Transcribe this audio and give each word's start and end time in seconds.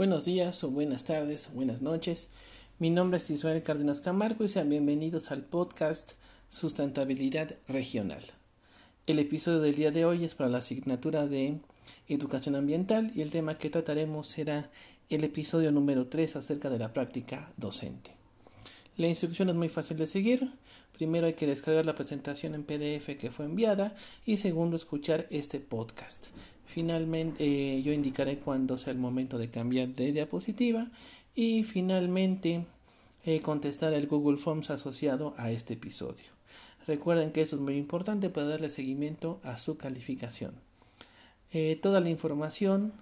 Buenos 0.00 0.24
días 0.24 0.64
o 0.64 0.70
buenas 0.70 1.04
tardes 1.04 1.48
o 1.48 1.56
buenas 1.56 1.82
noches. 1.82 2.30
Mi 2.78 2.88
nombre 2.88 3.18
es 3.18 3.28
Israel 3.28 3.62
Cárdenas 3.62 4.00
Camargo 4.00 4.46
y 4.46 4.48
sean 4.48 4.70
bienvenidos 4.70 5.30
al 5.30 5.42
podcast 5.42 6.12
Sustentabilidad 6.48 7.58
Regional. 7.68 8.22
El 9.06 9.18
episodio 9.18 9.60
del 9.60 9.74
día 9.74 9.90
de 9.90 10.06
hoy 10.06 10.24
es 10.24 10.34
para 10.34 10.48
la 10.48 10.56
asignatura 10.56 11.26
de 11.26 11.60
Educación 12.08 12.56
Ambiental 12.56 13.12
y 13.14 13.20
el 13.20 13.30
tema 13.30 13.58
que 13.58 13.68
trataremos 13.68 14.26
será 14.26 14.70
el 15.10 15.22
episodio 15.22 15.70
número 15.70 16.06
3 16.06 16.34
acerca 16.36 16.70
de 16.70 16.78
la 16.78 16.94
práctica 16.94 17.52
docente. 17.58 18.19
La 18.96 19.06
instrucción 19.06 19.48
es 19.48 19.54
muy 19.54 19.68
fácil 19.68 19.96
de 19.96 20.06
seguir. 20.06 20.52
Primero 20.92 21.26
hay 21.26 21.34
que 21.34 21.46
descargar 21.46 21.86
la 21.86 21.94
presentación 21.94 22.54
en 22.54 22.64
PDF 22.64 23.16
que 23.18 23.30
fue 23.30 23.46
enviada 23.46 23.94
y 24.26 24.36
segundo 24.36 24.76
escuchar 24.76 25.26
este 25.30 25.60
podcast. 25.60 26.26
Finalmente 26.66 27.44
eh, 27.44 27.82
yo 27.82 27.92
indicaré 27.92 28.38
cuándo 28.38 28.78
sea 28.78 28.92
el 28.92 28.98
momento 28.98 29.38
de 29.38 29.50
cambiar 29.50 29.88
de 29.88 30.12
diapositiva 30.12 30.88
y 31.34 31.64
finalmente 31.64 32.66
eh, 33.24 33.40
contestar 33.40 33.92
el 33.92 34.06
Google 34.06 34.38
Forms 34.38 34.70
asociado 34.70 35.34
a 35.36 35.50
este 35.50 35.74
episodio. 35.74 36.26
Recuerden 36.86 37.32
que 37.32 37.42
esto 37.42 37.56
es 37.56 37.62
muy 37.62 37.76
importante 37.76 38.30
para 38.30 38.46
darle 38.46 38.70
seguimiento 38.70 39.40
a 39.42 39.58
su 39.58 39.76
calificación. 39.76 40.54
Eh, 41.52 41.78
toda 41.80 42.00
la 42.00 42.10
información 42.10 42.92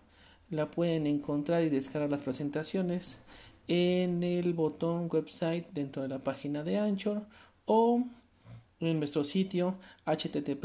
la 0.50 0.70
pueden 0.70 1.06
encontrar 1.06 1.62
y 1.62 1.68
descargar 1.68 2.10
las 2.10 2.22
presentaciones 2.22 3.18
en 3.68 4.22
el 4.24 4.54
botón 4.54 5.08
website 5.12 5.68
dentro 5.72 6.02
de 6.02 6.08
la 6.08 6.18
página 6.18 6.64
de 6.64 6.78
Anchor 6.78 7.26
o 7.66 8.02
en 8.80 8.98
nuestro 8.98 9.24
sitio 9.24 9.76
http 10.06 10.64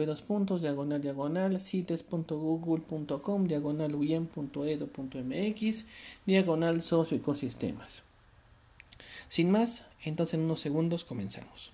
diagonal 0.59 1.01
diagonal 1.01 1.59
cites.google.com 1.59 3.47
diagonal 3.47 3.95
uyen.edu.mx 3.95 5.85
diagonal 6.25 6.81
socioecosistemas. 6.81 8.03
Sin 9.27 9.51
más, 9.51 9.85
entonces 10.05 10.35
en 10.35 10.41
unos 10.41 10.61
segundos 10.61 11.03
comenzamos. 11.03 11.73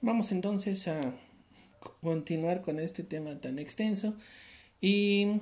Vamos 0.00 0.32
entonces 0.32 0.88
a 0.88 1.00
continuar 2.00 2.62
con 2.62 2.80
este 2.80 3.02
tema 3.02 3.34
tan 3.40 3.58
extenso 3.58 4.16
y 4.80 5.40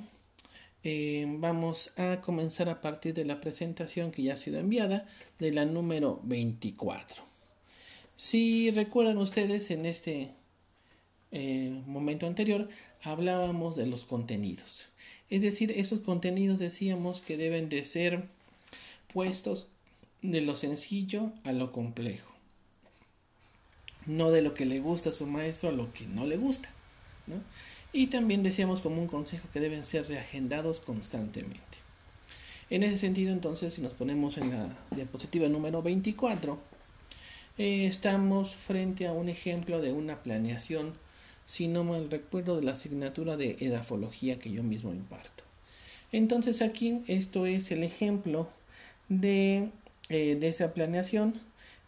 eh, 0.89 1.27
vamos 1.41 1.91
a 1.97 2.21
comenzar 2.21 2.69
a 2.69 2.81
partir 2.81 3.13
de 3.13 3.25
la 3.25 3.41
presentación 3.41 4.13
que 4.13 4.23
ya 4.23 4.35
ha 4.35 4.37
sido 4.37 4.61
enviada 4.61 5.05
de 5.41 5.53
la 5.53 5.65
número 5.65 6.21
24. 6.23 7.25
Si 8.15 8.71
recuerdan 8.71 9.19
ustedes 9.19 9.73
en 9.73 9.85
este 9.85 10.31
eh, 11.33 11.83
momento 11.87 12.29
anterior 12.29 12.69
hablábamos 13.03 13.75
de 13.75 13.87
los 13.89 14.05
contenidos. 14.05 14.87
Es 15.29 15.43
decir, 15.43 15.73
esos 15.73 15.99
contenidos 15.99 16.61
decíamos 16.61 17.21
que 17.21 17.37
deben 17.37 17.69
de 17.69 17.83
ser 17.83 18.29
puestos 19.13 19.67
de 20.23 20.41
lo 20.41 20.55
sencillo 20.55 21.33
a 21.43 21.51
lo 21.51 21.73
complejo. 21.73 22.33
No 24.07 24.31
de 24.31 24.41
lo 24.41 24.55
que 24.55 24.67
le 24.67 24.79
gusta 24.79 25.11
a 25.11 25.13
su 25.13 25.27
maestro 25.27 25.71
a 25.71 25.73
lo 25.73 25.93
que 25.93 26.05
no 26.05 26.27
le 26.27 26.37
gusta. 26.37 26.73
¿no? 27.27 27.43
Y 27.97 28.09
también 28.09 28.43
decíamos 28.43 28.83
como 28.83 29.01
un 29.01 29.09
consejo 29.09 29.49
que 29.55 29.59
deben 29.59 29.83
ser 29.87 30.07
reagendados 30.07 30.81
constantemente. 30.81 31.79
En 32.69 32.83
ese 32.83 32.99
sentido, 32.99 33.33
entonces, 33.33 33.73
si 33.73 33.81
nos 33.81 33.95
ponemos 33.95 34.37
en 34.37 34.51
la 34.51 34.69
diapositiva 34.91 35.49
número 35.49 35.81
24, 35.81 36.59
eh, 37.57 37.87
estamos 37.87 38.55
frente 38.55 39.07
a 39.07 39.13
un 39.13 39.31
ejemplo 39.31 39.81
de 39.81 39.93
una 39.93 40.23
planeación, 40.23 40.93
si 41.47 41.69
no 41.69 41.85
mal 41.85 42.11
recuerdo, 42.11 42.57
de 42.57 42.65
la 42.65 42.73
asignatura 42.73 43.39
de 43.39 43.57
edafología 43.61 44.39
que 44.39 44.53
yo 44.53 44.63
mismo 44.63 44.93
imparto. 44.93 45.45
Entonces 46.13 46.61
aquí 46.61 47.01
esto 47.07 47.47
es 47.47 47.71
el 47.71 47.83
ejemplo 47.83 48.47
de, 49.09 49.71
eh, 50.11 50.37
de 50.39 50.49
esa 50.49 50.75
planeación 50.75 51.41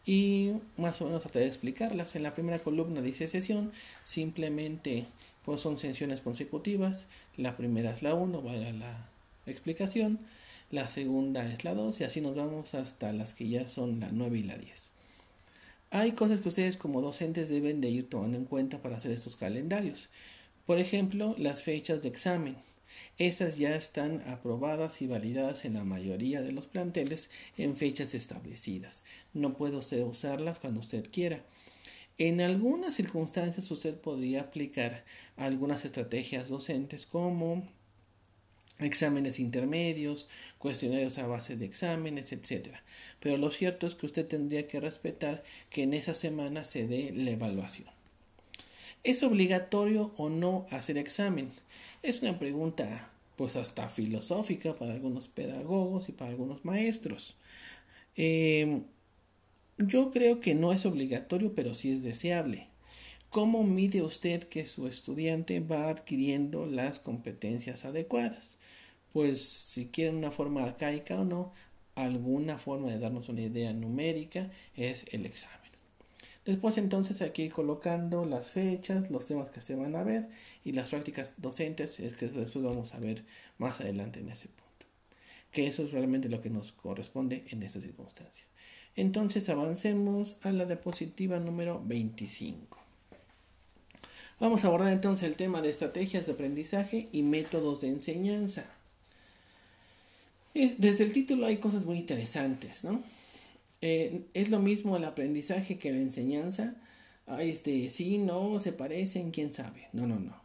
y 0.07 0.53
más 0.79 1.03
o 1.03 1.05
menos 1.05 1.21
trataré 1.21 1.45
de 1.45 1.51
explicarlas. 1.51 2.17
En 2.17 2.23
la 2.23 2.33
primera 2.33 2.61
columna 2.61 3.03
dice 3.03 3.29
sesión, 3.29 3.73
simplemente 4.05 5.05
pues 5.49 5.63
son 5.63 5.79
sesiones 5.79 6.21
consecutivas. 6.21 7.07
La 7.39 7.57
primera 7.57 7.91
es 7.91 8.03
la 8.03 8.13
1, 8.13 8.43
vale 8.43 8.71
la 8.75 9.09
explicación. 9.47 10.19
La 10.71 10.89
segunda 10.89 11.51
es 11.51 11.65
la 11.65 11.73
2 11.73 12.03
y 12.03 12.05
así 12.05 12.21
nos 12.21 12.37
vamos 12.37 12.75
hasta 12.75 13.15
las 13.15 13.33
que 13.33 13.49
ya 13.49 13.67
son 13.67 13.99
la 13.99 14.11
9 14.13 14.41
y 14.41 14.43
la 14.43 14.59
10. 14.59 14.91
Hay 15.91 16.13
cosas 16.13 16.43
que 16.43 16.51
ustedes 16.51 16.77
como 16.77 17.01
docentes 17.01 17.49
deben 17.49 17.81
de 17.81 17.89
ir 17.89 18.11
tomando 18.11 18.37
en 18.37 18.45
cuenta 18.45 18.83
para 18.83 18.97
hacer 18.97 19.11
estos 19.11 19.37
calendarios. 19.37 20.11
Por 20.67 20.81
ejemplo, 20.81 21.35
las 21.39 21.63
fechas 21.63 22.03
de 22.03 22.09
examen. 22.09 22.59
Esas 23.17 23.57
ya 23.57 23.75
están 23.75 24.21
aprobadas 24.29 25.01
y 25.01 25.07
validadas 25.07 25.65
en 25.65 25.73
la 25.73 25.85
mayoría 25.85 26.43
de 26.43 26.53
los 26.53 26.67
planteles 26.67 27.31
en 27.57 27.75
fechas 27.75 28.13
establecidas. 28.13 29.03
No 29.33 29.55
puede 29.55 29.77
usted 29.77 30.03
usarlas 30.03 30.59
cuando 30.59 30.81
usted 30.81 31.09
quiera. 31.11 31.43
En 32.19 32.41
algunas 32.41 32.95
circunstancias 32.95 33.71
usted 33.71 33.95
podría 33.95 34.43
aplicar 34.43 35.05
algunas 35.37 35.85
estrategias 35.85 36.49
docentes 36.49 37.07
como 37.07 37.67
exámenes 38.81 39.39
intermedios, 39.39 40.29
cuestionarios 40.59 41.19
a 41.19 41.27
base 41.29 41.57
de 41.57 41.67
exámenes, 41.67 42.33
etc. 42.33 42.77
Pero 43.21 43.37
lo 43.37 43.51
cierto 43.51 43.87
es 43.87 43.95
que 43.95 44.07
usted 44.07 44.27
tendría 44.27 44.67
que 44.67 44.81
respetar 44.81 45.43
que 45.71 45.85
en 45.85 45.95
esa 45.95 46.15
semana 46.15 46.65
se 46.65 46.87
dé 46.87 47.13
la 47.13 47.31
evaluación. 47.31 47.89
¿Es 49.05 49.23
obligatorio 49.23 50.13
o 50.17 50.29
no 50.29 50.67
hacer 50.71 50.99
examen? 50.99 51.53
Es 52.03 52.23
una 52.23 52.39
pregunta 52.39 53.11
pues 53.37 53.55
hasta 53.55 53.89
filosófica 53.89 54.75
para 54.75 54.93
algunos 54.93 55.29
pedagogos 55.29 56.09
y 56.09 56.13
para 56.13 56.33
algunos 56.33 56.65
maestros. 56.65 57.37
Em, 58.17 58.83
yo 59.79 60.11
creo 60.11 60.41
que 60.41 60.55
no 60.55 60.73
es 60.73 60.85
obligatorio, 60.87 61.55
pero 61.55 61.75
sí 61.75 61.93
es 61.93 62.03
deseable. 62.03 62.69
¿Cómo 63.31 63.63
mide 63.63 64.03
usted 64.03 64.45
que 64.45 64.67
su 64.67 64.89
estudiante 64.89 65.61
va 65.61 65.89
adquiriendo 65.89 66.67
las 66.67 66.99
competencias 66.99 67.85
adecuadas? 67.85 68.57
Pues 69.13 69.43
si 69.43 69.87
quieren 69.87 70.17
una 70.17 70.31
forma 70.31 70.65
arcaica 70.65 71.21
o 71.21 71.25
no, 71.25 71.53
alguna 71.95 72.59
forma 72.59 72.89
de 72.89 72.99
darnos 72.99 73.29
una 73.29 73.43
idea 73.43 73.73
numérica 73.73 74.51
es 74.75 75.07
el 75.13 75.27
examen. 75.27 75.59
Después 76.45 76.79
entonces 76.79 77.21
aquí 77.21 77.51
colocando 77.51 78.25
las 78.25 78.49
fechas, 78.49 79.11
los 79.11 79.27
temas 79.27 79.51
que 79.51 79.61
se 79.61 79.75
van 79.75 79.95
a 79.95 80.03
ver 80.03 80.29
y 80.65 80.73
las 80.73 80.89
prácticas 80.89 81.35
docentes, 81.37 82.01
es 82.01 82.17
que 82.17 82.29
después 82.29 82.65
vamos 82.65 82.95
a 82.95 82.99
ver 82.99 83.25
más 83.59 83.81
adelante 83.81 84.21
en 84.21 84.31
ese 84.31 84.49
punto. 84.49 84.87
Que 85.53 85.67
eso 85.67 85.83
es 85.83 85.93
realmente 85.93 86.29
lo 86.31 86.41
que 86.41 86.51
nos 86.51 86.73
corresponde 86.73 87.45
en 87.51 87.63
esta 87.63 87.81
circunstancia. 87.81 88.47
Entonces 88.97 89.49
avancemos 89.49 90.37
a 90.43 90.53
la 90.53 90.65
diapositiva 90.65 91.39
número 91.39 91.83
25. 91.85 92.79
Vamos 94.41 94.65
a 94.65 94.69
abordar 94.69 94.93
entonces 94.93 95.29
el 95.29 95.37
tema 95.37 95.61
de 95.63 95.71
estrategias 95.71 96.27
de 96.27 96.33
aprendizaje 96.33 97.09
y 97.13 97.23
métodos 97.23 97.81
de 97.81 97.89
enseñanza. 97.89 98.71
Desde 100.55 101.05
el 101.05 101.13
título 101.13 101.47
hay 101.47 101.59
cosas 101.59 101.85
muy 101.85 101.99
interesantes, 101.99 102.85
¿no? 102.85 103.03
Eh, 103.81 104.27
es 104.35 104.51
lo 104.51 104.59
mismo 104.59 104.97
el 104.97 105.05
aprendizaje 105.05 105.79
que 105.79 105.93
la 105.93 105.99
enseñanza. 105.99 106.77
Ah, 107.27 107.43
este, 107.43 107.91
sí, 107.91 108.19
no, 108.19 108.59
se 108.59 108.73
parecen, 108.73 109.31
quién 109.31 109.53
sabe. 109.53 109.89
No, 109.93 110.07
no, 110.07 110.19
no. 110.19 110.41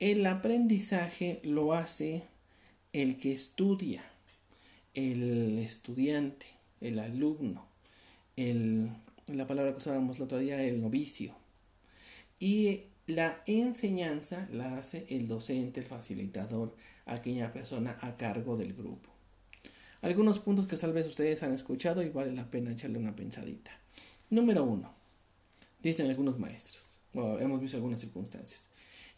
El 0.00 0.24
aprendizaje 0.26 1.40
lo 1.44 1.72
hace 1.72 2.24
el 2.92 3.18
que 3.18 3.32
estudia, 3.32 4.04
el 4.94 5.58
estudiante, 5.58 6.46
el 6.80 6.98
alumno, 6.98 7.67
la 9.26 9.46
palabra 9.46 9.72
que 9.72 9.78
usábamos 9.78 10.18
el 10.18 10.24
otro 10.24 10.38
día, 10.38 10.62
el 10.62 10.80
novicio. 10.80 11.34
Y 12.40 12.84
la 13.06 13.42
enseñanza 13.46 14.48
la 14.52 14.78
hace 14.78 15.06
el 15.10 15.28
docente, 15.28 15.80
el 15.80 15.86
facilitador, 15.86 16.74
aquella 17.06 17.52
persona 17.52 17.96
a 18.00 18.16
cargo 18.16 18.56
del 18.56 18.74
grupo 18.74 19.18
algunos 20.02 20.38
puntos 20.38 20.66
que 20.66 20.76
tal 20.76 20.92
vez 20.92 21.06
ustedes 21.06 21.42
han 21.42 21.52
escuchado 21.52 22.02
y 22.02 22.08
vale 22.08 22.32
la 22.32 22.50
pena 22.50 22.72
echarle 22.72 22.98
una 22.98 23.16
pensadita. 23.16 23.72
Número 24.30 24.64
uno, 24.64 24.94
dicen 25.82 26.08
algunos 26.08 26.38
maestros, 26.38 27.00
o 27.14 27.38
hemos 27.38 27.60
visto 27.60 27.76
algunas 27.76 28.00
circunstancias. 28.00 28.68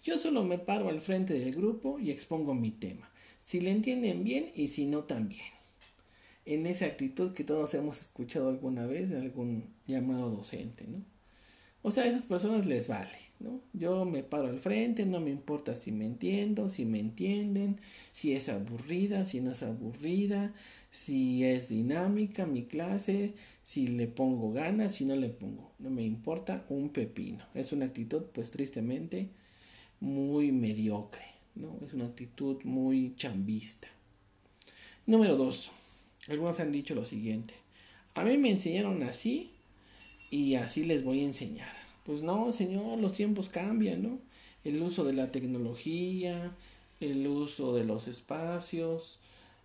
Yo 0.03 0.17
solo 0.17 0.43
me 0.45 0.59
paro 0.59 0.89
al 0.89 1.01
frente 1.01 1.35
del 1.35 1.55
grupo 1.55 1.99
y 1.99 2.11
expongo 2.11 2.55
mi 2.55 2.71
tema, 2.71 3.11
si 3.45 3.61
le 3.61 3.71
entienden 3.71 4.25
bien 4.25 4.51
y 4.55 4.69
si 4.69 4.87
no 4.87 5.05
también. 5.05 5.60
En 6.45 6.67
esa 6.67 6.87
actitud 6.87 7.33
que 7.33 7.45
todos 7.45 7.75
hemos 7.75 8.01
escuchado 8.01 8.49
alguna 8.49 8.87
vez 8.87 9.11
de 9.11 9.19
algún 9.19 9.75
llamado 9.87 10.31
docente, 10.31 10.87
¿no? 10.87 11.05
O 11.83 11.91
sea, 11.91 12.05
a 12.05 12.09
esas 12.09 12.27
personas 12.27 12.67
les 12.67 12.89
vale, 12.89 13.17
¿no? 13.39 13.63
Yo 13.73 14.05
me 14.05 14.23
paro 14.23 14.49
al 14.49 14.61
frente, 14.61 15.07
no 15.07 15.19
me 15.19 15.31
importa 15.31 15.75
si 15.75 15.93
me 15.93 16.05
entiendo, 16.05 16.69
si 16.69 16.85
me 16.85 16.99
entienden, 16.99 17.81
si 18.13 18.35
es 18.35 18.51
aburrida, 18.51 19.25
si 19.25 19.41
no 19.41 19.53
es 19.53 19.63
aburrida, 19.63 20.53
si 20.91 21.45
es 21.45 21.71
dinámica 21.71 22.45
mi 22.45 22.65
clase, 22.65 23.33
si 23.63 23.87
le 23.87 24.09
pongo 24.09 24.53
ganas, 24.53 24.97
si 24.97 25.07
no 25.07 25.17
le 25.17 25.31
pongo. 25.31 25.73
No 25.79 25.89
me 25.89 26.05
importa 26.05 26.67
un 26.69 26.91
pepino. 26.91 27.47
Es 27.55 27.73
una 27.73 27.87
actitud, 27.87 28.25
pues 28.35 28.51
tristemente, 28.51 29.31
muy 30.01 30.53
mediocre. 30.53 31.25
¿no? 31.55 31.79
Es 31.87 31.95
una 31.95 32.07
actitud 32.07 32.63
muy 32.65 33.15
chambista. 33.17 33.89
Número 35.07 35.35
dos, 35.37 35.71
algunos 36.31 36.61
han 36.61 36.73
dicho 36.73 36.95
lo 36.95 37.05
siguiente, 37.05 37.55
a 38.15 38.25
mí 38.25 38.39
me 38.39 38.51
enseñaron 38.51 39.03
así 39.03 39.51
y 40.31 40.55
así 40.55 40.85
les 40.85 41.05
voy 41.05 41.21
a 41.21 41.25
enseñar. 41.25 41.73
Pues 42.05 42.23
no, 42.23 42.53
señor, 42.53 42.99
los 42.99 43.13
tiempos 43.13 43.51
cambian, 43.51 44.03
¿no? 44.03 44.19
El 44.65 44.83
uso 44.83 45.05
de 45.05 45.13
la 45.13 45.31
tecnología, 45.33 46.55
el 47.01 47.27
uso 47.27 47.75
de 47.75 47.85
los 47.85 48.09
espacios, 48.09 49.21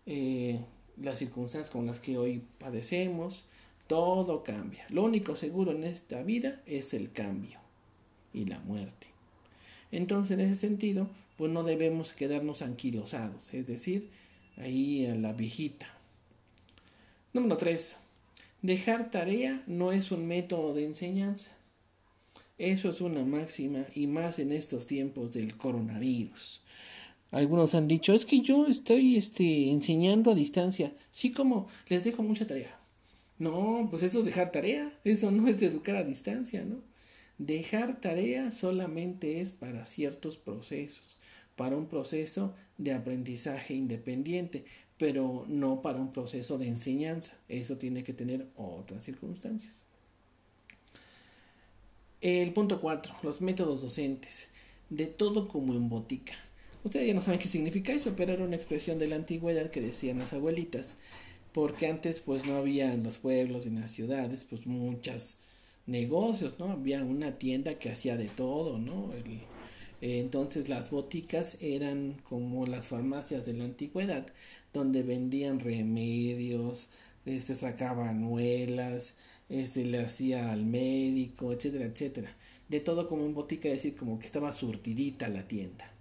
eh, 0.06 0.60
las 0.98 1.20
circunstancias 1.20 1.70
con 1.70 1.86
las 1.86 2.00
que 2.00 2.18
hoy 2.18 2.42
padecemos, 2.60 3.46
todo 3.88 4.44
cambia. 4.44 4.86
Lo 4.90 5.04
único 5.04 5.36
seguro 5.36 5.72
en 5.72 5.84
esta 5.84 6.24
vida 6.24 6.62
es 6.66 6.94
el 6.94 7.12
cambio 7.12 7.60
y 8.34 8.46
la 8.46 8.60
muerte. 8.60 9.08
Entonces, 9.92 10.32
en 10.32 10.40
ese 10.42 10.56
sentido, 10.56 11.10
pues 11.38 11.52
no 11.52 11.64
debemos 11.64 12.14
quedarnos 12.14 12.62
anquilosados, 12.62 13.54
es 13.54 13.68
decir, 13.68 14.10
ahí 14.58 15.06
a 15.06 15.16
la 15.16 15.34
viejita. 15.34 15.95
Número 17.36 17.58
3. 17.58 17.98
Dejar 18.62 19.12
tarea 19.12 19.62
no 19.68 19.92
es 19.92 20.14
un 20.14 20.26
método 20.26 20.74
de 20.74 20.86
enseñanza. 20.86 21.52
Eso 22.58 22.88
es 22.88 23.02
una 23.02 23.26
máxima 23.26 23.86
y 23.94 24.08
más 24.08 24.40
en 24.40 24.54
estos 24.54 24.86
tiempos 24.86 25.34
del 25.34 25.58
coronavirus. 25.58 26.62
Algunos 27.32 27.76
han 27.76 27.90
dicho, 27.90 28.14
es 28.14 28.26
que 28.26 28.40
yo 28.40 28.68
estoy 28.68 29.18
este, 29.18 29.70
enseñando 29.70 30.32
a 30.32 30.36
distancia. 30.36 30.94
Sí, 31.12 31.34
como 31.34 31.68
les 31.90 32.06
dejo 32.06 32.24
mucha 32.24 32.48
tarea. 32.48 32.80
No, 33.38 33.86
pues 33.90 34.04
eso 34.04 34.20
es 34.20 34.26
dejar 34.26 34.54
tarea. 34.54 34.98
Eso 35.04 35.30
no 35.30 35.50
es 35.50 35.60
de 35.60 35.66
educar 35.66 35.98
a 35.98 36.06
distancia, 36.06 36.64
¿no? 36.64 36.78
Dejar 37.38 38.00
tarea 38.00 38.50
solamente 38.54 39.42
es 39.42 39.52
para 39.52 39.86
ciertos 39.86 40.38
procesos, 40.38 41.18
para 41.58 41.76
un 41.76 41.88
proceso 41.88 42.56
de 42.78 42.94
aprendizaje 42.94 43.74
independiente, 43.74 44.64
pero 44.98 45.46
no 45.48 45.82
para 45.82 46.00
un 46.00 46.12
proceso 46.12 46.58
de 46.58 46.68
enseñanza. 46.68 47.38
Eso 47.50 47.78
tiene 47.78 48.04
que 48.04 48.14
tener 48.14 48.48
otras 48.56 49.04
circunstancias. 49.04 49.84
El 52.22 52.54
punto 52.54 52.82
4, 52.82 53.16
los 53.24 53.42
métodos 53.42 53.82
docentes. 53.82 54.50
De 54.90 55.08
todo 55.08 55.48
como 55.48 55.74
en 55.74 55.90
botica. 55.90 56.34
Ustedes 56.84 57.08
ya 57.08 57.14
no 57.16 57.22
saben 57.22 57.40
qué 57.40 57.48
significa 57.48 57.92
eso, 57.92 58.14
pero 58.16 58.34
era 58.34 58.44
una 58.44 58.56
expresión 58.56 59.00
de 59.00 59.08
la 59.08 59.16
antigüedad 59.16 59.72
que 59.72 59.82
decían 59.82 60.20
las 60.20 60.34
abuelitas, 60.34 60.98
porque 61.52 61.88
antes 61.88 62.20
pues 62.20 62.46
no 62.46 62.56
había 62.56 62.94
en 62.94 63.02
los 63.02 63.18
pueblos 63.18 63.66
y 63.66 63.70
en 63.70 63.82
las 63.82 63.90
ciudades 63.90 64.46
pues 64.46 64.68
muchas 64.68 65.40
negocios, 65.88 66.60
¿no? 66.60 66.70
Había 66.70 67.04
una 67.04 67.40
tienda 67.40 67.74
que 67.74 67.90
hacía 67.90 68.18
de 68.18 68.28
todo, 68.28 68.78
¿no? 68.78 69.14
El, 69.14 69.42
entonces 70.06 70.70
las 70.70 70.92
boticas 70.92 71.58
eran 71.62 72.14
como 72.24 72.68
las 72.68 72.88
farmacias 72.88 73.46
de 73.46 73.54
la 73.54 73.64
antigüedad, 73.64 74.28
donde 74.72 75.02
vendían 75.02 75.60
remedios, 75.60 76.90
este 77.26 77.56
sacaban 77.56 78.22
muelas, 78.22 79.16
este 79.50 79.84
le 79.84 80.04
hacía 80.04 80.52
al 80.52 80.64
médico, 80.64 81.52
etcétera, 81.54 81.86
etcétera. 81.86 82.36
De 82.70 82.80
todo 82.80 83.10
como 83.10 83.26
en 83.26 83.34
botica, 83.34 83.68
es 83.70 83.76
decir, 83.76 83.96
como 83.96 84.20
que 84.20 84.28
estaba 84.28 84.52
surtidita 84.52 85.28
la 85.28 85.48
tienda. 85.48 85.92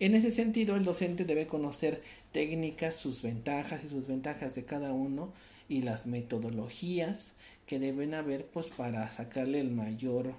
En 0.00 0.14
ese 0.14 0.30
sentido, 0.30 0.76
el 0.76 0.84
docente 0.84 1.24
debe 1.24 1.46
conocer 1.46 2.00
técnicas, 2.32 2.94
sus 2.94 3.20
ventajas 3.22 3.84
y 3.84 3.88
sus 3.88 4.06
ventajas 4.06 4.54
de 4.54 4.64
cada 4.64 4.92
uno 4.92 5.32
y 5.68 5.82
las 5.82 6.06
metodologías 6.06 7.34
que 7.66 7.78
deben 7.78 8.14
haber 8.14 8.46
pues 8.46 8.68
para 8.68 9.10
sacarle 9.10 9.60
el 9.60 9.70
mayor 9.70 10.32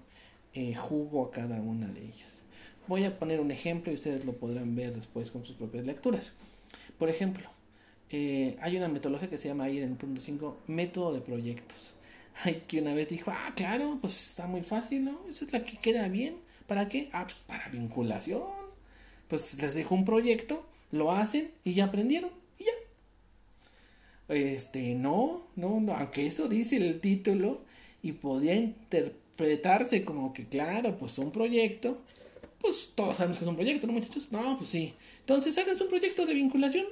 eh, 0.54 0.74
jugo 0.74 1.26
a 1.26 1.32
cada 1.32 1.62
una 1.62 1.88
de 1.88 2.02
ellas. 2.02 2.44
Voy 2.90 3.04
a 3.06 3.20
poner 3.20 3.40
un 3.40 3.52
ejemplo 3.52 3.92
y 3.92 3.96
ustedes 3.96 4.26
lo 4.26 4.34
podrán 4.34 4.76
ver 4.76 4.96
después 4.96 5.30
con 5.30 5.46
sus 5.46 5.56
propias 5.56 5.86
lecturas. 5.86 6.34
Por 6.98 7.08
ejemplo, 7.08 7.48
eh, 8.10 8.58
hay 8.62 8.78
una 8.78 8.88
metodología 8.88 9.30
que 9.30 9.38
se 9.38 9.48
llama 9.48 9.66
ahí 9.66 9.78
en 9.78 9.92
el 9.92 9.96
punto 9.96 10.20
5, 10.20 10.58
método 10.66 11.14
de 11.14 11.22
proyectos. 11.22 11.94
Hay 12.44 12.64
que 12.68 12.82
una 12.82 12.96
vez 12.96 13.10
dijo, 13.10 13.30
ah, 13.30 13.54
claro, 13.56 14.00
pues 14.02 14.30
está 14.30 14.48
muy 14.48 14.64
fácil, 14.64 15.06
¿no? 15.06 15.20
Esa 15.30 15.46
es 15.46 15.54
la 15.54 15.64
que 15.64 15.78
queda 15.78 16.08
bien. 16.08 16.38
¿Para 16.66 16.90
qué? 16.90 17.10
Ah, 17.14 17.26
pues 17.26 17.38
para 17.46 17.68
vinculación. 17.68 18.42
Pues 19.28 19.62
les 19.62 19.76
dejo 19.76 19.94
un 19.94 20.04
proyecto, 20.04 20.66
lo 20.92 21.12
hacen 21.12 21.52
y 21.64 21.74
ya 21.74 21.86
aprendieron 21.86 22.32
y 22.58 22.64
ya. 22.64 24.36
Este, 24.36 24.96
no, 24.96 25.46
no, 25.56 25.80
no, 25.80 25.94
aunque 25.94 26.26
eso 26.26 26.48
dice 26.48 26.78
el 26.78 27.00
título 27.02 27.62
y 28.02 28.14
podía 28.14 28.56
interpretarse 28.56 30.04
como 30.04 30.34
que, 30.34 30.48
claro, 30.48 30.98
pues 30.98 31.20
un 31.20 31.30
proyecto 31.30 32.02
pues 32.60 32.92
todos 32.94 33.18
sabemos 33.18 33.38
que 33.38 33.46
es 33.46 33.50
un 33.50 33.56
proyecto, 33.56 33.88
¿no, 33.88 33.94
muchachos? 33.94 34.32
No, 34.32 34.58
pues 34.58 34.70
sí. 34.70 34.94
Entonces 35.22 35.58
hagan 35.58 35.82
un 35.82 35.88
proyecto 35.88 36.26
de 36.26 36.34
vinculación 36.34 36.86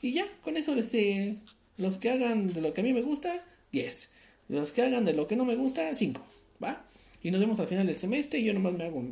y 0.00 0.14
ya, 0.14 0.24
con 0.42 0.56
eso, 0.56 0.74
este, 0.74 1.36
los 1.76 1.98
que 1.98 2.10
hagan 2.10 2.52
de 2.52 2.60
lo 2.60 2.72
que 2.72 2.80
a 2.80 2.84
mí 2.84 2.92
me 2.92 3.02
gusta, 3.02 3.32
10. 3.72 4.08
Los 4.48 4.72
que 4.72 4.82
hagan 4.82 5.04
de 5.04 5.14
lo 5.14 5.26
que 5.28 5.36
no 5.36 5.44
me 5.44 5.54
gusta, 5.54 5.94
5. 5.94 6.20
¿Va? 6.62 6.84
Y 7.22 7.30
nos 7.30 7.40
vemos 7.40 7.60
al 7.60 7.68
final 7.68 7.86
del 7.86 7.96
semestre 7.96 8.40
y 8.40 8.44
yo 8.44 8.54
nomás 8.54 8.72
me 8.72 8.84
hago, 8.84 9.02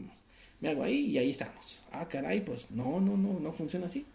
me 0.61 0.69
hago 0.69 0.83
ahí 0.83 1.07
y 1.07 1.19
ahí 1.19 1.31
estamos. 1.31 1.81
Ah, 1.93 2.09
caray, 2.09 2.41
pues 2.41 2.71
no, 2.71 3.01
no, 3.01 3.17
no, 3.17 3.39
no 3.39 3.53
funciona 3.53 3.87
así. 3.87 4.07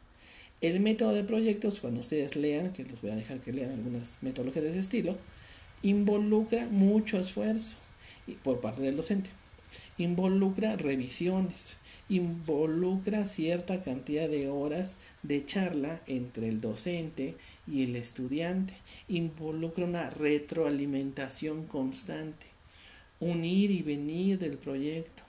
El 0.61 0.79
método 0.79 1.13
de 1.13 1.23
proyectos, 1.23 1.79
cuando 1.79 1.99
ustedes 1.99 2.35
lean, 2.35 2.73
que 2.73 2.83
los 2.83 3.01
voy 3.01 3.11
a 3.11 3.15
dejar 3.15 3.39
que 3.41 3.53
lean 3.53 3.71
algunas 3.71 4.17
metodologías 4.21 4.63
de 4.63 4.71
ese 4.71 4.79
estilo, 4.79 5.17
involucra 5.83 6.65
mucho 6.67 7.19
esfuerzo 7.19 7.75
por 8.43 8.59
parte 8.59 8.81
del 8.81 8.97
docente 8.97 9.29
involucra 9.97 10.75
revisiones, 10.75 11.77
involucra 12.09 13.25
cierta 13.25 13.81
cantidad 13.81 14.27
de 14.27 14.49
horas 14.49 14.97
de 15.23 15.45
charla 15.45 16.01
entre 16.07 16.49
el 16.49 16.61
docente 16.61 17.35
y 17.67 17.83
el 17.83 17.95
estudiante, 17.95 18.73
involucra 19.07 19.85
una 19.85 20.09
retroalimentación 20.09 21.65
constante, 21.65 22.47
un 23.19 23.45
ir 23.45 23.71
y 23.71 23.81
venir 23.81 24.37
del 24.37 24.57
proyecto, 24.57 25.23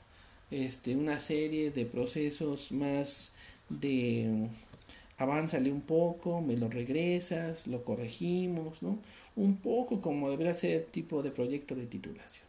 este, 0.51 0.97
una 0.97 1.21
serie 1.21 1.71
de 1.71 1.87
procesos 1.87 2.73
más 2.73 3.33
de 3.69 4.49
avánzale 5.19 5.73
un 5.73 5.81
poco, 5.81 6.41
me 6.41 6.57
lo 6.57 6.69
regresas, 6.69 7.67
lo 7.67 7.85
corregimos, 7.85 8.83
¿no? 8.83 8.99
Un 9.35 9.57
poco 9.57 10.01
como 10.01 10.31
debería 10.31 10.55
ser 10.55 10.87
tipo 10.87 11.23
de 11.23 11.31
proyecto 11.31 11.75
de 11.75 11.87
titulación. 11.87 12.46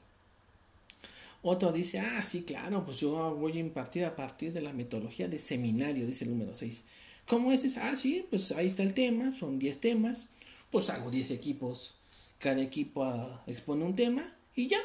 Otro 1.42 1.72
dice, 1.72 2.00
ah, 2.00 2.24
sí, 2.24 2.44
claro, 2.44 2.84
pues 2.84 3.00
yo 3.00 3.36
voy 3.36 3.58
a 3.58 3.60
impartir 3.60 4.06
a 4.06 4.16
partir 4.16 4.54
de 4.54 4.62
la 4.62 4.74
metodología 4.74 5.28
de 5.28 5.40
seminario, 5.40 6.06
dice 6.06 6.26
el 6.26 6.32
número 6.32 6.56
6. 6.56 6.84
¿Cómo 7.28 7.52
es? 7.52 7.78
Ah, 7.78 7.96
sí, 7.96 8.26
pues 8.30 8.52
ahí 8.52 8.68
está 8.68 8.84
el 8.84 8.94
tema, 8.94 9.34
son 9.34 9.60
10 9.60 9.80
temas, 9.80 10.28
pues 10.72 10.90
hago 10.90 11.12
10 11.12 11.32
equipos, 11.32 11.96
cada 12.40 12.62
equipo 12.62 13.04
ah, 13.04 13.44
expone 13.48 13.86
un 13.86 13.96
tema 13.96 14.24
y 14.56 14.68
ya, 14.68 14.80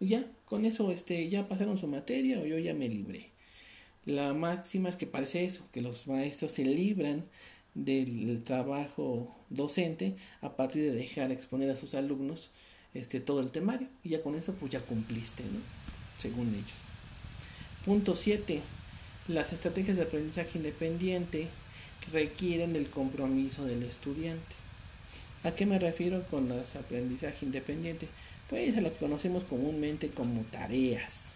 y 0.00 0.08
ya, 0.08 0.30
con 0.44 0.64
eso 0.64 0.90
este, 0.90 1.28
ya 1.28 1.48
pasaron 1.48 1.78
su 1.78 1.86
materia 1.86 2.40
o 2.40 2.46
yo 2.46 2.58
ya 2.58 2.74
me 2.74 2.88
libré. 2.88 3.30
La 4.04 4.34
máxima 4.34 4.88
es 4.88 4.96
que 4.96 5.06
parece 5.06 5.44
eso, 5.44 5.66
que 5.72 5.80
los 5.80 6.06
maestros 6.06 6.52
se 6.52 6.64
libran 6.64 7.24
del 7.74 8.42
trabajo 8.44 9.34
docente 9.50 10.16
a 10.40 10.56
partir 10.56 10.82
de 10.82 10.92
dejar 10.92 11.32
exponer 11.32 11.70
a 11.70 11.76
sus 11.76 11.94
alumnos 11.94 12.50
este, 12.94 13.20
todo 13.20 13.40
el 13.40 13.50
temario 13.50 13.88
y 14.02 14.10
ya 14.10 14.22
con 14.22 14.34
eso 14.34 14.54
pues 14.54 14.72
ya 14.72 14.80
cumpliste, 14.80 15.42
¿no? 15.44 15.60
según 16.16 16.48
ellos. 16.54 16.88
Punto 17.84 18.16
7. 18.16 18.62
Las 19.28 19.52
estrategias 19.52 19.96
de 19.96 20.04
aprendizaje 20.04 20.58
independiente 20.58 21.48
requieren 22.12 22.76
el 22.76 22.88
compromiso 22.88 23.64
del 23.64 23.82
estudiante. 23.82 24.56
¿A 25.42 25.50
qué 25.50 25.66
me 25.66 25.78
refiero 25.78 26.22
con 26.30 26.48
las 26.48 26.76
aprendizaje 26.76 27.44
independiente? 27.44 28.08
Pues 28.48 28.76
a 28.76 28.80
lo 28.80 28.92
que 28.92 28.98
conocemos 28.98 29.44
comúnmente 29.44 30.08
como 30.08 30.42
tareas. 30.44 31.34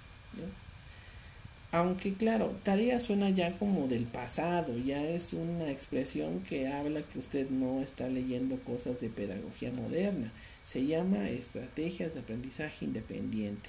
Aunque 1.71 2.15
claro, 2.15 2.57
tarea 2.63 2.99
suena 2.99 3.29
ya 3.29 3.59
como 3.59 3.89
del 3.89 4.05
pasado, 4.05 4.79
ya 4.79 5.05
es 5.05 5.35
una 5.35 5.71
expresión 5.71 6.41
que 6.41 6.69
habla 6.69 7.03
que 7.03 7.19
usted 7.19 7.51
no 7.51 7.83
está 7.83 8.09
leyendo 8.09 8.59
cosas 8.61 9.01
de 9.01 9.11
pedagogía 9.11 9.71
moderna. 9.71 10.33
Se 10.65 10.87
llama 10.87 11.29
estrategias 11.29 12.15
de 12.15 12.21
aprendizaje 12.21 12.87
independiente 12.87 13.69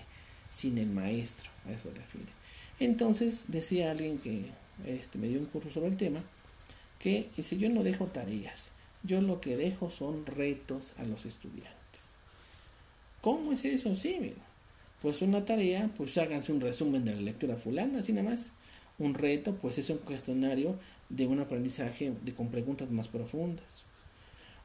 sin 0.50 0.78
el 0.78 0.88
maestro, 0.88 1.50
a 1.68 1.74
eso 1.74 1.90
refiere. 1.94 2.32
Entonces 2.80 3.46
decía 3.50 3.92
alguien 3.92 4.18
que 4.18 4.46
este, 4.88 5.18
me 5.18 5.28
dio 5.28 5.40
un 5.40 5.46
curso 5.48 5.70
sobre 5.70 5.90
el 5.90 5.98
tema, 5.98 6.24
que 7.00 7.30
si 7.38 7.58
yo 7.58 7.70
no 7.70 7.84
dejo 7.84 8.06
tareas, 8.06 8.72
yo 9.04 9.20
lo 9.20 9.42
que 9.42 9.58
dejo 9.58 9.92
son 9.92 10.26
retos 10.26 10.94
a 10.98 11.04
los 11.04 11.26
estudiantes. 11.26 11.76
¿Cómo 13.22 13.52
es 13.52 13.66
eso? 13.66 13.94
Sí, 13.96 14.18
mira. 14.22 14.49
Pues 15.02 15.22
una 15.22 15.46
tarea, 15.46 15.90
pues 15.96 16.18
háganse 16.18 16.52
un 16.52 16.60
resumen 16.60 17.06
de 17.06 17.16
la 17.16 17.22
lectura 17.22 17.56
fulana, 17.56 18.00
así 18.00 18.12
nada 18.12 18.32
más. 18.32 18.52
Un 18.98 19.14
reto, 19.14 19.56
pues 19.56 19.78
es 19.78 19.90
un 19.90 20.00
cuestionario 20.00 20.78
de 21.08 21.26
un 21.26 21.40
aprendizaje 21.40 22.12
de, 22.24 22.34
con 22.34 22.50
preguntas 22.50 22.92
más 22.92 23.08
profundas. 23.08 23.84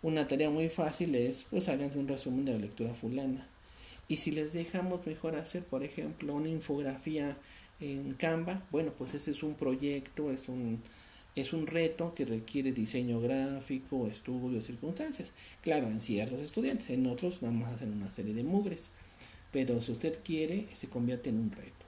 Una 0.02 0.26
tarea 0.26 0.50
muy 0.50 0.68
fácil 0.68 1.14
es, 1.14 1.46
pues 1.50 1.68
háganse 1.68 1.98
un 1.98 2.08
resumen 2.08 2.44
de 2.44 2.52
la 2.52 2.58
lectura 2.58 2.94
fulana. 2.94 3.46
Y 4.08 4.16
si 4.16 4.32
les 4.32 4.52
dejamos 4.52 5.06
mejor 5.06 5.36
hacer, 5.36 5.64
por 5.64 5.82
ejemplo, 5.82 6.34
una 6.34 6.48
infografía 6.48 7.36
en 7.80 8.14
Canva, 8.14 8.62
bueno, 8.70 8.92
pues 8.98 9.14
ese 9.14 9.30
es 9.30 9.42
un 9.42 9.54
proyecto, 9.54 10.30
es 10.30 10.48
un, 10.48 10.82
es 11.36 11.52
un 11.52 11.66
reto 11.66 12.12
que 12.14 12.24
requiere 12.24 12.72
diseño 12.72 13.20
gráfico, 13.20 14.08
estudio, 14.08 14.60
circunstancias. 14.62 15.32
Claro, 15.62 15.86
en 15.86 16.00
ciertos 16.00 16.40
estudiantes, 16.40 16.90
en 16.90 17.06
otros 17.06 17.40
vamos 17.40 17.68
a 17.68 17.74
hacer 17.74 17.88
una 17.88 18.10
serie 18.10 18.34
de 18.34 18.42
mugres. 18.42 18.90
Pero 19.54 19.80
si 19.80 19.92
usted 19.92 20.18
quiere, 20.25 20.66
se 20.73 20.88
convierte 20.88 21.30
en 21.30 21.38
un 21.38 21.52
reto. 21.52 21.87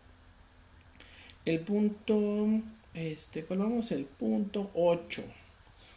El 1.44 1.58
punto, 1.58 2.46
este, 2.94 3.42
¿cuál 3.42 3.58
vamos? 3.58 3.90
El 3.90 4.04
punto 4.04 4.70
8. 4.72 5.24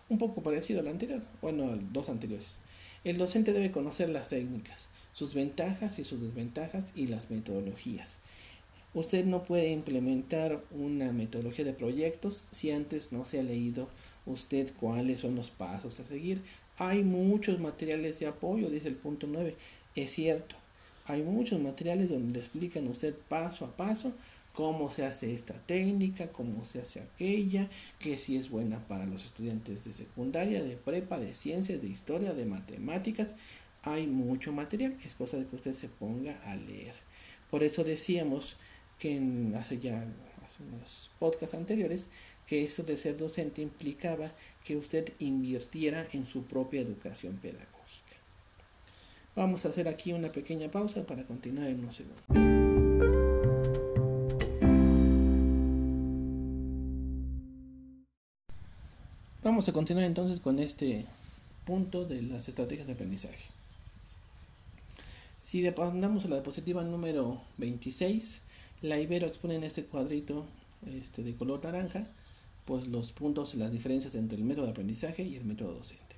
Un 0.10 0.18
poco 0.18 0.42
parecido 0.42 0.80
al 0.80 0.88
anterior, 0.88 1.22
bueno, 1.44 1.72
a 1.72 1.76
dos 1.92 2.10
anteriores. 2.10 2.58
El 3.04 3.20
docente 3.20 3.54
debe 3.54 3.70
conocer 3.70 4.10
las 4.10 4.30
técnicas, 4.30 4.90
sus 5.12 5.36
ventajas 5.36 6.00
y 6.00 6.06
sus 6.06 6.20
desventajas 6.20 6.92
y 6.96 7.06
las 7.06 7.30
metodologías. 7.30 8.18
Usted 8.96 9.26
no 9.26 9.44
puede 9.44 9.70
implementar 9.70 10.64
una 10.72 11.12
metodología 11.12 11.66
de 11.66 11.74
proyectos 11.74 12.46
si 12.50 12.72
antes 12.72 13.12
no 13.12 13.26
se 13.26 13.42
ha 13.42 13.44
leído 13.44 13.90
usted 14.26 14.74
cuáles 14.80 15.20
son 15.20 15.36
los 15.36 15.52
pasos 15.52 16.00
a 16.00 16.06
seguir. 16.06 16.42
Hay 16.78 17.04
muchos 17.04 17.60
materiales 17.60 18.20
de 18.20 18.26
apoyo, 18.26 18.72
dice 18.72 18.88
el 18.88 18.96
punto 18.96 19.28
9. 19.28 19.56
Es 19.96 20.10
cierto, 20.10 20.56
hay 21.10 21.24
muchos 21.24 21.60
materiales 21.60 22.10
donde 22.10 22.34
le 22.34 22.40
explican 22.40 22.86
a 22.86 22.92
usted 22.92 23.16
paso 23.16 23.66
a 23.66 23.76
paso 23.76 24.14
cómo 24.54 24.92
se 24.92 25.06
hace 25.06 25.34
esta 25.34 25.56
técnica, 25.56 26.32
cómo 26.32 26.66
se 26.66 26.82
hace 26.82 27.02
aquella, 27.02 27.68
que 27.98 28.18
si 28.18 28.38
es 28.38 28.50
buena 28.52 28.88
para 28.88 29.08
los 29.08 29.26
estudiantes 29.26 29.84
de 29.84 29.94
secundaria, 29.94 30.62
de 30.62 30.78
prepa, 30.78 31.18
de 31.18 31.34
ciencias, 31.34 31.82
de 31.82 31.88
historia, 31.88 32.34
de 32.34 32.46
matemáticas. 32.46 33.36
Hay 33.82 34.06
mucho 34.06 34.52
material, 34.52 34.96
es 35.04 35.16
cosa 35.16 35.38
de 35.38 35.48
que 35.48 35.56
usted 35.56 35.74
se 35.74 35.90
ponga 35.90 36.40
a 36.44 36.56
leer. 36.56 36.94
Por 37.50 37.64
eso 37.64 37.84
decíamos 37.84 38.58
que 39.00 39.20
hace 39.58 39.80
ya 39.80 40.06
hace 40.46 40.62
unos 40.62 41.10
podcasts 41.18 41.56
anteriores 41.56 42.10
que 42.46 42.64
eso 42.64 42.84
de 42.84 42.98
ser 42.98 43.18
docente 43.18 43.64
implicaba 43.64 44.32
que 44.64 44.76
usted 44.76 45.12
invirtiera 45.18 46.08
en 46.12 46.28
su 46.28 46.44
propia 46.44 46.82
educación 46.82 47.38
pedagógica. 47.38 47.79
Vamos 49.40 49.64
a 49.64 49.70
hacer 49.70 49.88
aquí 49.88 50.12
una 50.12 50.28
pequeña 50.28 50.70
pausa 50.70 51.06
para 51.06 51.24
continuar 51.24 51.70
en 51.70 51.80
unos 51.80 51.96
segundos. 51.96 52.22
Vamos 59.42 59.70
a 59.70 59.72
continuar 59.72 60.06
entonces 60.06 60.42
con 60.42 60.60
este 60.60 61.06
punto 61.66 62.04
de 62.04 62.22
las 62.22 62.50
estrategias 62.50 62.88
de 62.88 62.94
aprendizaje. 62.94 63.46
Si 65.42 65.66
andamos 65.66 66.26
a 66.26 66.28
la 66.28 66.36
diapositiva 66.36 66.84
número 66.84 67.40
26, 67.60 68.42
la 68.82 69.00
Ibero 69.00 69.28
expone 69.28 69.56
en 69.56 69.64
este 69.64 69.86
cuadrito 69.86 70.46
este, 70.86 71.24
de 71.24 71.34
color 71.34 71.64
naranja 71.64 72.10
pues 72.66 72.90
los 72.90 73.14
puntos, 73.14 73.56
las 73.56 73.72
diferencias 73.72 74.16
entre 74.16 74.38
el 74.38 74.44
método 74.44 74.66
de 74.66 74.72
aprendizaje 74.72 75.24
y 75.24 75.38
el 75.38 75.46
método 75.46 75.76
docente. 75.76 76.18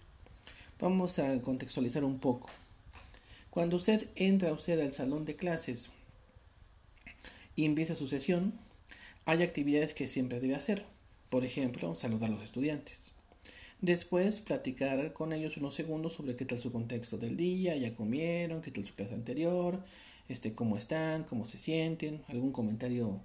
Vamos 0.79 1.19
a 1.19 1.39
contextualizar 1.43 2.03
un 2.03 2.17
poco. 2.17 2.49
Cuando 3.51 3.75
usted 3.75 4.07
entra 4.15 4.53
usted 4.53 4.79
al 4.79 4.93
salón 4.93 5.25
de 5.25 5.35
clases 5.35 5.89
y 7.53 7.65
empieza 7.65 7.95
su 7.95 8.07
sesión, 8.07 8.53
hay 9.25 9.43
actividades 9.43 9.93
que 9.93 10.07
siempre 10.07 10.39
debe 10.39 10.55
hacer. 10.55 10.85
Por 11.29 11.43
ejemplo, 11.43 11.93
saludar 11.95 12.29
a 12.29 12.33
los 12.33 12.43
estudiantes. 12.43 13.11
Después 13.81 14.39
platicar 14.39 15.11
con 15.11 15.33
ellos 15.33 15.57
unos 15.57 15.75
segundos 15.75 16.13
sobre 16.13 16.37
qué 16.37 16.45
tal 16.45 16.59
su 16.59 16.71
contexto 16.71 17.17
del 17.17 17.35
día, 17.35 17.75
ya 17.75 17.93
comieron, 17.93 18.61
qué 18.61 18.71
tal 18.71 18.85
su 18.85 18.95
clase 18.95 19.15
anterior, 19.15 19.83
este, 20.29 20.53
cómo 20.53 20.77
están, 20.77 21.25
cómo 21.25 21.45
se 21.45 21.59
sienten, 21.59 22.23
algún 22.29 22.53
comentario 22.53 23.19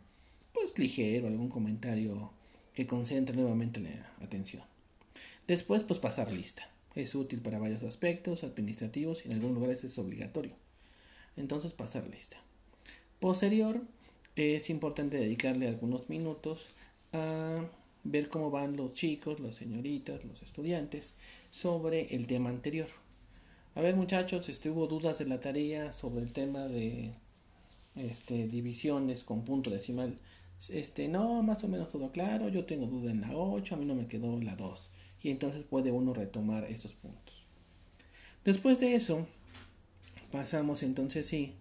pues 0.52 0.76
ligero, 0.76 1.28
algún 1.28 1.50
comentario 1.50 2.32
que 2.74 2.88
concentre 2.88 3.36
nuevamente 3.36 3.78
la 3.78 4.12
atención. 4.20 4.64
Después 5.46 5.84
pues 5.84 6.00
pasar 6.00 6.32
lista. 6.32 6.68
Es 6.96 7.14
útil 7.14 7.40
para 7.40 7.60
varios 7.60 7.84
aspectos 7.84 8.42
administrativos 8.42 9.24
y 9.24 9.28
en 9.28 9.34
algunos 9.34 9.54
lugares 9.54 9.84
es 9.84 9.96
obligatorio. 9.98 10.56
Entonces 11.36 11.72
pasar 11.72 12.08
lista. 12.08 12.38
Posterior 13.20 13.82
es 14.34 14.68
importante 14.68 15.16
dedicarle 15.16 15.68
algunos 15.68 16.08
minutos 16.08 16.70
a 17.12 17.64
ver 18.04 18.28
cómo 18.28 18.50
van 18.50 18.76
los 18.76 18.92
chicos, 18.94 19.40
las 19.40 19.56
señoritas, 19.56 20.24
los 20.24 20.42
estudiantes 20.42 21.14
sobre 21.50 22.14
el 22.14 22.26
tema 22.26 22.50
anterior. 22.50 22.88
A 23.74 23.80
ver 23.80 23.94
muchachos, 23.94 24.48
este, 24.48 24.70
hubo 24.70 24.86
dudas 24.86 25.18
de 25.18 25.26
la 25.26 25.40
tarea 25.40 25.92
sobre 25.92 26.22
el 26.22 26.32
tema 26.32 26.60
de 26.60 27.12
este, 27.94 28.46
divisiones 28.48 29.22
con 29.22 29.44
punto 29.44 29.70
decimal. 29.70 30.18
Este, 30.70 31.08
no, 31.08 31.42
más 31.42 31.62
o 31.64 31.68
menos 31.68 31.90
todo 31.90 32.10
claro, 32.10 32.48
yo 32.48 32.64
tengo 32.64 32.86
duda 32.86 33.10
en 33.10 33.20
la 33.20 33.36
8, 33.36 33.74
a 33.74 33.78
mí 33.78 33.84
no 33.84 33.94
me 33.94 34.06
quedó 34.06 34.40
la 34.40 34.56
2. 34.56 34.88
Y 35.22 35.30
entonces 35.30 35.64
puede 35.64 35.92
uno 35.92 36.14
retomar 36.14 36.64
esos 36.64 36.92
puntos. 36.94 37.44
Después 38.44 38.78
de 38.78 38.94
eso, 38.94 39.26
pasamos 40.30 40.82
entonces 40.82 41.26
sí 41.26 41.54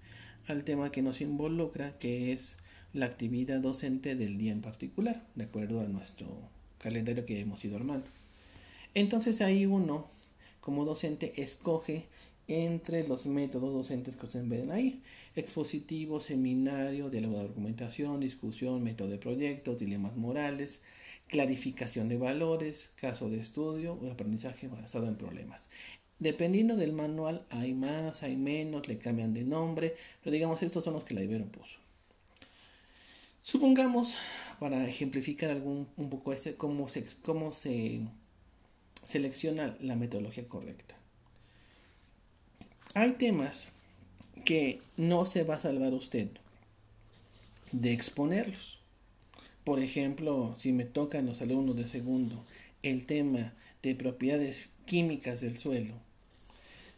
al 0.47 0.63
tema 0.63 0.91
que 0.91 1.01
nos 1.01 1.21
involucra, 1.21 1.91
que 1.97 2.31
es 2.31 2.57
la 2.93 3.07
actividad 3.07 3.59
docente 3.59 4.15
del 4.15 4.37
día 4.37 4.51
en 4.51 4.61
particular, 4.61 5.25
de 5.35 5.45
acuerdo 5.45 5.81
a 5.81 5.85
nuestro 5.85 6.27
calendario 6.77 7.25
que 7.25 7.39
hemos 7.39 7.63
ido 7.65 7.75
armando. 7.75 8.07
Entonces 8.93 9.41
ahí 9.41 9.65
uno 9.65 10.05
como 10.61 10.85
docente 10.85 11.41
escoge 11.41 12.07
entre 12.47 13.07
los 13.07 13.25
métodos 13.25 13.73
docentes 13.73 14.15
que 14.15 14.25
ustedes 14.25 14.47
ven 14.47 14.71
ahí. 14.71 15.01
Expositivo, 15.35 16.19
seminario, 16.19 17.09
diálogo 17.09 17.37
de 17.37 17.45
argumentación, 17.45 18.19
discusión, 18.19 18.83
método 18.83 19.09
de 19.09 19.17
proyectos, 19.17 19.79
dilemas 19.79 20.15
morales, 20.15 20.81
clarificación 21.27 22.07
de 22.09 22.17
valores, 22.17 22.91
caso 22.95 23.29
de 23.29 23.39
estudio 23.39 23.93
o 23.93 24.11
aprendizaje 24.11 24.67
basado 24.67 25.07
en 25.07 25.15
problemas. 25.15 25.69
Dependiendo 26.19 26.75
del 26.75 26.93
manual 26.93 27.45
hay 27.49 27.73
más, 27.73 28.23
hay 28.23 28.37
menos, 28.37 28.87
le 28.87 28.97
cambian 28.97 29.33
de 29.33 29.43
nombre, 29.43 29.95
pero 30.23 30.33
digamos 30.33 30.63
estos 30.63 30.83
son 30.83 30.93
los 30.93 31.03
que 31.03 31.13
la 31.13 31.23
Ibero 31.23 31.45
puso. 31.45 31.79
Supongamos, 33.41 34.15
para 34.59 34.87
ejemplificar 34.87 35.51
algún, 35.51 35.87
un 35.97 36.09
poco 36.09 36.33
este, 36.33 36.55
cómo 36.55 36.89
se, 36.89 37.05
cómo 37.21 37.53
se 37.53 38.01
selecciona 39.03 39.77
la 39.81 39.95
metodología 39.95 40.47
correcta. 40.47 40.95
Hay 42.95 43.11
temas 43.13 43.67
que 44.45 44.79
no 44.97 45.25
se 45.25 45.43
va 45.43 45.55
a 45.55 45.59
salvar 45.59 45.93
usted 45.93 46.29
de 47.71 47.93
exponerlos. 47.93 48.74
Por 49.65 49.79
ejemplo, 49.79 50.53
si 50.57 50.71
me 50.71 50.85
tocan 50.85 51.25
los 51.25 51.41
alumnos 51.41 51.75
de 51.75 51.87
segundo 51.87 52.45
el 52.83 53.07
tema 53.07 53.55
de 53.81 53.95
propiedades 53.95 54.69
químicas 54.85 55.41
del 55.41 55.57
suelo, 55.57 55.95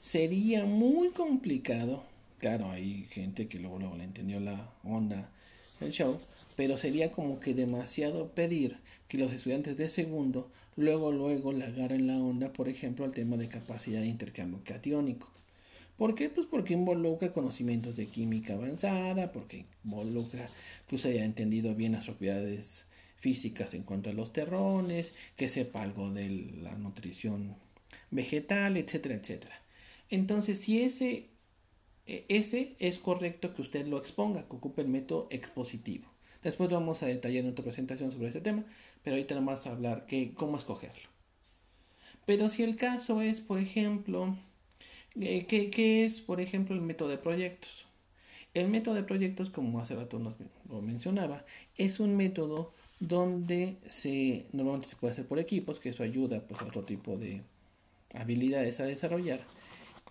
sería 0.02 0.66
muy 0.66 1.12
complicado. 1.12 2.04
Claro, 2.40 2.70
hay 2.70 3.08
gente 3.10 3.48
que 3.48 3.58
luego, 3.58 3.80
luego 3.80 3.96
le 3.96 4.04
entendió 4.04 4.42
la 4.42 4.70
onda 4.84 5.32
del 5.80 5.94
show, 5.94 6.20
pero 6.58 6.76
sería 6.76 7.10
como 7.10 7.40
que 7.40 7.54
demasiado 7.54 8.32
pedir 8.32 8.78
que 9.08 9.18
los 9.18 9.32
estudiantes 9.32 9.78
de 9.78 9.88
segundo 9.88 10.52
luego 10.76 11.14
luego 11.14 11.54
le 11.54 11.64
agarren 11.64 12.06
la 12.06 12.18
onda, 12.18 12.52
por 12.52 12.68
ejemplo, 12.68 13.06
al 13.06 13.14
tema 13.14 13.38
de 13.38 13.48
capacidad 13.48 14.02
de 14.02 14.08
intercambio 14.08 14.60
catiónico. 14.66 15.32
¿Por 15.98 16.14
qué? 16.14 16.30
Pues 16.30 16.46
porque 16.46 16.74
involucra 16.74 17.34
conocimientos 17.34 17.96
de 17.96 18.06
química 18.06 18.54
avanzada, 18.54 19.32
porque 19.32 19.66
involucra 19.84 20.48
que 20.88 20.96
usted 20.96 21.10
haya 21.10 21.26
entendido 21.26 21.74
bien 21.74 21.94
las 21.94 22.06
propiedades 22.06 22.86
físicas 23.18 23.74
en 23.74 23.82
cuanto 23.82 24.12
a 24.12 24.14
los 24.14 24.32
terrones, 24.32 25.14
que 25.36 25.48
sepa 25.48 25.82
algo 25.82 26.12
de 26.12 26.30
la 26.62 26.78
nutrición 26.78 27.56
vegetal, 28.12 28.78
etcétera, 28.78 29.16
etcétera. 29.16 29.60
Entonces, 30.12 30.60
si 30.60 30.84
ese, 30.84 31.32
e, 32.06 32.26
ese 32.30 32.76
es 32.80 33.00
correcto 33.00 33.54
que 33.56 33.64
usted 33.64 33.88
lo 33.88 33.98
exponga, 33.98 34.48
que 34.48 34.56
ocupe 34.56 34.84
el 34.84 34.90
método 34.90 35.28
expositivo. 35.32 36.08
Después 36.44 36.70
vamos 36.70 37.02
a 37.02 37.08
detallar 37.08 37.44
en 37.44 37.52
otra 37.52 37.64
presentación 37.64 38.12
sobre 38.12 38.28
este 38.28 38.42
tema, 38.42 38.64
pero 39.04 39.16
ahorita 39.16 39.42
más 39.42 39.66
a 39.66 39.72
hablar 39.72 40.06
que 40.06 40.34
cómo 40.36 40.58
escogerlo. 40.58 41.10
Pero 42.28 42.50
si 42.50 42.62
el 42.62 42.76
caso 42.76 43.22
es, 43.22 43.42
por 43.42 43.58
ejemplo, 43.58 44.36
eh, 45.20 45.46
¿qué, 45.46 46.06
es, 46.06 46.22
por 46.22 46.42
ejemplo, 46.42 46.76
el 46.76 46.82
método 46.82 47.10
de 47.10 47.18
proyectos? 47.18 47.86
El 48.54 48.70
método 48.70 48.96
de 48.96 49.04
proyectos, 49.04 49.50
como 49.50 49.80
hace 49.80 49.96
rato 49.96 50.20
nos 50.20 50.36
lo 50.70 50.82
mencionaba, 50.82 51.46
es 51.78 52.00
un 52.00 52.18
método 52.18 52.74
donde 53.00 53.78
se 53.88 54.46
normalmente 54.54 54.90
se 54.90 54.96
puede 54.96 55.12
hacer 55.12 55.28
por 55.28 55.40
equipos, 55.40 55.80
que 55.80 55.90
eso 55.90 56.04
ayuda 56.04 56.42
pues, 56.48 56.62
a 56.62 56.66
otro 56.66 56.84
tipo 56.84 57.18
de 57.18 57.42
habilidades 58.14 58.80
a 58.80 58.86
desarrollar. 58.86 59.40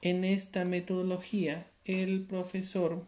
En 0.02 0.25
esta 0.25 0.64
metodología, 0.64 1.66
el 1.85 2.23
profesor 2.23 3.04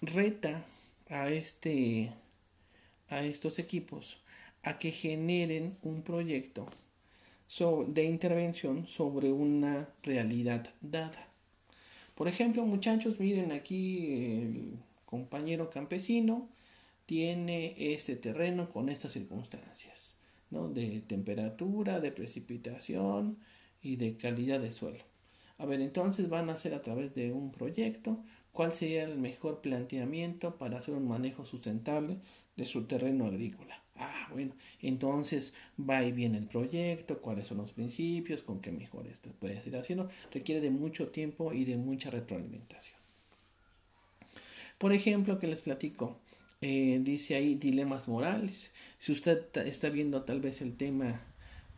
reta 0.00 0.64
a, 1.08 1.28
este, 1.28 2.12
a 3.08 3.22
estos 3.22 3.58
equipos 3.58 4.20
a 4.62 4.78
que 4.78 4.90
generen 4.90 5.76
un 5.82 6.02
proyecto 6.02 6.66
de 7.48 8.04
intervención 8.04 8.86
sobre 8.86 9.32
una 9.32 9.88
realidad 10.02 10.68
dada. 10.80 11.28
Por 12.14 12.28
ejemplo, 12.28 12.64
muchachos, 12.64 13.20
miren 13.20 13.52
aquí 13.52 14.40
el 14.42 14.78
compañero 15.04 15.70
campesino 15.70 16.48
tiene 17.06 17.74
este 17.76 18.16
terreno 18.16 18.70
con 18.70 18.88
estas 18.88 19.12
circunstancias, 19.12 20.16
¿no? 20.50 20.68
De 20.68 21.00
temperatura, 21.02 22.00
de 22.00 22.10
precipitación 22.10 23.38
y 23.80 23.96
de 23.96 24.16
calidad 24.16 24.60
de 24.60 24.72
suelo. 24.72 25.04
A 25.58 25.66
ver, 25.66 25.80
entonces 25.80 26.28
van 26.28 26.50
a 26.50 26.54
hacer 26.54 26.74
a 26.74 26.82
través 26.82 27.14
de 27.14 27.32
un 27.32 27.52
proyecto 27.52 28.22
cuál 28.52 28.72
sería 28.72 29.04
el 29.04 29.18
mejor 29.18 29.60
planteamiento 29.60 30.56
para 30.56 30.78
hacer 30.78 30.94
un 30.94 31.06
manejo 31.06 31.44
sustentable 31.44 32.18
de 32.56 32.66
su 32.66 32.86
terreno 32.86 33.26
agrícola. 33.26 33.85
Ah, 33.98 34.28
bueno, 34.30 34.54
entonces 34.82 35.54
va 35.78 36.02
y 36.02 36.12
viene 36.12 36.38
el 36.38 36.46
proyecto, 36.46 37.20
cuáles 37.20 37.46
son 37.46 37.58
los 37.58 37.72
principios, 37.72 38.42
con 38.42 38.60
qué 38.60 38.70
mejor 38.70 39.06
esto 39.06 39.30
puede 39.40 39.60
ser 39.62 39.76
haciendo. 39.76 40.08
Requiere 40.32 40.60
de 40.60 40.70
mucho 40.70 41.08
tiempo 41.08 41.52
y 41.52 41.64
de 41.64 41.76
mucha 41.76 42.10
retroalimentación. 42.10 42.96
Por 44.78 44.92
ejemplo, 44.92 45.38
que 45.38 45.46
les 45.46 45.62
platico, 45.62 46.18
eh, 46.60 47.00
dice 47.02 47.34
ahí 47.36 47.54
dilemas 47.54 48.08
morales. 48.08 48.72
Si 48.98 49.12
usted 49.12 49.46
está 49.66 49.88
viendo 49.88 50.22
tal 50.22 50.40
vez 50.40 50.60
el 50.60 50.76
tema 50.76 51.22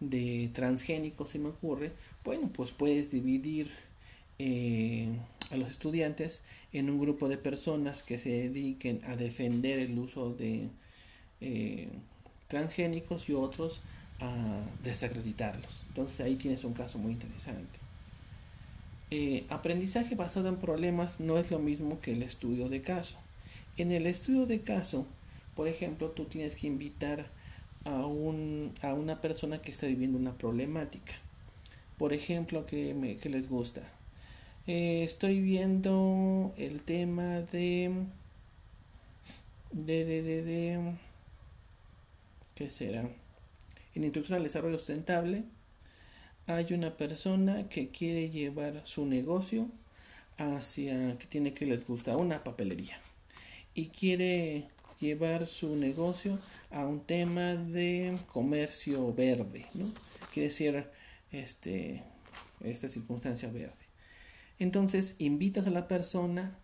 de 0.00 0.50
transgénicos, 0.52 1.30
se 1.30 1.38
me 1.38 1.48
ocurre, 1.48 1.92
bueno, 2.25 2.50
pues 2.52 2.72
puedes 2.72 3.10
dividir 3.10 3.68
eh, 4.38 5.08
a 5.50 5.56
los 5.56 5.70
estudiantes 5.70 6.42
en 6.72 6.90
un 6.90 6.98
grupo 6.98 7.28
de 7.28 7.38
personas 7.38 8.02
que 8.02 8.18
se 8.18 8.30
dediquen 8.30 9.00
a 9.04 9.16
defender 9.16 9.78
el 9.78 9.98
uso 9.98 10.34
de 10.34 10.68
eh, 11.40 11.88
transgénicos 12.49 13.28
y 13.28 13.35
otros 13.35 13.80
a 14.21 14.62
desacreditarlos. 14.83 15.85
Entonces 15.88 16.21
ahí 16.21 16.37
tienes 16.37 16.64
un 16.64 16.73
caso 16.73 16.99
muy 16.99 17.12
interesante. 17.12 17.78
Eh, 19.11 19.47
aprendizaje 19.49 20.14
basado 20.16 20.49
en 20.49 20.57
problemas 20.57 21.18
no 21.18 21.38
es 21.38 21.50
lo 21.50 21.59
mismo 21.59 22.00
que 22.00 22.12
el 22.12 22.23
estudio 22.23 22.68
de 22.68 22.83
caso. 22.83 23.16
En 23.76 23.92
el 23.92 24.07
estudio 24.07 24.47
de 24.47 24.61
caso, 24.61 25.07
por 25.54 25.68
ejemplo, 25.68 26.11
tú 26.11 26.25
tienes 26.25 26.57
que 26.57 26.66
invitar 26.66 27.26
a, 27.85 28.04
un, 28.04 28.73
a 28.83 28.92
una 28.95 29.21
persona 29.21 29.62
que 29.62 29.71
está 29.71 29.87
viviendo 29.87 30.18
una 30.18 30.37
problemática. 30.37 31.14
Por 31.97 32.12
ejemplo, 32.12 32.66
que, 32.66 32.95
me, 32.95 33.16
que 33.16 33.28
les 33.28 33.49
gusta. 33.49 33.83
Eh, 34.66 35.02
estoy 35.04 35.40
viendo 35.40 36.52
el 36.59 36.83
tema 36.83 37.40
de, 37.40 37.90
de, 39.73 40.04
de, 40.04 40.23
de, 40.23 40.42
de 40.42 40.92
¿qué 42.58 42.70
será? 42.70 43.08
En 43.94 44.02
Introducción 44.02 44.38
al 44.38 44.42
Desarrollo 44.42 44.78
Sustentable 44.78 45.44
hay 46.48 46.72
una 46.72 46.96
persona 46.96 47.68
que 47.68 47.90
quiere 47.90 48.30
llevar 48.30 48.82
su 48.84 49.06
negocio 49.06 49.70
hacia 50.38 51.16
que 51.18 51.26
tiene 51.28 51.54
que 51.54 51.66
les 51.66 51.86
gusta 51.86 52.16
una 52.16 52.42
papelería 52.42 53.00
y 53.74 53.90
quiere 53.90 54.66
llevar 54.98 55.46
su 55.46 55.76
negocio 55.76 56.36
a 56.72 56.84
un 56.84 57.06
tema 57.06 57.54
de 57.54 58.18
comercio 58.26 59.14
verde, 59.14 59.64
¿no? 59.74 59.88
Quiere 60.32 60.48
decir 60.48 60.84
este 61.30 62.02
esta 62.64 62.88
circunstancia 62.88 63.48
verde. 63.50 63.86
Entonces 64.58 65.14
invitas 65.18 65.68
a 65.68 65.70
la 65.70 65.86
persona 65.86 66.58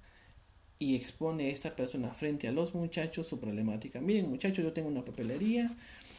y 0.78 0.96
expone 0.96 1.46
a 1.46 1.50
esta 1.50 1.76
persona 1.76 2.12
frente 2.12 2.48
a 2.48 2.52
los 2.52 2.74
muchachos 2.74 3.26
su 3.26 3.38
problemática. 3.38 4.00
Miren 4.00 4.28
muchachos, 4.28 4.64
yo 4.64 4.72
tengo 4.72 4.88
una 4.88 5.04
papelería 5.04 5.70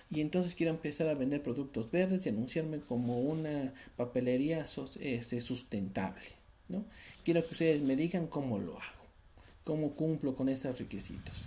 y 0.09 0.21
entonces 0.21 0.55
quiero 0.55 0.71
empezar 0.71 1.07
a 1.07 1.13
vender 1.13 1.41
productos 1.41 1.89
verdes 1.91 2.25
y 2.25 2.29
anunciarme 2.29 2.79
como 2.79 3.19
una 3.19 3.73
papelería 3.97 4.65
este, 4.99 5.41
sustentable. 5.41 6.25
¿no? 6.69 6.85
Quiero 7.23 7.45
que 7.45 7.51
ustedes 7.51 7.81
me 7.81 7.95
digan 7.95 8.27
cómo 8.27 8.59
lo 8.59 8.73
hago, 8.73 9.05
cómo 9.63 9.91
cumplo 9.91 10.35
con 10.35 10.49
esos 10.49 10.79
requisitos. 10.79 11.45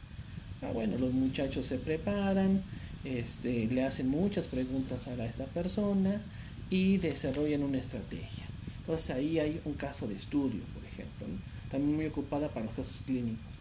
Ah, 0.61 0.73
bueno, 0.73 0.99
los 0.99 1.13
muchachos 1.13 1.67
se 1.67 1.79
preparan, 1.79 2.63
este, 3.05 3.67
le 3.67 3.85
hacen 3.85 4.09
muchas 4.09 4.49
preguntas 4.49 5.07
a 5.07 5.25
esta 5.25 5.47
persona 5.47 6.21
y 6.69 6.99
desarrollan 6.99 7.63
una 7.63 7.79
estrategia. 7.79 8.45
Entonces 8.81 9.11
ahí 9.11 9.39
hay 9.39 9.61
un 9.65 9.75
caso 9.75 10.09
de 10.09 10.15
estudio, 10.15 10.63
por 10.75 10.85
ejemplo. 10.85 11.27
También 11.71 11.97
muy 11.97 12.07
ocupada 12.07 12.49
para 12.49 12.67
los 12.67 12.75
casos 12.75 13.01
clínicos. 13.05 13.55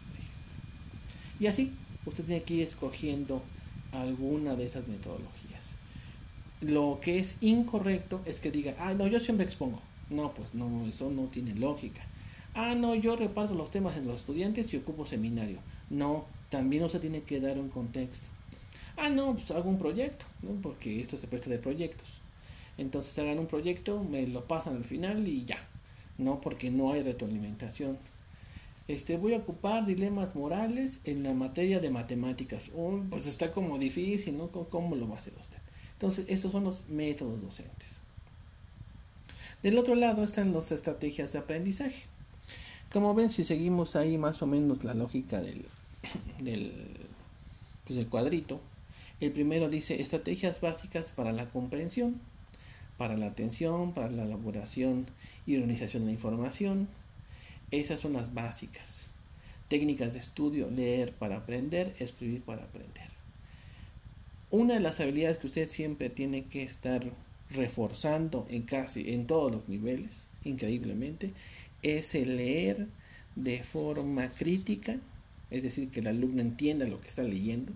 Y 1.40 1.46
así, 1.46 1.72
usted 2.06 2.24
tiene 2.24 2.42
que 2.42 2.54
ir 2.54 2.62
escogiendo 2.62 3.42
alguna 3.92 4.54
de 4.56 4.66
esas 4.66 4.88
metodologías. 4.88 5.76
Lo 6.60 6.98
que 7.00 7.18
es 7.18 7.36
incorrecto 7.40 8.20
es 8.24 8.40
que 8.40 8.50
diga, 8.50 8.74
ah, 8.78 8.94
no, 8.94 9.06
yo 9.06 9.20
siempre 9.20 9.46
expongo. 9.46 9.80
No, 10.10 10.32
pues 10.32 10.54
no, 10.54 10.86
eso 10.86 11.10
no 11.10 11.24
tiene 11.24 11.54
lógica. 11.54 12.02
Ah, 12.54 12.74
no, 12.74 12.94
yo 12.94 13.14
reparto 13.14 13.54
los 13.54 13.70
temas 13.70 13.96
en 13.96 14.06
los 14.06 14.20
estudiantes 14.20 14.72
y 14.72 14.78
ocupo 14.78 15.06
seminario. 15.06 15.58
No, 15.90 16.26
también 16.48 16.82
usted 16.82 17.00
tiene 17.00 17.22
que 17.22 17.40
dar 17.40 17.58
un 17.58 17.68
contexto. 17.68 18.28
Ah, 18.96 19.10
no, 19.10 19.34
pues 19.34 19.50
hago 19.52 19.70
un 19.70 19.78
proyecto, 19.78 20.24
¿no? 20.42 20.60
porque 20.60 21.00
esto 21.00 21.16
se 21.16 21.28
presta 21.28 21.50
de 21.50 21.58
proyectos. 21.58 22.20
Entonces 22.78 23.16
hagan 23.18 23.38
un 23.38 23.46
proyecto, 23.46 24.02
me 24.02 24.26
lo 24.26 24.44
pasan 24.44 24.76
al 24.76 24.84
final 24.84 25.26
y 25.28 25.44
ya. 25.44 25.58
No, 26.18 26.40
porque 26.40 26.70
no 26.70 26.92
hay 26.92 27.02
retroalimentación. 27.02 27.96
Este, 28.88 29.16
voy 29.16 29.34
a 29.34 29.38
ocupar 29.38 29.86
dilemas 29.86 30.34
morales 30.34 30.98
en 31.04 31.22
la 31.22 31.32
materia 31.34 31.78
de 31.78 31.90
matemáticas. 31.90 32.70
pues 33.10 33.26
está 33.26 33.52
como 33.52 33.78
difícil, 33.78 34.36
¿no? 34.36 34.48
¿Cómo 34.48 34.96
lo 34.96 35.08
va 35.08 35.16
a 35.16 35.18
hacer 35.18 35.34
usted? 35.40 35.58
Entonces, 35.92 36.26
esos 36.28 36.52
son 36.52 36.64
los 36.64 36.88
métodos 36.88 37.42
docentes. 37.42 38.00
Del 39.62 39.76
otro 39.78 39.94
lado 39.94 40.24
están 40.24 40.52
las 40.52 40.72
estrategias 40.72 41.32
de 41.32 41.40
aprendizaje. 41.40 42.04
Como 42.92 43.14
ven, 43.14 43.30
si 43.30 43.44
seguimos 43.44 43.96
ahí 43.96 44.16
más 44.16 44.40
o 44.40 44.46
menos 44.46 44.84
la 44.84 44.94
lógica 44.94 45.40
del, 45.40 45.64
del, 46.40 46.72
pues 47.84 47.96
del 47.96 48.06
cuadrito, 48.06 48.60
el 49.20 49.32
primero 49.32 49.68
dice 49.68 50.00
estrategias 50.00 50.60
básicas 50.60 51.10
para 51.10 51.32
la 51.32 51.50
comprensión, 51.50 52.20
para 52.98 53.16
la 53.16 53.26
atención, 53.26 53.94
para 53.94 54.10
la 54.10 54.24
elaboración 54.24 55.06
y 55.46 55.56
organización 55.56 56.02
de 56.02 56.08
la 56.08 56.12
información, 56.12 56.88
esas 57.70 58.00
son 58.00 58.12
las 58.12 58.34
básicas. 58.34 59.06
Técnicas 59.68 60.12
de 60.12 60.18
estudio, 60.18 60.70
leer 60.70 61.12
para 61.12 61.36
aprender, 61.36 61.94
escribir 61.98 62.42
para 62.42 62.64
aprender. 62.64 63.08
Una 64.50 64.74
de 64.74 64.80
las 64.80 65.00
habilidades 65.00 65.38
que 65.38 65.46
usted 65.46 65.68
siempre 65.68 66.10
tiene 66.10 66.44
que 66.44 66.62
estar 66.62 67.02
reforzando 67.50 68.46
en 68.48 68.62
casi 68.62 69.12
en 69.12 69.26
todos 69.26 69.52
los 69.52 69.68
niveles, 69.68 70.24
increíblemente, 70.44 71.32
es 71.82 72.14
el 72.14 72.38
leer 72.38 72.88
de 73.36 73.62
forma 73.62 74.30
crítica, 74.30 74.96
es 75.50 75.62
decir, 75.62 75.90
que 75.90 76.00
el 76.00 76.06
alumno 76.06 76.40
entienda 76.40 76.86
lo 76.86 77.00
que 77.00 77.08
está 77.08 77.22
leyendo, 77.22 77.72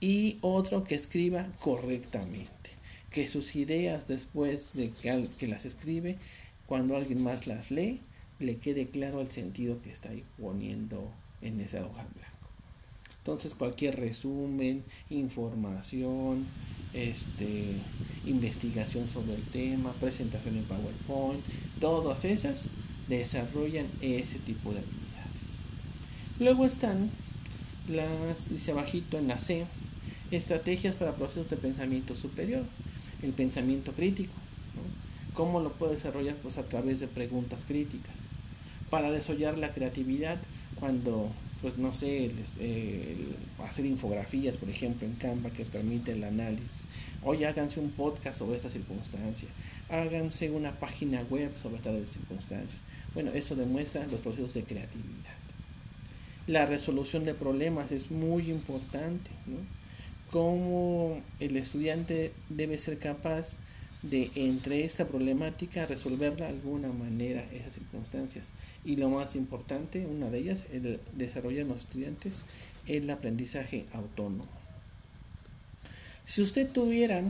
y 0.00 0.38
otro 0.42 0.84
que 0.84 0.94
escriba 0.94 1.48
correctamente, 1.60 2.50
que 3.10 3.26
sus 3.26 3.56
ideas 3.56 4.06
después 4.06 4.72
de 4.74 4.90
que, 4.90 5.28
que 5.38 5.46
las 5.46 5.64
escribe, 5.64 6.18
cuando 6.66 6.96
alguien 6.96 7.22
más 7.22 7.46
las 7.46 7.70
lee, 7.70 8.00
le 8.38 8.56
quede 8.56 8.86
claro 8.88 9.20
el 9.20 9.30
sentido 9.30 9.82
que 9.82 9.90
está 9.90 10.10
ahí 10.10 10.24
poniendo 10.38 11.10
en 11.42 11.60
esa 11.60 11.84
hoja 11.84 12.02
en 12.02 12.14
blanco. 12.14 12.30
Entonces 13.18 13.54
cualquier 13.54 13.96
resumen, 13.96 14.82
información, 15.10 16.46
este, 16.94 17.76
investigación 18.26 19.08
sobre 19.08 19.34
el 19.34 19.42
tema, 19.42 19.92
presentación 19.94 20.56
en 20.56 20.64
PowerPoint, 20.64 21.40
todas 21.80 22.24
esas 22.24 22.68
desarrollan 23.08 23.86
ese 24.00 24.38
tipo 24.38 24.72
de 24.72 24.78
habilidades. 24.78 25.46
Luego 26.38 26.64
están 26.64 27.10
las, 27.88 28.48
dice 28.48 28.70
abajito 28.70 29.18
en 29.18 29.28
la 29.28 29.38
C, 29.38 29.66
estrategias 30.30 30.94
para 30.94 31.16
procesos 31.16 31.50
de 31.50 31.56
pensamiento 31.56 32.16
superior, 32.16 32.64
el 33.22 33.32
pensamiento 33.32 33.92
crítico. 33.92 34.32
¿Cómo 35.34 35.60
lo 35.60 35.72
puedo 35.72 35.92
desarrollar? 35.92 36.36
Pues 36.36 36.58
a 36.58 36.64
través 36.64 37.00
de 37.00 37.08
preguntas 37.08 37.64
críticas 37.66 38.28
para 38.90 39.10
desarrollar 39.10 39.58
la 39.58 39.72
creatividad 39.72 40.38
cuando 40.78 41.30
pues 41.60 41.76
no 41.76 41.92
sé, 41.92 42.30
eh, 42.58 43.16
hacer 43.62 43.84
infografías, 43.84 44.56
por 44.56 44.70
ejemplo, 44.70 45.06
en 45.06 45.14
Canva 45.14 45.50
que 45.50 45.64
permite 45.64 46.12
el 46.12 46.24
análisis. 46.24 46.86
Oye, 47.22 47.46
háganse 47.46 47.80
un 47.80 47.90
podcast 47.90 48.38
sobre 48.38 48.56
esta 48.56 48.70
circunstancia. 48.70 49.48
Háganse 49.90 50.50
una 50.50 50.78
página 50.78 51.20
web 51.22 51.52
sobre 51.60 51.76
estas 51.76 52.08
circunstancias. 52.08 52.84
Bueno, 53.12 53.30
eso 53.32 53.56
demuestra 53.56 54.06
los 54.06 54.20
procesos 54.20 54.54
de 54.54 54.64
creatividad. 54.64 55.36
La 56.46 56.64
resolución 56.64 57.24
de 57.24 57.34
problemas 57.34 57.92
es 57.92 58.10
muy 58.10 58.50
importante, 58.50 59.30
¿no? 59.46 59.79
Cómo 60.30 61.20
el 61.40 61.56
estudiante 61.56 62.32
debe 62.48 62.78
ser 62.78 62.98
capaz 62.98 63.56
de 64.02 64.30
entre 64.34 64.84
esta 64.84 65.06
problemática 65.06 65.84
resolverla 65.86 66.46
de 66.46 66.52
alguna 66.52 66.92
manera 66.92 67.46
esas 67.52 67.74
circunstancias. 67.74 68.50
Y 68.84 68.96
lo 68.96 69.10
más 69.10 69.36
importante 69.36 70.06
una 70.06 70.30
de 70.30 70.38
ellas 70.38 70.64
el 70.72 71.00
desarrollar 71.14 71.62
en 71.62 71.68
los 71.68 71.80
estudiantes 71.80 72.42
el 72.86 73.10
aprendizaje 73.10 73.86
autónomo. 73.92 74.46
Si 76.24 76.42
usted 76.42 76.70
tuviera 76.70 77.22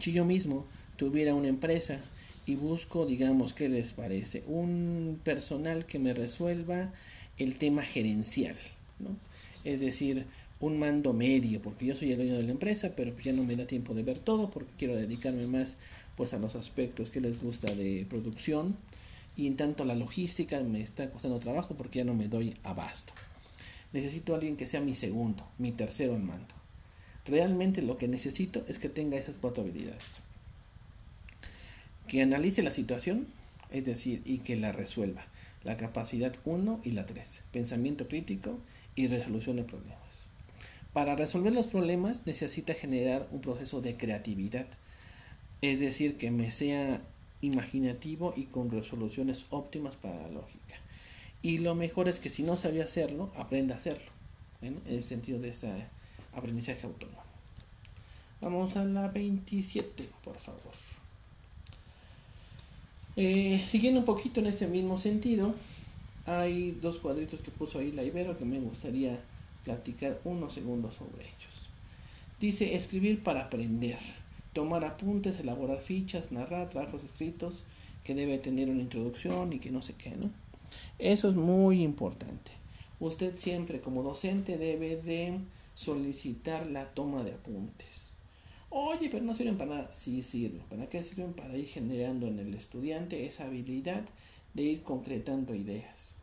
si 0.00 0.12
yo 0.12 0.24
mismo 0.24 0.66
tuviera 0.96 1.34
una 1.34 1.48
empresa 1.48 2.00
y 2.44 2.56
busco 2.56 3.06
digamos 3.06 3.54
qué 3.54 3.68
les 3.68 3.92
parece 3.92 4.42
un 4.46 5.18
personal 5.24 5.86
que 5.86 5.98
me 5.98 6.12
resuelva 6.12 6.92
el 7.38 7.58
tema 7.58 7.82
gerencial 7.82 8.56
¿no? 8.98 9.16
es 9.64 9.80
decir, 9.80 10.26
un 10.66 10.78
mando 10.78 11.12
medio, 11.12 11.62
porque 11.62 11.86
yo 11.86 11.94
soy 11.94 12.10
el 12.10 12.16
dueño 12.16 12.36
de 12.36 12.42
la 12.42 12.50
empresa, 12.50 12.92
pero 12.96 13.16
ya 13.18 13.32
no 13.32 13.44
me 13.44 13.56
da 13.56 13.66
tiempo 13.66 13.94
de 13.94 14.02
ver 14.02 14.18
todo 14.18 14.50
porque 14.50 14.72
quiero 14.76 14.96
dedicarme 14.96 15.46
más 15.46 15.76
pues 16.16 16.34
a 16.34 16.38
los 16.38 16.56
aspectos 16.56 17.10
que 17.10 17.20
les 17.20 17.40
gusta 17.40 17.72
de 17.74 18.06
producción 18.08 18.76
y 19.36 19.46
en 19.46 19.56
tanto 19.56 19.84
la 19.84 19.94
logística 19.94 20.60
me 20.62 20.80
está 20.80 21.10
costando 21.10 21.38
trabajo 21.38 21.74
porque 21.76 22.00
ya 22.00 22.04
no 22.04 22.14
me 22.14 22.28
doy 22.28 22.54
abasto. 22.64 23.12
Necesito 23.92 24.32
a 24.32 24.36
alguien 24.36 24.56
que 24.56 24.66
sea 24.66 24.80
mi 24.80 24.94
segundo, 24.94 25.46
mi 25.58 25.72
tercero 25.72 26.16
en 26.16 26.26
mando. 26.26 26.54
Realmente 27.26 27.82
lo 27.82 27.96
que 27.96 28.08
necesito 28.08 28.64
es 28.68 28.78
que 28.78 28.88
tenga 28.88 29.16
esas 29.16 29.36
cuatro 29.40 29.62
habilidades. 29.62 30.14
Que 32.08 32.22
analice 32.22 32.62
la 32.62 32.70
situación, 32.70 33.26
es 33.70 33.84
decir, 33.84 34.22
y 34.24 34.38
que 34.38 34.56
la 34.56 34.72
resuelva. 34.72 35.26
La 35.64 35.76
capacidad 35.76 36.34
1 36.44 36.80
y 36.84 36.92
la 36.92 37.06
3, 37.06 37.42
pensamiento 37.52 38.08
crítico 38.08 38.58
y 38.94 39.08
resolución 39.08 39.56
de 39.56 39.64
problemas. 39.64 40.05
Para 40.96 41.14
resolver 41.14 41.52
los 41.52 41.66
problemas 41.66 42.22
necesita 42.24 42.72
generar 42.72 43.28
un 43.30 43.42
proceso 43.42 43.82
de 43.82 43.98
creatividad, 43.98 44.66
es 45.60 45.78
decir, 45.78 46.16
que 46.16 46.30
me 46.30 46.50
sea 46.50 47.02
imaginativo 47.42 48.32
y 48.34 48.44
con 48.44 48.70
resoluciones 48.70 49.44
óptimas 49.50 49.96
para 49.96 50.22
la 50.22 50.28
lógica. 50.28 50.76
Y 51.42 51.58
lo 51.58 51.74
mejor 51.74 52.08
es 52.08 52.18
que 52.18 52.30
si 52.30 52.44
no 52.44 52.56
sabía 52.56 52.86
hacerlo, 52.86 53.30
aprenda 53.36 53.74
a 53.74 53.76
hacerlo, 53.76 54.10
en 54.62 54.80
el 54.86 55.02
sentido 55.02 55.38
de 55.38 55.50
ese 55.50 55.70
aprendizaje 56.32 56.86
autónomo. 56.86 57.20
Vamos 58.40 58.74
a 58.76 58.84
la 58.86 59.08
27, 59.08 60.08
por 60.24 60.38
favor. 60.38 60.72
Eh, 63.16 63.62
siguiendo 63.66 64.00
un 64.00 64.06
poquito 64.06 64.40
en 64.40 64.46
ese 64.46 64.66
mismo 64.66 64.96
sentido, 64.96 65.54
hay 66.24 66.70
dos 66.70 66.96
cuadritos 66.96 67.42
que 67.42 67.50
puso 67.50 67.80
ahí 67.80 67.92
la 67.92 68.02
Ibero 68.02 68.38
que 68.38 68.46
me 68.46 68.60
gustaría 68.60 69.20
platicar 69.66 70.20
unos 70.24 70.54
segundos 70.54 70.94
sobre 70.94 71.24
ellos. 71.24 71.68
Dice 72.38 72.76
escribir 72.76 73.24
para 73.24 73.42
aprender, 73.42 73.98
tomar 74.52 74.84
apuntes, 74.84 75.40
elaborar 75.40 75.80
fichas, 75.80 76.30
narrar 76.30 76.68
trabajos 76.68 77.02
escritos 77.02 77.64
que 78.04 78.14
debe 78.14 78.38
tener 78.38 78.70
una 78.70 78.80
introducción 78.80 79.52
y 79.52 79.58
que 79.58 79.72
no 79.72 79.82
sé 79.82 79.94
qué, 79.98 80.10
¿no? 80.10 80.30
Eso 81.00 81.28
es 81.28 81.34
muy 81.34 81.82
importante. 81.82 82.52
Usted 83.00 83.36
siempre 83.36 83.80
como 83.80 84.04
docente 84.04 84.56
debe 84.56 84.96
de 84.96 85.40
solicitar 85.74 86.68
la 86.68 86.94
toma 86.94 87.24
de 87.24 87.32
apuntes. 87.32 88.14
Oye, 88.70 89.08
pero 89.10 89.24
no 89.24 89.34
sirven 89.34 89.58
para 89.58 89.70
nada. 89.70 89.90
Sí 89.92 90.22
sirven. 90.22 90.62
¿Para 90.70 90.88
qué 90.88 91.02
sirven? 91.02 91.32
Para 91.32 91.56
ir 91.56 91.66
generando 91.66 92.28
en 92.28 92.38
el 92.38 92.54
estudiante 92.54 93.26
esa 93.26 93.46
habilidad 93.46 94.04
de 94.54 94.62
ir 94.62 94.82
concretando 94.82 95.56
ideas. 95.56 96.14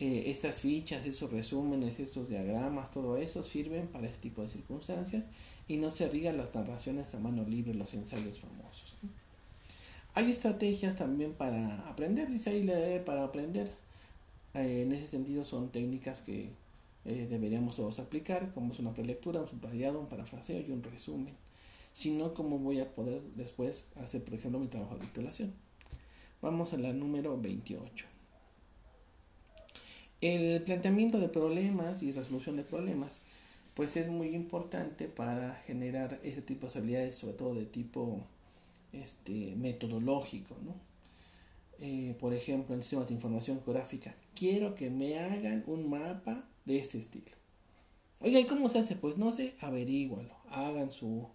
Eh, 0.00 0.30
estas 0.30 0.60
fichas, 0.60 1.04
esos 1.04 1.30
resúmenes, 1.30 2.00
estos 2.00 2.30
diagramas, 2.30 2.90
todo 2.90 3.18
eso 3.18 3.44
sirven 3.44 3.86
para 3.86 4.06
este 4.06 4.18
tipo 4.18 4.40
de 4.40 4.48
circunstancias 4.48 5.28
y 5.68 5.76
no 5.76 5.90
se 5.90 6.08
rigan 6.08 6.38
las 6.38 6.54
narraciones 6.54 7.14
a 7.14 7.20
mano 7.20 7.44
libre, 7.44 7.74
los 7.74 7.92
ensayos 7.92 8.38
famosos. 8.38 8.96
Hay 10.14 10.30
estrategias 10.30 10.96
también 10.96 11.34
para 11.34 11.86
aprender, 11.86 12.28
dice 12.30 12.48
ahí 12.48 12.62
leer 12.62 13.04
para 13.04 13.24
aprender. 13.24 13.70
Eh, 14.54 14.82
en 14.86 14.92
ese 14.92 15.06
sentido 15.06 15.44
son 15.44 15.70
técnicas 15.70 16.20
que 16.20 16.48
eh, 17.04 17.26
deberíamos 17.28 17.76
todos 17.76 18.00
aplicar, 18.00 18.54
como 18.54 18.72
es 18.72 18.78
una 18.78 18.94
prelectura, 18.94 19.42
un 19.42 19.50
subrayado, 19.50 20.00
un 20.00 20.06
parafraseo 20.06 20.60
y 20.66 20.70
un 20.70 20.82
resumen. 20.82 21.34
Si 21.92 22.10
no, 22.12 22.32
¿cómo 22.32 22.58
voy 22.58 22.80
a 22.80 22.90
poder 22.94 23.20
después 23.36 23.84
hacer, 24.02 24.24
por 24.24 24.32
ejemplo, 24.32 24.58
mi 24.60 24.68
trabajo 24.68 24.94
de 24.94 25.02
titulación? 25.02 25.52
Vamos 26.40 26.72
a 26.72 26.78
la 26.78 26.94
número 26.94 27.38
28. 27.38 28.06
El 30.20 30.62
planteamiento 30.62 31.18
de 31.18 31.28
problemas 31.28 32.02
y 32.02 32.12
resolución 32.12 32.56
de 32.56 32.62
problemas, 32.62 33.22
pues 33.74 33.96
es 33.96 34.08
muy 34.08 34.34
importante 34.34 35.08
para 35.08 35.54
generar 35.66 36.20
ese 36.22 36.42
tipo 36.42 36.66
de 36.66 36.78
habilidades, 36.78 37.14
sobre 37.14 37.34
todo 37.34 37.54
de 37.54 37.64
tipo 37.64 38.20
este, 38.92 39.54
metodológico, 39.56 40.56
¿no? 40.62 40.74
Eh, 41.78 42.14
por 42.20 42.34
ejemplo, 42.34 42.74
en 42.74 42.80
el 42.80 42.82
sistema 42.82 43.06
de 43.06 43.14
información 43.14 43.62
geográfica, 43.64 44.14
quiero 44.34 44.74
que 44.74 44.90
me 44.90 45.18
hagan 45.18 45.64
un 45.66 45.88
mapa 45.88 46.44
de 46.66 46.78
este 46.78 46.98
estilo. 46.98 47.32
Oiga, 48.20 48.38
¿y 48.38 48.44
cómo 48.44 48.68
se 48.68 48.80
hace? 48.80 48.96
Pues 48.96 49.16
no 49.16 49.32
sé, 49.32 49.54
averígualo, 49.60 50.34
hagan 50.50 50.90
su, 50.90 51.26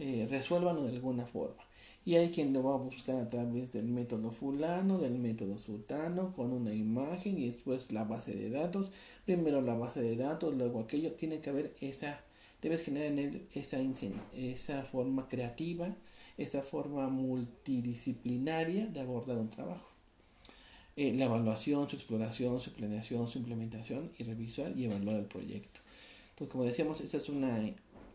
eh, 0.00 0.26
resuélvanlo 0.28 0.82
de 0.82 0.90
alguna 0.90 1.26
forma. 1.26 1.62
Y 2.06 2.16
hay 2.16 2.30
quien 2.30 2.52
lo 2.52 2.62
va 2.62 2.74
a 2.74 2.78
buscar 2.78 3.16
a 3.16 3.28
través 3.28 3.72
del 3.72 3.86
método 3.86 4.30
fulano, 4.30 4.98
del 4.98 5.14
método 5.14 5.58
sultano, 5.58 6.34
con 6.34 6.52
una 6.52 6.74
imagen 6.74 7.38
y 7.38 7.46
después 7.46 7.92
la 7.92 8.04
base 8.04 8.32
de 8.34 8.50
datos. 8.50 8.92
Primero 9.24 9.62
la 9.62 9.74
base 9.74 10.02
de 10.02 10.16
datos, 10.16 10.54
luego 10.54 10.80
aquello. 10.80 11.12
Tiene 11.12 11.40
que 11.40 11.48
haber 11.48 11.74
esa, 11.80 12.20
debes 12.60 12.82
generar 12.82 13.12
en 13.12 13.18
él 13.18 13.46
esa, 13.54 13.78
esa 14.36 14.82
forma 14.82 15.28
creativa, 15.28 15.88
esa 16.36 16.60
forma 16.60 17.08
multidisciplinaria 17.08 18.86
de 18.86 19.00
abordar 19.00 19.38
un 19.38 19.48
trabajo. 19.48 19.88
Eh, 20.96 21.12
la 21.14 21.24
evaluación, 21.24 21.88
su 21.88 21.96
exploración, 21.96 22.60
su 22.60 22.72
planeación, 22.72 23.26
su 23.28 23.38
implementación 23.38 24.12
y 24.18 24.24
revisar 24.24 24.76
y 24.76 24.84
evaluar 24.84 25.16
el 25.16 25.24
proyecto. 25.24 25.80
Entonces, 26.30 26.52
como 26.52 26.64
decíamos, 26.64 27.00
esa 27.00 27.16
es 27.16 27.28
una, 27.28 27.72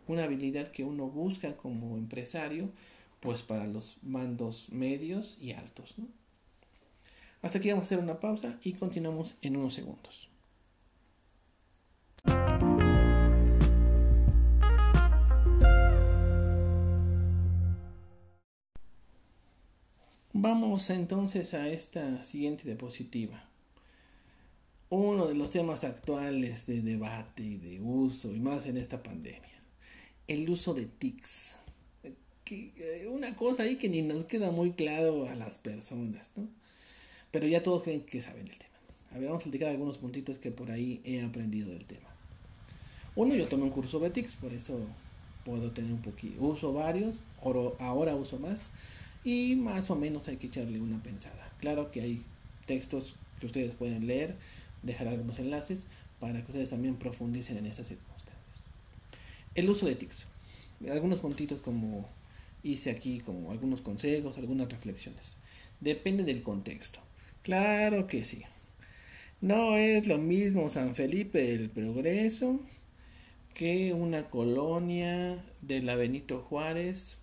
una 0.07 0.23
habilidad 0.23 0.67
que 0.69 0.83
uno 0.83 1.07
busca 1.07 1.55
como 1.57 1.97
empresario 1.97 2.69
pues 3.19 3.41
para 3.41 3.67
los 3.67 3.97
mandos 4.03 4.71
medios 4.71 5.37
y 5.39 5.51
altos. 5.51 5.95
Hasta 7.41 7.57
aquí 7.57 7.69
vamos 7.69 7.83
a 7.83 7.87
hacer 7.87 7.99
una 7.99 8.19
pausa 8.19 8.59
y 8.63 8.73
continuamos 8.73 9.35
en 9.41 9.57
unos 9.57 9.73
segundos. 9.73 10.29
Vamos 20.41 20.89
entonces 20.89 21.53
a 21.53 21.67
esta 21.67 22.23
siguiente 22.23 22.63
diapositiva. 22.63 23.43
Uno 24.89 25.27
de 25.27 25.35
los 25.35 25.51
temas 25.51 25.83
actuales 25.83 26.65
de 26.65 26.81
debate 26.81 27.43
y 27.43 27.57
de 27.57 27.81
uso, 27.81 28.31
y 28.31 28.39
más 28.39 28.65
en 28.65 28.77
esta 28.77 29.03
pandemia, 29.03 29.61
el 30.27 30.49
uso 30.49 30.73
de 30.73 30.85
TICs. 30.85 31.57
Eh, 32.51 33.07
una 33.09 33.35
cosa 33.35 33.63
ahí 33.63 33.75
que 33.75 33.89
ni 33.89 34.01
nos 34.01 34.23
queda 34.23 34.51
muy 34.51 34.71
claro 34.71 35.27
a 35.29 35.35
las 35.35 35.57
personas, 35.57 36.31
¿no? 36.35 36.47
Pero 37.31 37.47
ya 37.47 37.61
todos 37.61 37.83
creen 37.83 38.01
que 38.01 38.21
saben 38.21 38.47
el 38.47 38.57
tema. 38.57 38.69
A 39.11 39.17
ver, 39.17 39.27
vamos 39.27 39.41
a 39.41 39.43
platicar 39.45 39.69
algunos 39.69 39.97
puntitos 39.97 40.39
que 40.39 40.51
por 40.51 40.71
ahí 40.71 41.01
he 41.03 41.21
aprendido 41.21 41.69
del 41.69 41.85
tema. 41.85 42.09
Uno, 43.15 43.35
yo 43.35 43.47
tomé 43.47 43.63
un 43.63 43.69
curso 43.69 43.99
Betix, 43.99 44.35
por 44.35 44.53
eso 44.53 44.79
puedo 45.45 45.71
tener 45.71 45.91
un 45.91 46.01
poquito. 46.01 46.41
Uso 46.43 46.73
varios, 46.73 47.23
ahora 47.79 48.15
uso 48.15 48.39
más. 48.39 48.71
Y 49.23 49.55
más 49.55 49.89
o 49.89 49.95
menos 49.95 50.27
hay 50.27 50.37
que 50.37 50.47
echarle 50.47 50.79
una 50.79 51.01
pensada. 51.03 51.51
Claro 51.59 51.91
que 51.91 52.01
hay 52.01 52.23
textos 52.65 53.15
que 53.39 53.47
ustedes 53.47 53.75
pueden 53.75 54.07
leer, 54.07 54.35
dejar 54.83 55.07
algunos 55.07 55.39
enlaces 55.39 55.87
para 56.19 56.41
que 56.41 56.51
ustedes 56.51 56.69
también 56.69 56.95
profundicen 56.95 57.57
en 57.57 57.65
esas 57.65 57.87
circunstancias. 57.87 58.67
El 59.55 59.69
uso 59.69 59.85
de 59.85 59.95
TICs. 59.95 60.25
Algunos 60.89 61.19
puntitos 61.19 61.61
como 61.61 62.07
hice 62.63 62.91
aquí 62.91 63.19
como 63.19 63.51
algunos 63.51 63.81
consejos, 63.81 64.37
algunas 64.37 64.69
reflexiones. 64.69 65.37
Depende 65.79 66.23
del 66.23 66.43
contexto. 66.43 66.99
Claro 67.41 68.07
que 68.07 68.23
sí. 68.23 68.43
No 69.41 69.77
es 69.77 70.07
lo 70.07 70.17
mismo 70.17 70.69
San 70.69 70.95
Felipe 70.95 71.41
del 71.41 71.69
Progreso 71.69 72.59
que 73.53 73.93
una 73.93 74.27
colonia 74.29 75.43
de 75.61 75.81
la 75.81 75.95
Benito 75.95 76.41
Juárez 76.41 77.17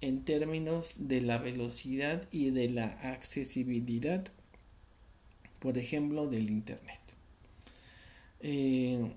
en 0.00 0.24
términos 0.24 0.94
de 0.98 1.20
la 1.20 1.38
velocidad 1.38 2.26
y 2.32 2.50
de 2.50 2.70
la 2.70 2.86
accesibilidad, 2.86 4.26
por 5.58 5.76
ejemplo, 5.76 6.26
del 6.26 6.50
Internet. 6.50 7.00
Eh, 8.40 9.12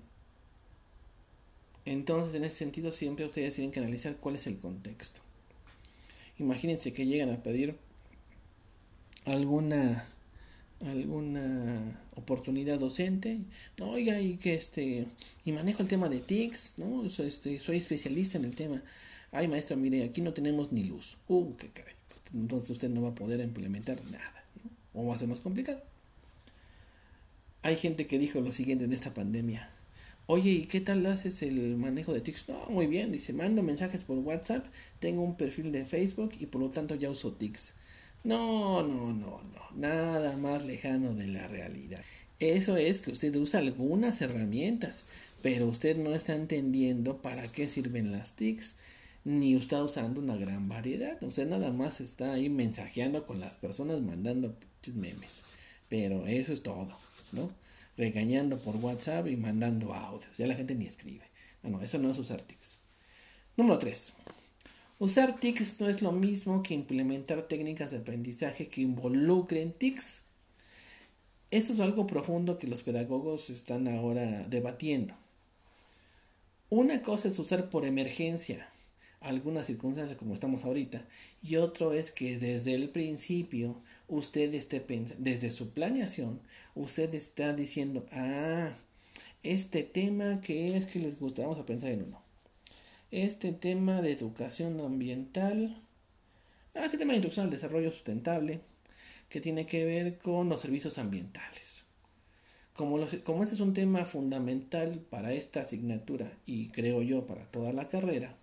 entonces, 1.86 2.34
en 2.34 2.44
ese 2.44 2.56
sentido, 2.56 2.92
siempre 2.92 3.24
ustedes 3.24 3.54
tienen 3.54 3.72
que 3.72 3.80
analizar 3.80 4.16
cuál 4.16 4.36
es 4.36 4.46
el 4.46 4.58
contexto. 4.58 5.20
Imagínense 6.38 6.92
que 6.92 7.06
llegan 7.06 7.30
a 7.30 7.42
pedir 7.42 7.76
alguna 9.24 10.08
alguna 10.84 12.02
oportunidad 12.16 12.78
docente, 12.78 13.40
no, 13.78 13.90
oiga, 13.90 14.20
y 14.20 14.36
que 14.36 14.54
este, 14.54 15.06
y 15.44 15.52
manejo 15.52 15.82
el 15.82 15.88
tema 15.88 16.08
de 16.08 16.20
TICS, 16.20 16.78
¿no? 16.78 17.04
Este, 17.06 17.58
soy 17.60 17.78
especialista 17.78 18.38
en 18.38 18.44
el 18.44 18.54
tema. 18.54 18.82
Ay, 19.32 19.48
maestra, 19.48 19.76
mire, 19.76 20.04
aquí 20.04 20.20
no 20.20 20.32
tenemos 20.32 20.72
ni 20.72 20.84
luz. 20.84 21.16
Uh, 21.28 21.54
qué 21.56 21.70
caray. 21.70 21.94
Pues, 22.08 22.20
entonces 22.34 22.70
usted 22.70 22.90
no 22.90 23.02
va 23.02 23.10
a 23.10 23.14
poder 23.14 23.40
implementar 23.40 24.02
nada, 24.04 24.44
¿no? 24.62 25.00
O 25.00 25.06
va 25.06 25.14
a 25.14 25.18
ser 25.18 25.28
más 25.28 25.40
complicado. 25.40 25.82
Hay 27.62 27.76
gente 27.76 28.06
que 28.06 28.18
dijo 28.18 28.40
lo 28.40 28.52
siguiente 28.52 28.84
en 28.84 28.92
esta 28.92 29.14
pandemia. 29.14 29.70
Oye, 30.26 30.50
¿y 30.50 30.66
qué 30.66 30.80
tal 30.80 31.04
haces 31.04 31.42
el 31.42 31.76
manejo 31.76 32.14
de 32.14 32.22
TICs? 32.22 32.48
No, 32.48 32.66
muy 32.70 32.86
bien, 32.86 33.12
dice, 33.12 33.34
mando 33.34 33.62
mensajes 33.62 34.04
por 34.04 34.16
WhatsApp, 34.18 34.64
tengo 34.98 35.22
un 35.22 35.36
perfil 35.36 35.70
de 35.70 35.84
Facebook 35.84 36.32
y 36.40 36.46
por 36.46 36.62
lo 36.62 36.70
tanto 36.70 36.94
ya 36.94 37.10
uso 37.10 37.32
TICs. 37.34 37.74
No, 38.24 38.82
no, 38.82 39.12
no, 39.12 39.42
no, 39.42 39.70
nada 39.76 40.34
más 40.38 40.64
lejano 40.64 41.14
de 41.14 41.28
la 41.28 41.46
realidad. 41.46 42.00
Eso 42.38 42.78
es 42.78 43.02
que 43.02 43.10
usted 43.12 43.36
usa 43.36 43.60
algunas 43.60 44.22
herramientas, 44.22 45.04
pero 45.42 45.66
usted 45.66 45.96
no 45.98 46.14
está 46.14 46.34
entendiendo 46.34 47.20
para 47.20 47.46
qué 47.46 47.68
sirven 47.68 48.10
las 48.10 48.34
TICs, 48.34 48.78
ni 49.24 49.54
está 49.54 49.84
usando 49.84 50.20
una 50.20 50.36
gran 50.36 50.70
variedad. 50.70 51.22
Usted 51.22 51.46
nada 51.46 51.70
más 51.70 52.00
está 52.00 52.32
ahí 52.32 52.48
mensajeando 52.48 53.26
con 53.26 53.40
las 53.40 53.56
personas, 53.58 54.00
mandando 54.00 54.56
memes. 54.94 55.44
Pero 55.88 56.26
eso 56.26 56.52
es 56.54 56.62
todo, 56.62 56.88
¿no? 57.32 57.50
Regañando 57.96 58.58
por 58.58 58.76
WhatsApp 58.76 59.28
y 59.28 59.36
mandando 59.36 59.94
audios. 59.94 60.36
Ya 60.36 60.46
la 60.46 60.54
gente 60.54 60.74
ni 60.74 60.86
escribe. 60.86 61.24
No, 61.62 61.70
no, 61.70 61.82
eso 61.82 61.98
no 61.98 62.10
es 62.10 62.18
usar 62.18 62.42
TICs. 62.42 62.78
Número 63.56 63.78
3. 63.78 64.12
Usar 64.98 65.38
TICs 65.38 65.80
no 65.80 65.88
es 65.88 66.02
lo 66.02 66.12
mismo 66.12 66.62
que 66.62 66.74
implementar 66.74 67.42
técnicas 67.42 67.90
de 67.90 67.98
aprendizaje 67.98 68.68
que 68.68 68.80
involucren 68.80 69.72
TICs. 69.72 70.22
Esto 71.50 71.72
es 71.72 71.80
algo 71.80 72.06
profundo 72.06 72.58
que 72.58 72.66
los 72.66 72.82
pedagogos 72.82 73.50
están 73.50 73.86
ahora 73.86 74.46
debatiendo. 74.48 75.14
Una 76.70 77.02
cosa 77.02 77.28
es 77.28 77.38
usar 77.38 77.70
por 77.70 77.84
emergencia 77.84 78.68
alguna 79.24 79.64
circunstancia 79.64 80.16
como 80.16 80.34
estamos 80.34 80.64
ahorita 80.64 81.04
y 81.42 81.56
otro 81.56 81.92
es 81.92 82.12
que 82.12 82.38
desde 82.38 82.74
el 82.74 82.90
principio 82.90 83.80
usted 84.08 84.52
esté 84.54 84.80
pensando, 84.80 85.22
desde 85.22 85.50
su 85.50 85.70
planeación, 85.70 86.40
usted 86.74 87.14
está 87.14 87.52
diciendo, 87.52 88.06
ah, 88.12 88.72
este 89.42 89.82
tema 89.82 90.40
que 90.40 90.76
es 90.76 90.86
que 90.86 90.98
les 90.98 91.18
gusta, 91.18 91.42
vamos 91.42 91.58
a 91.58 91.66
pensar 91.66 91.90
en 91.90 92.04
uno. 92.04 92.22
Este 93.10 93.52
tema 93.52 94.02
de 94.02 94.12
educación 94.12 94.80
ambiental, 94.80 95.80
ah, 96.74 96.84
este 96.84 96.98
tema 96.98 97.12
de 97.12 97.18
introducción 97.18 97.46
al 97.46 97.52
desarrollo 97.52 97.90
sustentable, 97.90 98.60
que 99.28 99.40
tiene 99.40 99.66
que 99.66 99.84
ver 99.84 100.18
con 100.18 100.48
los 100.48 100.60
servicios 100.60 100.98
ambientales. 100.98 101.84
Como, 102.74 102.98
los, 102.98 103.14
como 103.16 103.42
este 103.42 103.54
es 103.54 103.60
un 103.60 103.72
tema 103.72 104.04
fundamental 104.04 104.98
para 105.10 105.32
esta 105.32 105.60
asignatura 105.60 106.32
y 106.44 106.68
creo 106.68 107.02
yo 107.02 107.26
para 107.26 107.44
toda 107.50 107.72
la 107.72 107.88
carrera, 107.88 108.36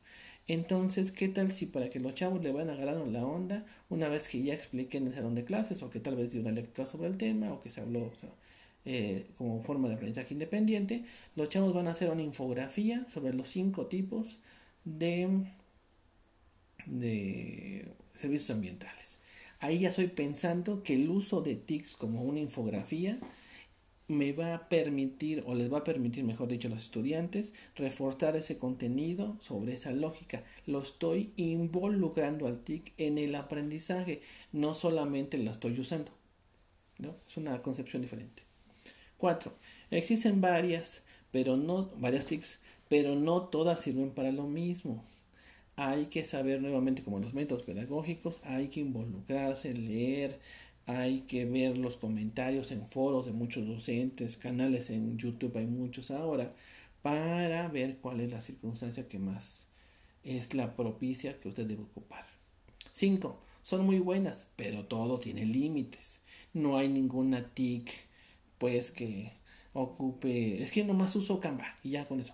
entonces, 0.48 1.12
¿qué 1.12 1.28
tal 1.30 1.52
si 1.52 1.66
para 1.66 1.90
que 1.90 2.00
los 2.00 2.16
chavos 2.16 2.44
le 2.44 2.52
van 2.52 2.70
agarrando 2.70 3.06
la 3.06 3.26
onda 3.26 3.66
una 3.90 4.10
vez 4.10 4.28
que 4.28 4.42
ya 4.42 4.54
expliqué 4.54 4.98
en 4.98 5.08
el 5.08 5.14
salón 5.14 5.36
de 5.36 5.46
clases 5.46 5.82
o 5.84 5.90
que 5.90 6.00
tal 6.00 6.16
vez 6.16 6.32
dio 6.32 6.42
una 6.42 6.52
lectura 6.52 6.86
sobre 6.86 7.08
el 7.08 7.18
tema 7.18 7.54
o 7.54 7.62
que 7.62 7.70
se 7.70 7.82
habló 7.82 8.12
eh, 8.86 9.28
como 9.38 9.64
forma 9.64 9.88
de 9.88 9.96
aprendizaje 9.96 10.34
independiente, 10.34 11.06
los 11.36 11.50
chavos 11.50 11.74
van 11.74 11.88
a 11.88 11.92
hacer 11.92 12.10
una 12.10 12.24
infografía 12.24 13.08
sobre 13.10 13.34
los 13.34 13.50
cinco 13.50 13.86
tipos 13.88 14.40
de, 14.84 15.46
de 16.88 17.88
servicios 18.16 18.50
ambientales. 18.50 19.20
Ahí 19.60 19.80
ya 19.80 19.90
estoy 19.90 20.08
pensando 20.08 20.82
que 20.82 20.96
el 20.96 21.10
uso 21.10 21.42
de 21.42 21.56
TICS 21.56 21.96
como 21.96 22.24
una 22.24 22.40
infografía 22.40 23.20
me 24.12 24.34
va 24.34 24.54
a 24.54 24.70
permitir, 24.70 25.44
o 25.48 25.56
les 25.56 25.72
va 25.72 25.80
a 25.80 25.84
permitir, 25.84 26.24
mejor 26.24 26.48
dicho, 26.48 26.68
a 26.68 26.72
los 26.72 26.84
estudiantes, 26.84 27.54
reforzar 27.76 28.36
ese 28.36 28.58
contenido 28.58 29.38
sobre 29.40 29.74
esa 29.74 29.92
lógica. 29.92 30.44
Lo 30.68 30.82
estoy 30.82 31.32
involucrando 31.38 32.48
al 32.48 32.60
TIC 32.60 32.94
en 32.98 33.18
el 33.18 33.36
aprendizaje, 33.36 34.22
no 34.52 34.74
solamente 34.74 35.38
lo 35.38 35.52
estoy 35.52 35.80
usando. 35.80 36.12
¿no? 37.00 37.16
Es 37.28 37.38
una 37.38 37.62
concepción 37.62 38.02
diferente. 38.02 38.44
Cuatro, 39.18 39.54
existen 39.90 40.42
varias, 40.42 41.04
pero 41.32 41.58
no, 41.58 41.90
varias 41.98 42.26
TICs, 42.26 42.60
pero 42.90 43.16
no 43.16 43.44
todas 43.44 43.82
sirven 43.82 44.12
para 44.12 44.32
lo 44.32 44.48
mismo. 44.48 45.04
Hay 45.78 46.08
que 46.08 46.26
saber 46.26 46.62
nuevamente, 46.62 47.02
como 47.02 47.20
los 47.20 47.34
métodos 47.34 47.64
pedagógicos, 47.64 48.40
hay 48.44 48.68
que 48.68 48.82
involucrarse, 48.82 49.74
leer, 49.74 50.40
hay 50.86 51.22
que 51.22 51.46
ver 51.46 51.78
los 51.78 51.98
comentarios 51.98 52.72
en 52.72 52.88
foros 52.88 53.26
de 53.26 53.34
muchos 53.34 53.68
docentes, 53.68 54.38
canales 54.38 54.90
en 54.90 55.18
YouTube 55.18 55.58
hay 55.58 55.68
muchos 55.68 56.12
ahora, 56.12 56.50
para 57.02 57.68
ver 57.70 57.98
cuál 57.98 58.22
es 58.22 58.32
la 58.32 58.42
circunstancia 58.42 59.08
que 59.08 59.20
más 59.20 59.68
es 60.24 60.54
la 60.54 60.76
propicia 60.76 61.40
que 61.40 61.50
usted 61.50 61.66
debe 61.66 61.84
ocupar. 61.84 62.26
5. 62.92 63.40
Son 63.62 63.86
muy 63.86 64.00
buenas, 64.00 64.52
pero 64.56 64.86
todo 64.86 65.20
tiene 65.20 65.46
límites. 65.46 66.22
No 66.54 66.78
hay 66.78 66.90
ninguna 66.90 67.54
TIC, 67.54 67.92
pues, 68.58 68.92
que 68.92 69.32
ocupe. 69.74 70.62
Es 70.62 70.72
que 70.72 70.84
nomás 70.84 71.16
uso 71.16 71.40
Canva 71.40 71.76
y 71.84 71.92
ya 71.92 72.06
con 72.06 72.20
eso. 72.20 72.34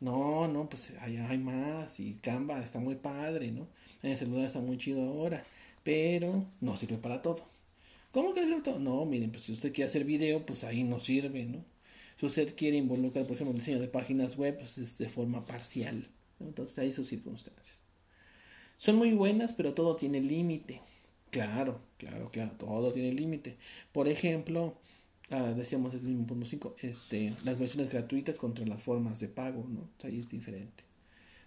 No, 0.00 0.48
no, 0.48 0.68
pues 0.68 0.94
hay, 1.00 1.18
hay 1.18 1.38
más 1.38 2.00
y 2.00 2.14
Canva 2.14 2.62
está 2.64 2.78
muy 2.78 2.94
padre, 2.94 3.52
¿no? 3.52 3.68
En 4.02 4.12
el 4.12 4.16
celular 4.16 4.44
está 4.46 4.60
muy 4.60 4.78
chido 4.78 5.02
ahora, 5.02 5.44
pero 5.82 6.46
no 6.60 6.76
sirve 6.76 6.96
para 6.96 7.20
todo. 7.20 7.44
¿Cómo 8.12 8.34
que 8.34 8.44
no 8.44 8.60
No, 8.78 9.04
miren, 9.06 9.30
pues 9.30 9.44
si 9.44 9.52
usted 9.52 9.72
quiere 9.72 9.88
hacer 9.88 10.04
video, 10.04 10.44
pues 10.44 10.64
ahí 10.64 10.82
no 10.82 10.98
sirve, 11.00 11.44
¿no? 11.44 11.64
Si 12.18 12.26
usted 12.26 12.54
quiere 12.56 12.76
involucrar, 12.76 13.24
por 13.24 13.34
ejemplo, 13.34 13.52
el 13.52 13.58
diseño 13.58 13.78
de 13.78 13.88
páginas 13.88 14.36
web, 14.36 14.58
pues 14.58 14.78
es 14.78 14.98
de 14.98 15.08
forma 15.08 15.44
parcial. 15.44 16.06
Entonces 16.40 16.78
hay 16.78 16.92
sus 16.92 17.08
circunstancias. 17.08 17.84
Son 18.76 18.96
muy 18.96 19.12
buenas, 19.12 19.52
pero 19.52 19.74
todo 19.74 19.96
tiene 19.96 20.20
límite. 20.20 20.80
Claro, 21.30 21.80
claro, 21.98 22.30
claro, 22.30 22.52
todo 22.58 22.92
tiene 22.92 23.12
límite. 23.12 23.56
Por 23.92 24.08
ejemplo, 24.08 24.76
ah, 25.30 25.52
decíamos 25.56 25.94
el 25.94 26.02
mismo 26.02 26.26
punto 26.26 26.46
5, 26.46 26.76
este, 26.80 27.34
las 27.44 27.58
versiones 27.58 27.92
gratuitas 27.92 28.38
contra 28.38 28.66
las 28.66 28.82
formas 28.82 29.20
de 29.20 29.28
pago, 29.28 29.66
¿no? 29.68 29.88
ahí 30.02 30.18
es 30.18 30.28
diferente. 30.28 30.84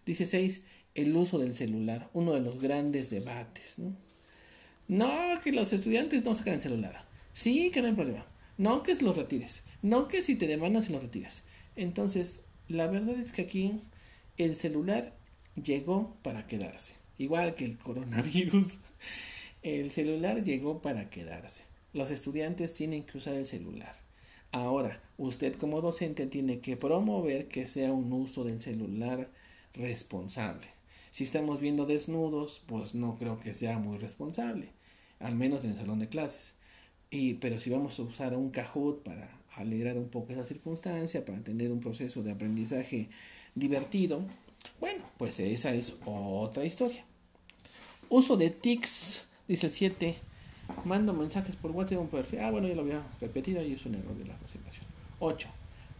Dice 0.05 0.25
6, 0.25 0.63
el 0.95 1.15
uso 1.15 1.37
del 1.37 1.53
celular, 1.53 2.09
uno 2.13 2.33
de 2.33 2.41
los 2.41 2.61
grandes 2.61 3.09
debates, 3.09 3.79
¿no? 3.79 3.95
No, 4.87 5.09
que 5.43 5.51
los 5.51 5.73
estudiantes 5.73 6.23
no 6.23 6.35
sacan 6.35 6.55
el 6.55 6.61
celular. 6.61 7.05
Sí, 7.31 7.71
que 7.71 7.81
no 7.81 7.87
hay 7.87 7.93
problema. 7.93 8.25
No 8.57 8.83
que 8.83 8.95
los 8.95 9.15
retires. 9.15 9.63
No 9.81 10.07
que 10.07 10.21
si 10.21 10.35
te 10.35 10.47
demandan 10.47 10.83
se 10.83 10.91
los 10.91 11.01
retires. 11.01 11.43
Entonces, 11.75 12.45
la 12.67 12.87
verdad 12.87 13.17
es 13.17 13.31
que 13.31 13.43
aquí 13.43 13.81
el 14.37 14.55
celular 14.55 15.13
llegó 15.61 16.15
para 16.21 16.47
quedarse. 16.47 16.93
Igual 17.17 17.55
que 17.55 17.65
el 17.65 17.77
coronavirus. 17.77 18.79
El 19.63 19.91
celular 19.91 20.43
llegó 20.43 20.81
para 20.81 21.09
quedarse. 21.09 21.63
Los 21.93 22.11
estudiantes 22.11 22.73
tienen 22.73 23.03
que 23.03 23.17
usar 23.17 23.35
el 23.35 23.45
celular. 23.45 23.95
Ahora, 24.51 25.01
usted 25.17 25.55
como 25.55 25.79
docente 25.79 26.25
tiene 26.27 26.59
que 26.59 26.75
promover 26.75 27.47
que 27.47 27.65
sea 27.65 27.93
un 27.93 28.11
uso 28.11 28.43
del 28.43 28.59
celular 28.59 29.29
responsable. 29.73 30.67
Si 31.13 31.25
estamos 31.25 31.59
viendo 31.59 31.85
desnudos, 31.85 32.63
pues 32.65 32.95
no 32.95 33.19
creo 33.19 33.39
que 33.39 33.53
sea 33.53 33.77
muy 33.77 33.99
responsable, 33.99 34.71
al 35.19 35.35
menos 35.35 35.63
en 35.63 35.69
el 35.69 35.77
salón 35.77 35.99
de 35.99 36.09
clases. 36.09 36.55
Y, 37.11 37.35
pero 37.35 37.59
si 37.59 37.69
vamos 37.69 37.99
a 37.99 38.01
usar 38.01 38.35
un 38.35 38.49
Kahoot 38.49 39.03
para 39.03 39.29
alegrar 39.55 39.95
un 39.95 40.09
poco 40.09 40.33
esa 40.33 40.43
circunstancia, 40.43 41.23
para 41.23 41.39
tener 41.43 41.71
un 41.71 41.81
proceso 41.81 42.23
de 42.23 42.31
aprendizaje 42.31 43.09
divertido, 43.53 44.25
bueno, 44.79 45.03
pues 45.19 45.39
esa 45.39 45.71
es 45.75 45.93
otra 46.03 46.65
historia. 46.65 47.05
Uso 48.09 48.35
de 48.35 48.49
TICs, 48.49 49.27
dice 49.47 49.67
el 49.67 49.71
7. 49.71 50.15
Mando 50.83 51.13
mensajes 51.13 51.55
por 51.55 51.69
WhatsApp 51.69 51.99
un. 51.99 52.09
Ah, 52.41 52.49
bueno, 52.49 52.67
ya 52.67 52.73
lo 52.73 52.81
había 52.81 53.05
repetido 53.21 53.63
y 53.63 53.73
es 53.73 53.85
un 53.85 53.93
error 53.93 54.17
de 54.17 54.25
la 54.25 54.39
presentación. 54.39 54.85
8. 55.19 55.47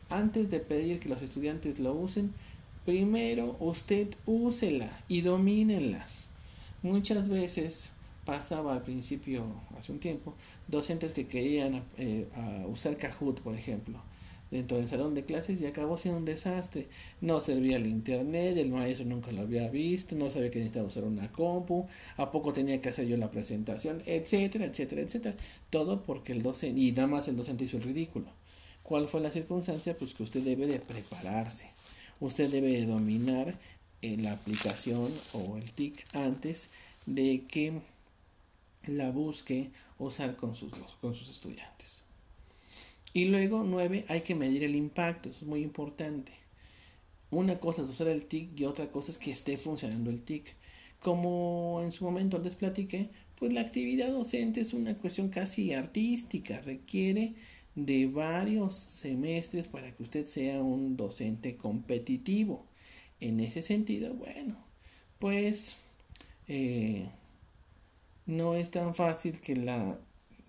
Antes 0.10 0.50
de 0.50 0.60
pedir 0.60 1.00
que 1.00 1.08
los 1.08 1.22
estudiantes 1.22 1.78
lo 1.78 1.94
usen, 1.94 2.34
Primero 2.86 3.56
usted 3.62 4.10
úsela 4.26 4.92
y 5.08 5.22
domínela. 5.22 6.06
Muchas 6.82 7.30
veces 7.30 7.92
pasaba 8.26 8.74
al 8.74 8.82
principio, 8.82 9.46
hace 9.78 9.94
un 9.94 10.00
tiempo, 10.00 10.34
docentes 10.68 11.14
que 11.14 11.26
querían 11.26 11.86
eh, 11.98 12.28
usar 12.68 12.98
Kahoot, 12.98 13.40
por 13.40 13.56
ejemplo, 13.56 14.02
dentro 14.52 14.76
del 14.76 14.90
salón 14.90 15.16
de 15.16 15.24
clases 15.24 15.62
y 15.62 15.66
acabó 15.66 15.98
siendo 15.98 16.20
un 16.20 16.26
desastre. 16.26 16.90
No 17.22 17.40
servía 17.40 17.78
el 17.78 17.88
internet, 17.88 18.58
el 18.58 18.70
maestro 18.70 19.06
nunca 19.06 19.32
lo 19.32 19.44
había 19.44 19.70
visto, 19.70 20.18
no 20.18 20.30
sabía 20.30 20.52
que 20.52 20.60
necesitaba 20.60 20.86
usar 20.86 21.06
una 21.06 21.32
compu, 21.32 21.88
a 22.18 22.32
poco 22.32 22.52
tenía 22.52 22.82
que 22.82 22.90
hacer 22.90 23.08
yo 23.08 23.16
la 23.16 23.32
presentación, 23.32 24.04
etcétera, 24.06 24.66
etcétera, 24.66 25.04
etcétera. 25.04 25.36
Todo 25.70 26.04
porque 26.04 26.34
el 26.34 26.42
docente, 26.42 26.82
y 26.82 26.92
nada 26.92 27.08
más 27.08 27.30
el 27.30 27.38
docente 27.38 27.64
hizo 27.64 27.78
el 27.78 27.84
ridículo. 27.84 28.26
¿Cuál 28.84 29.08
fue 29.08 29.22
la 29.22 29.32
circunstancia? 29.32 29.98
Pues 29.98 30.14
que 30.14 30.24
usted 30.24 30.42
debe 30.42 30.68
de 30.68 30.80
prepararse 30.80 31.70
usted 32.26 32.50
debe 32.50 32.86
dominar 32.86 33.60
eh, 34.02 34.16
la 34.18 34.32
aplicación 34.32 35.12
o 35.34 35.58
el 35.58 35.72
TIC 35.72 36.06
antes 36.14 36.70
de 37.06 37.44
que 37.50 37.82
la 38.88 39.12
busque 39.12 39.72
usar 40.00 40.38
con 40.38 40.56
sus, 40.56 40.74
con 41.02 41.14
sus 41.14 41.30
estudiantes. 41.30 42.02
Y 43.14 43.26
luego, 43.26 43.64
nueve, 43.64 44.06
hay 44.08 44.22
que 44.22 44.36
medir 44.36 44.64
el 44.64 44.76
impacto, 44.76 45.30
eso 45.30 45.40
es 45.42 45.48
muy 45.48 45.62
importante. 45.62 46.32
Una 47.30 47.60
cosa 47.60 47.84
es 47.84 47.90
usar 47.90 48.08
el 48.08 48.26
TIC 48.26 48.58
y 48.58 48.66
otra 48.66 48.90
cosa 48.90 49.12
es 49.12 49.18
que 49.18 49.32
esté 49.32 49.58
funcionando 49.58 50.10
el 50.10 50.22
TIC. 50.22 50.56
Como 51.02 51.82
en 51.84 51.92
su 51.92 52.06
momento 52.06 52.40
les 52.40 52.56
platiqué, 52.56 53.10
pues 53.36 53.52
la 53.52 53.62
actividad 53.62 54.10
docente 54.10 54.62
es 54.62 54.74
una 54.74 54.98
cuestión 54.98 55.28
casi 55.28 55.74
artística, 55.74 56.62
requiere 56.62 57.34
de 57.76 58.08
varios 58.08 58.76
semestres 58.76 59.68
para 59.68 59.96
que 59.96 60.04
usted 60.04 60.26
sea 60.26 60.62
un 60.62 60.96
docente 60.96 61.58
competitivo. 61.58 62.66
En 63.20 63.40
ese 63.40 63.62
sentido, 63.62 64.14
bueno, 64.14 64.58
pues 65.20 65.76
eh, 66.48 67.08
no 68.26 68.56
es 68.56 68.72
tan 68.72 68.96
fácil 68.96 69.40
que 69.40 69.56
la 69.56 70.00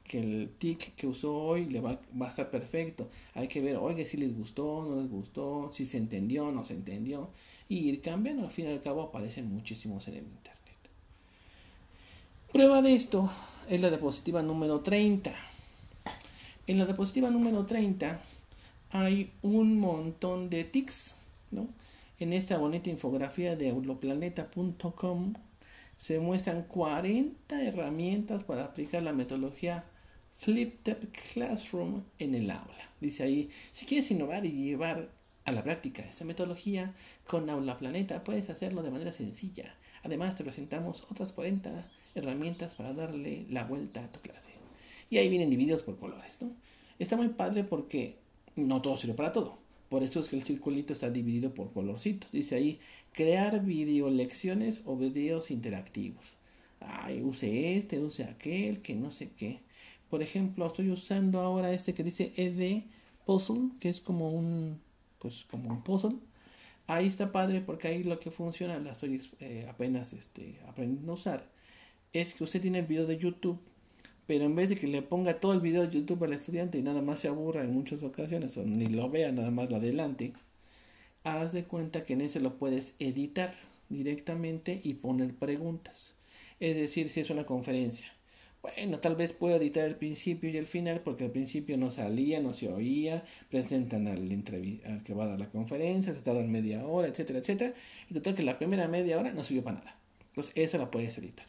que 0.05 0.21
el 0.21 0.51
TIC 0.59 0.95
que 0.97 1.07
usó 1.07 1.35
hoy 1.35 1.65
le 1.65 1.81
va, 1.81 1.99
va, 2.21 2.27
a 2.27 2.29
estar 2.29 2.51
perfecto. 2.51 3.09
Hay 3.33 3.49
que 3.49 3.63
ver, 3.63 3.77
oye, 3.77 4.05
si 4.05 4.19
les 4.19 4.37
gustó, 4.37 4.85
no 4.85 5.01
les 5.01 5.11
gustó, 5.11 5.71
si 5.73 5.87
se 5.87 5.97
entendió, 5.97 6.53
no 6.53 6.63
se 6.63 6.75
entendió. 6.75 7.31
Y 7.71 7.89
ir 7.89 8.03
cambiando, 8.03 8.45
al 8.45 8.51
fin 8.51 8.67
y 8.67 8.73
al 8.73 8.83
cabo 8.83 9.01
aparecen 9.01 9.51
muchísimos 9.51 10.07
en 10.09 10.15
el 10.15 10.25
Internet. 10.25 10.55
Prueba 12.53 12.83
de 12.83 12.95
esto 12.95 13.31
es 13.69 13.81
la 13.81 13.89
diapositiva 13.89 14.43
número 14.43 14.81
30. 14.81 15.35
En 16.67 16.79
la 16.79 16.87
diapositiva 16.87 17.29
número 17.29 17.67
30 17.67 18.19
hay 18.93 19.31
un 19.43 19.79
montón 19.79 20.49
de 20.49 20.65
tics, 20.65 21.17
¿no? 21.51 21.69
En 22.19 22.33
esta 22.33 22.57
bonita 22.57 22.89
infografía 22.89 23.55
de 23.55 23.69
auloplaneta.com 23.69 25.35
se 25.97 26.21
muestran 26.21 26.63
40 26.63 27.63
herramientas 27.63 28.45
para 28.45 28.65
aplicar 28.65 29.03
la 29.03 29.13
metodología 29.13 29.85
Flip 30.39 30.89
Classroom 31.35 32.03
en 32.19 32.35
el 32.35 32.51
aula. 32.51 32.91
Dice 32.99 33.25
ahí, 33.25 33.51
si 33.71 33.85
quieres 33.85 34.11
innovar 34.11 34.47
y 34.47 34.53
llevar 34.53 35.11
a 35.45 35.53
la 35.53 35.63
práctica 35.63 36.03
esta 36.03 36.25
metodología 36.25 36.95
con 37.27 37.51
Aula 37.51 37.79
Planeta, 37.79 38.25
puedes 38.25 38.49
hacerlo 38.49 38.83
de 38.83 38.91
manera 38.91 39.13
sencilla. 39.13 39.75
Además, 40.03 40.35
te 40.37 40.45
presentamos 40.45 41.05
otras 41.11 41.35
40 41.35 41.87
herramientas 42.15 42.75
para 42.75 42.95
darle 42.95 43.45
la 43.51 43.65
vuelta 43.65 44.03
a 44.03 44.11
tu 44.11 44.21
clase. 44.21 44.64
Y 45.15 45.19
ahí 45.19 45.29
vienen 45.29 45.49
divididos 45.49 45.85
por 45.85 45.97
colores. 45.97 46.43
¿no? 46.43 46.51
Está 46.99 47.17
muy 47.17 47.29
padre 47.29 47.63
porque 47.63 48.17
no 48.57 48.83
todo 48.83 48.97
sirve 48.97 49.15
para 49.15 49.31
todo. 49.31 49.59
Por 49.89 50.03
eso 50.03 50.19
es 50.19 50.29
que 50.29 50.35
el 50.35 50.43
circulito 50.43 50.93
está 50.93 51.09
dividido 51.09 51.55
por 51.55 51.73
colorcitos. 51.73 52.33
Dice 52.33 52.57
ahí, 52.57 52.81
crear 53.13 53.65
video 53.65 54.11
lecciones 54.11 54.81
o 54.87 54.97
videos 54.97 55.53
interactivos. 55.53 56.25
Ay, 56.81 57.23
use 57.23 57.77
este, 57.77 58.01
use 58.01 58.25
aquel, 58.25 58.83
que 58.83 58.97
no 58.97 59.13
sé 59.13 59.31
qué. 59.37 59.61
Por 60.11 60.21
ejemplo, 60.21 60.67
estoy 60.67 60.91
usando 60.91 61.39
ahora 61.39 61.73
este 61.73 61.95
que 61.95 62.03
dice 62.03 62.33
ED 62.35 62.83
Puzzle, 63.25 63.71
que 63.79 63.91
es 63.91 64.01
como 64.01 64.31
un, 64.31 64.81
pues 65.21 65.45
como 65.49 65.71
un 65.71 65.85
puzzle. 65.85 66.17
Ahí 66.89 67.07
está 67.07 67.31
padre 67.31 67.61
porque 67.61 67.87
ahí 67.87 68.03
lo 68.03 68.19
que 68.19 68.33
funciona, 68.33 68.81
la 68.81 68.91
estoy 68.91 69.23
eh, 69.39 69.65
apenas 69.71 70.13
este, 70.13 70.59
aprendiendo 70.67 71.13
a 71.13 71.15
usar, 71.15 71.49
es 72.13 72.35
que 72.35 72.43
usted 72.43 72.61
tiene 72.61 72.81
el 72.81 72.87
video 72.87 73.07
de 73.07 73.17
YouTube 73.17 73.61
pero 74.27 74.45
en 74.45 74.55
vez 74.55 74.69
de 74.69 74.77
que 74.77 74.87
le 74.87 75.03
ponga 75.03 75.41
todo 75.41 75.53
el 75.53 75.61
video 75.61 75.87
de 75.87 75.95
YouTube 75.95 76.25
al 76.25 76.33
estudiante 76.33 76.79
y 76.79 76.83
nada 76.83 77.03
más 77.03 77.21
se 77.21 77.29
aburra 77.29 77.63
en 77.63 77.73
muchas 77.73 78.03
ocasiones 78.03 78.57
o 78.57 78.65
ni 78.65 78.87
lo 78.87 79.11
vea, 79.11 79.33
nada 79.33 79.51
más 79.51 79.71
lo 79.71 79.77
adelante, 79.77 80.33
haz 81.25 81.53
de 81.53 81.65
cuenta 81.65 82.05
que 82.05 82.15
en 82.15 82.23
ese 82.23 82.41
lo 82.41 82.57
puedes 82.57 82.95
editar 82.99 83.53
directamente 83.89 84.81
y 84.83 84.95
poner 84.95 85.35
preguntas. 85.35 86.15
Es 86.61 86.77
decir, 86.77 87.09
si 87.09 87.21
es 87.21 87.31
una 87.31 87.45
conferencia. 87.45 88.07
Bueno, 88.63 88.99
tal 88.99 89.15
vez 89.15 89.35
puedo 89.35 89.57
editar 89.57 89.85
el 89.85 89.97
principio 89.97 90.49
y 90.49 90.57
el 90.57 90.67
final 90.67 91.03
porque 91.03 91.25
al 91.25 91.31
principio 91.31 91.77
no 91.77 91.91
salía, 91.91 92.41
no 92.41 92.55
se 92.55 92.69
oía, 92.69 93.23
presentan 93.51 94.07
al, 94.07 94.23
al 94.87 95.05
que 95.05 95.13
va 95.13 95.25
a 95.25 95.29
dar 95.29 95.39
la 95.39 95.51
conferencia, 95.51 96.15
se 96.15 96.23
tardan 96.23 96.51
media 96.51 96.87
hora, 96.87 97.09
etcétera, 97.09 97.41
etcétera. 97.41 97.75
Y 98.09 98.15
total 98.15 98.35
que 98.35 98.43
la 98.43 98.59
primera 98.59 98.89
media 98.89 99.19
hora 99.19 99.35
no 99.35 99.45
sirvió 99.45 99.65
para 99.65 99.81
nada. 99.81 99.99
Entonces, 100.29 100.55
esa 100.57 100.79
la 100.79 100.91
puedes 100.91 101.19
editar. 101.19 101.47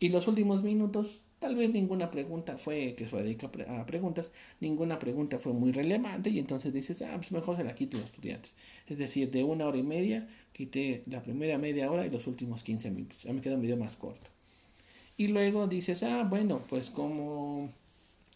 Y 0.00 0.08
los 0.08 0.26
últimos 0.26 0.64
minutos 0.64 1.22
Tal 1.40 1.56
vez 1.56 1.70
ninguna 1.70 2.10
pregunta 2.10 2.58
fue, 2.58 2.94
que 2.94 3.08
se 3.08 3.16
dedica 3.16 3.50
a 3.68 3.86
preguntas, 3.86 4.30
ninguna 4.60 4.98
pregunta 4.98 5.38
fue 5.38 5.54
muy 5.54 5.72
relevante 5.72 6.28
y 6.28 6.38
entonces 6.38 6.70
dices, 6.70 7.00
ah, 7.00 7.14
pues 7.16 7.32
mejor 7.32 7.56
se 7.56 7.64
la 7.64 7.74
quito 7.74 7.96
los 7.96 8.06
estudiantes. 8.06 8.54
Es 8.86 8.98
decir, 8.98 9.30
de 9.30 9.42
una 9.42 9.66
hora 9.66 9.78
y 9.78 9.82
media, 9.82 10.28
quité 10.52 11.02
la 11.06 11.22
primera 11.22 11.56
media 11.56 11.90
hora 11.90 12.04
y 12.04 12.10
los 12.10 12.26
últimos 12.26 12.62
15 12.62 12.90
minutos. 12.90 13.22
Ya 13.22 13.32
me 13.32 13.40
queda 13.40 13.54
un 13.54 13.62
video 13.62 13.78
más 13.78 13.96
corto. 13.96 14.28
Y 15.16 15.28
luego 15.28 15.66
dices, 15.66 16.02
ah, 16.02 16.26
bueno, 16.28 16.62
pues 16.68 16.90
como 16.90 17.72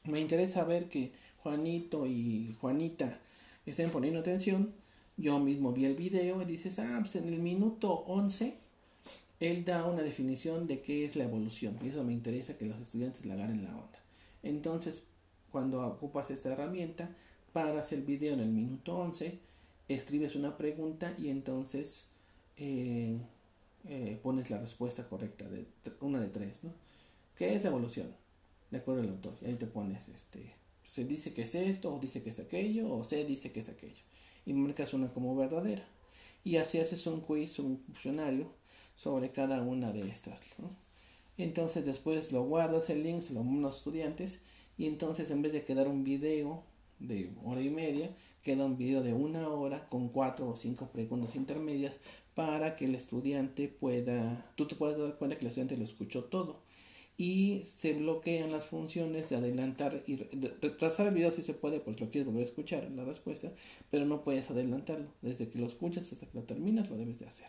me 0.04 0.20
interesa 0.20 0.64
ver 0.64 0.88
que 0.88 1.12
Juanito 1.42 2.06
y 2.06 2.56
Juanita 2.58 3.20
estén 3.66 3.90
poniendo 3.90 4.20
atención, 4.20 4.72
yo 5.18 5.38
mismo 5.40 5.74
vi 5.74 5.84
el 5.84 5.94
video 5.94 6.40
y 6.40 6.46
dices, 6.46 6.78
ah, 6.78 7.00
pues 7.00 7.16
en 7.16 7.28
el 7.28 7.38
minuto 7.38 7.92
11 8.06 8.63
él 9.50 9.64
da 9.64 9.84
una 9.84 10.02
definición 10.02 10.66
de 10.66 10.80
qué 10.80 11.04
es 11.04 11.16
la 11.16 11.24
evolución 11.24 11.78
y 11.82 11.88
eso 11.88 12.04
me 12.04 12.12
interesa 12.12 12.56
que 12.56 12.66
los 12.66 12.80
estudiantes 12.80 13.26
la 13.26 13.34
agarren 13.34 13.64
la 13.64 13.76
onda. 13.76 14.02
Entonces, 14.42 15.04
cuando 15.50 15.86
ocupas 15.86 16.30
esta 16.30 16.52
herramienta, 16.52 17.14
paras 17.52 17.92
el 17.92 18.02
video 18.02 18.34
en 18.34 18.40
el 18.40 18.50
minuto 18.50 18.96
11, 18.96 19.38
escribes 19.88 20.34
una 20.34 20.56
pregunta 20.56 21.14
y 21.18 21.28
entonces 21.28 22.08
eh, 22.56 23.18
eh, 23.86 24.18
pones 24.22 24.50
la 24.50 24.58
respuesta 24.58 25.08
correcta, 25.08 25.48
de 25.48 25.66
una 26.00 26.20
de 26.20 26.28
tres, 26.28 26.64
¿no? 26.64 26.72
¿Qué 27.36 27.54
es 27.54 27.62
la 27.62 27.70
evolución? 27.70 28.14
De 28.70 28.78
acuerdo 28.78 29.02
al 29.02 29.10
autor. 29.10 29.36
Y 29.42 29.46
ahí 29.46 29.54
te 29.56 29.66
pones, 29.66 30.08
este, 30.08 30.54
se 30.82 31.04
dice 31.04 31.32
que 31.32 31.42
es 31.42 31.54
esto, 31.54 31.94
o 31.94 31.98
dice 31.98 32.22
que 32.22 32.30
es 32.30 32.38
aquello, 32.38 32.92
o 32.92 33.04
se 33.04 33.24
dice 33.24 33.52
que 33.52 33.60
es 33.60 33.68
aquello. 33.68 34.02
Y 34.46 34.52
marcas 34.52 34.94
una 34.94 35.12
como 35.12 35.34
verdadera. 35.34 35.86
Y 36.44 36.58
así 36.58 36.78
haces 36.78 37.06
un 37.06 37.20
quiz, 37.20 37.58
un 37.58 37.78
funcionario 37.78 38.52
sobre 38.94 39.32
cada 39.32 39.62
una 39.62 39.90
de 39.92 40.08
estas. 40.08 40.42
Entonces 41.36 41.84
después 41.84 42.32
lo 42.32 42.44
guardas 42.44 42.90
el 42.90 43.02
link, 43.02 43.22
se 43.22 43.32
lo 43.32 43.42
mandas 43.42 43.58
a 43.58 43.66
los 43.68 43.76
estudiantes 43.78 44.42
y 44.78 44.86
entonces 44.86 45.30
en 45.30 45.42
vez 45.42 45.52
de 45.52 45.64
quedar 45.64 45.88
un 45.88 46.04
video 46.04 46.62
de 47.00 47.32
hora 47.44 47.60
y 47.60 47.70
media, 47.70 48.14
queda 48.42 48.64
un 48.64 48.76
video 48.76 49.02
de 49.02 49.14
una 49.14 49.48
hora 49.48 49.88
con 49.88 50.08
cuatro 50.08 50.48
o 50.48 50.56
cinco 50.56 50.88
preguntas 50.92 51.34
intermedias 51.34 51.98
para 52.34 52.76
que 52.76 52.84
el 52.84 52.94
estudiante 52.94 53.68
pueda, 53.68 54.52
tú 54.54 54.66
te 54.66 54.76
puedas 54.76 54.98
dar 54.98 55.16
cuenta 55.16 55.36
que 55.36 55.44
el 55.44 55.48
estudiante 55.48 55.76
lo 55.76 55.84
escuchó 55.84 56.24
todo 56.24 56.60
y 57.16 57.62
se 57.64 57.92
bloquean 57.92 58.50
las 58.50 58.66
funciones 58.66 59.28
de 59.28 59.36
adelantar 59.36 60.02
y 60.06 60.16
retrasar 60.16 61.06
el 61.06 61.14
video 61.14 61.30
si 61.30 61.42
se 61.42 61.54
puede, 61.54 61.80
pues 61.80 62.00
lo 62.00 62.10
quieres 62.10 62.26
volver 62.26 62.42
a 62.42 62.46
escuchar 62.48 62.90
la 62.90 63.04
respuesta, 63.04 63.52
pero 63.90 64.04
no 64.04 64.22
puedes 64.22 64.50
adelantarlo. 64.50 65.06
Desde 65.22 65.48
que 65.48 65.58
lo 65.58 65.66
escuchas 65.66 66.12
hasta 66.12 66.26
que 66.26 66.38
lo 66.38 66.44
terminas 66.44 66.90
lo 66.90 66.96
debes 66.96 67.18
de 67.18 67.26
hacer. 67.26 67.48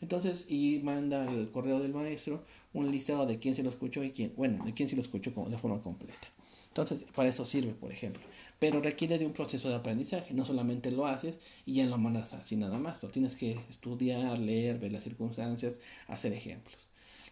Entonces, 0.00 0.46
y 0.48 0.80
manda 0.82 1.28
al 1.28 1.50
correo 1.50 1.80
del 1.80 1.92
maestro 1.92 2.44
un 2.72 2.90
listado 2.90 3.26
de 3.26 3.38
quién 3.38 3.54
se 3.54 3.62
lo 3.62 3.70
escuchó 3.70 4.02
y 4.02 4.10
quién, 4.10 4.32
bueno, 4.36 4.64
de 4.64 4.74
quién 4.74 4.88
se 4.88 4.96
lo 4.96 5.02
escuchó 5.02 5.30
de 5.30 5.58
forma 5.58 5.80
completa. 5.80 6.28
Entonces, 6.68 7.04
para 7.14 7.28
eso 7.28 7.44
sirve, 7.44 7.72
por 7.72 7.92
ejemplo. 7.92 8.22
Pero 8.58 8.80
requiere 8.80 9.18
de 9.18 9.26
un 9.26 9.32
proceso 9.32 9.68
de 9.68 9.74
aprendizaje. 9.74 10.32
No 10.32 10.46
solamente 10.46 10.90
lo 10.90 11.06
haces 11.06 11.38
y 11.66 11.74
ya 11.74 11.86
lo 11.86 11.98
mandas 11.98 12.32
así 12.32 12.56
nada 12.56 12.78
más. 12.78 13.02
Lo 13.02 13.10
tienes 13.10 13.36
que 13.36 13.58
estudiar, 13.68 14.38
leer, 14.38 14.78
ver 14.78 14.90
las 14.90 15.04
circunstancias, 15.04 15.80
hacer 16.08 16.32
ejemplos. 16.32 16.81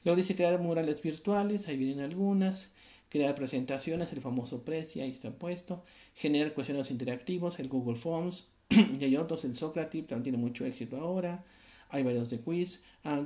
Luego 0.04 0.16
dice 0.16 0.34
crear 0.34 0.58
murales 0.58 1.02
virtuales, 1.02 1.68
ahí 1.68 1.76
vienen 1.76 2.00
algunas. 2.00 2.72
Crear 3.08 3.34
presentaciones, 3.34 4.12
el 4.12 4.20
famoso 4.20 4.64
Prezi, 4.64 5.00
ahí 5.00 5.10
está 5.10 5.32
puesto. 5.32 5.82
Generar 6.14 6.54
cuestionarios 6.54 6.92
interactivos, 6.92 7.58
el 7.58 7.68
Google 7.68 7.96
Forms. 7.96 8.46
y 8.70 9.04
hay 9.04 9.16
otros, 9.16 9.44
el 9.44 9.56
Socrative, 9.56 10.06
también 10.06 10.22
tiene 10.22 10.38
mucho 10.38 10.64
éxito 10.64 10.96
ahora. 10.96 11.44
Hay 11.88 12.04
varios 12.04 12.30
de 12.30 12.40
quiz. 12.40 12.84
Ah, 13.02 13.20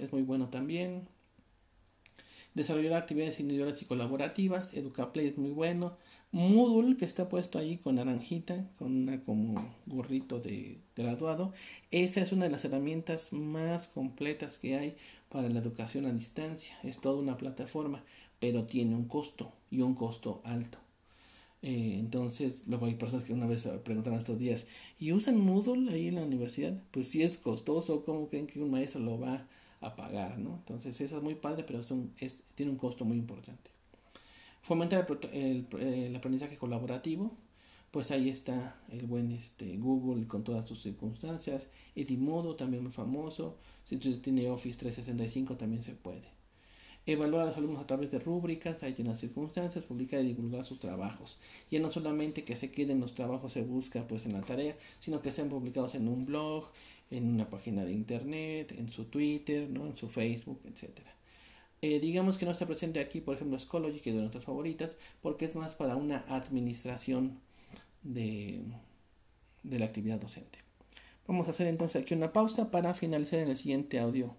es 0.00 0.12
muy 0.12 0.22
bueno 0.22 0.48
también. 0.48 1.06
Desarrollar 2.54 2.94
actividades 2.94 3.38
individuales 3.38 3.82
y 3.82 3.84
colaborativas. 3.84 4.72
EducaPlay 4.74 5.26
es 5.26 5.36
muy 5.36 5.50
bueno. 5.50 5.96
Moodle, 6.30 6.96
que 6.96 7.06
está 7.06 7.28
puesto 7.28 7.58
ahí 7.58 7.78
con 7.78 7.94
naranjita, 7.94 8.70
con 8.78 8.94
una 8.94 9.22
como 9.24 9.74
gorrito 9.86 10.40
de 10.40 10.78
graduado. 10.96 11.52
Esa 11.90 12.20
es 12.20 12.32
una 12.32 12.44
de 12.46 12.50
las 12.50 12.64
herramientas 12.64 13.32
más 13.32 13.88
completas 13.88 14.58
que 14.58 14.76
hay 14.76 14.96
para 15.28 15.48
la 15.48 15.60
educación 15.60 16.06
a 16.06 16.12
distancia. 16.12 16.76
Es 16.82 16.98
toda 17.00 17.20
una 17.20 17.36
plataforma, 17.36 18.04
pero 18.38 18.64
tiene 18.64 18.94
un 18.94 19.06
costo 19.06 19.52
y 19.70 19.80
un 19.80 19.94
costo 19.94 20.40
alto. 20.44 20.78
Eh, 21.62 21.96
entonces, 21.98 22.62
luego 22.66 22.86
hay 22.86 22.94
personas 22.94 23.24
que 23.24 23.32
una 23.32 23.46
vez 23.46 23.66
preguntaron 23.84 24.18
estos 24.18 24.38
días, 24.38 24.66
¿y 24.98 25.12
usan 25.12 25.40
Moodle 25.40 25.92
ahí 25.92 26.08
en 26.08 26.16
la 26.16 26.22
universidad? 26.22 26.80
Pues 26.92 27.08
si 27.08 27.22
es 27.22 27.36
costoso, 27.36 28.04
¿cómo 28.04 28.28
creen 28.28 28.46
que 28.46 28.60
un 28.60 28.70
maestro 28.70 29.00
lo 29.00 29.18
va 29.18 29.48
a 29.80 29.96
pagar? 29.96 30.38
¿no? 30.38 30.54
Entonces, 30.54 31.00
eso 31.00 31.16
es 31.16 31.22
muy 31.22 31.34
padre, 31.34 31.64
pero 31.64 31.80
es, 31.80 32.44
tiene 32.54 32.70
un 32.70 32.78
costo 32.78 33.04
muy 33.04 33.16
importante. 33.16 33.70
Fomentar 34.62 35.06
el, 35.32 35.66
el, 35.80 36.14
aprendizaje 36.14 36.58
colaborativo, 36.58 37.36
pues 37.90 38.10
ahí 38.10 38.28
está 38.28 38.76
el 38.90 39.06
buen 39.06 39.32
este, 39.32 39.76
Google 39.76 40.26
con 40.26 40.44
todas 40.44 40.68
sus 40.68 40.82
circunstancias. 40.82 41.68
Edimodo 41.94 42.54
también 42.56 42.82
muy 42.82 42.92
famoso. 42.92 43.56
Si 43.84 43.96
usted 43.96 44.20
tiene 44.20 44.50
Office 44.50 44.78
365 44.78 45.56
también 45.56 45.82
se 45.82 45.92
puede. 45.92 46.38
Evaluar 47.06 47.44
a 47.44 47.46
los 47.46 47.56
alumnos 47.56 47.80
a 47.80 47.86
través 47.86 48.10
de 48.10 48.18
rúbricas, 48.18 48.82
ahí 48.82 48.92
tiene 48.92 49.08
las 49.08 49.20
circunstancias, 49.20 49.82
publicar 49.84 50.20
y 50.20 50.26
divulgar 50.26 50.62
sus 50.66 50.78
trabajos. 50.78 51.38
Ya 51.70 51.80
no 51.80 51.88
solamente 51.88 52.44
que 52.44 52.54
se 52.54 52.70
queden 52.70 53.00
los 53.00 53.14
trabajos 53.14 53.54
se 53.54 53.62
busca 53.62 54.06
pues 54.06 54.26
en 54.26 54.34
la 54.34 54.42
tarea, 54.42 54.76
sino 55.00 55.22
que 55.22 55.32
sean 55.32 55.48
publicados 55.48 55.94
en 55.94 56.06
un 56.06 56.26
blog, 56.26 56.70
en 57.10 57.26
una 57.26 57.48
página 57.48 57.86
de 57.86 57.92
internet, 57.92 58.74
en 58.76 58.90
su 58.90 59.06
Twitter, 59.06 59.70
¿no? 59.70 59.86
en 59.86 59.96
su 59.96 60.10
Facebook, 60.10 60.60
etc. 60.66 61.00
Eh, 61.80 61.98
digamos 61.98 62.36
que 62.36 62.44
no 62.44 62.52
está 62.52 62.66
presente 62.66 63.00
aquí, 63.00 63.22
por 63.22 63.36
ejemplo, 63.36 63.58
Schoology, 63.58 64.00
que 64.00 64.10
es 64.10 64.16
de 64.16 64.20
nuestras 64.20 64.44
favoritas, 64.44 64.98
porque 65.22 65.46
es 65.46 65.54
más 65.54 65.74
para 65.74 65.96
una 65.96 66.26
administración 66.28 67.40
de, 68.02 68.62
de 69.62 69.78
la 69.78 69.84
actividad 69.84 70.20
docente. 70.20 70.58
Vamos 71.26 71.46
a 71.46 71.50
hacer 71.50 71.66
entonces 71.66 72.02
aquí 72.02 72.14
una 72.14 72.32
pausa 72.32 72.70
para 72.70 72.94
finalizar 72.94 73.38
en 73.40 73.50
el 73.50 73.56
siguiente 73.56 73.98
audio 73.98 74.34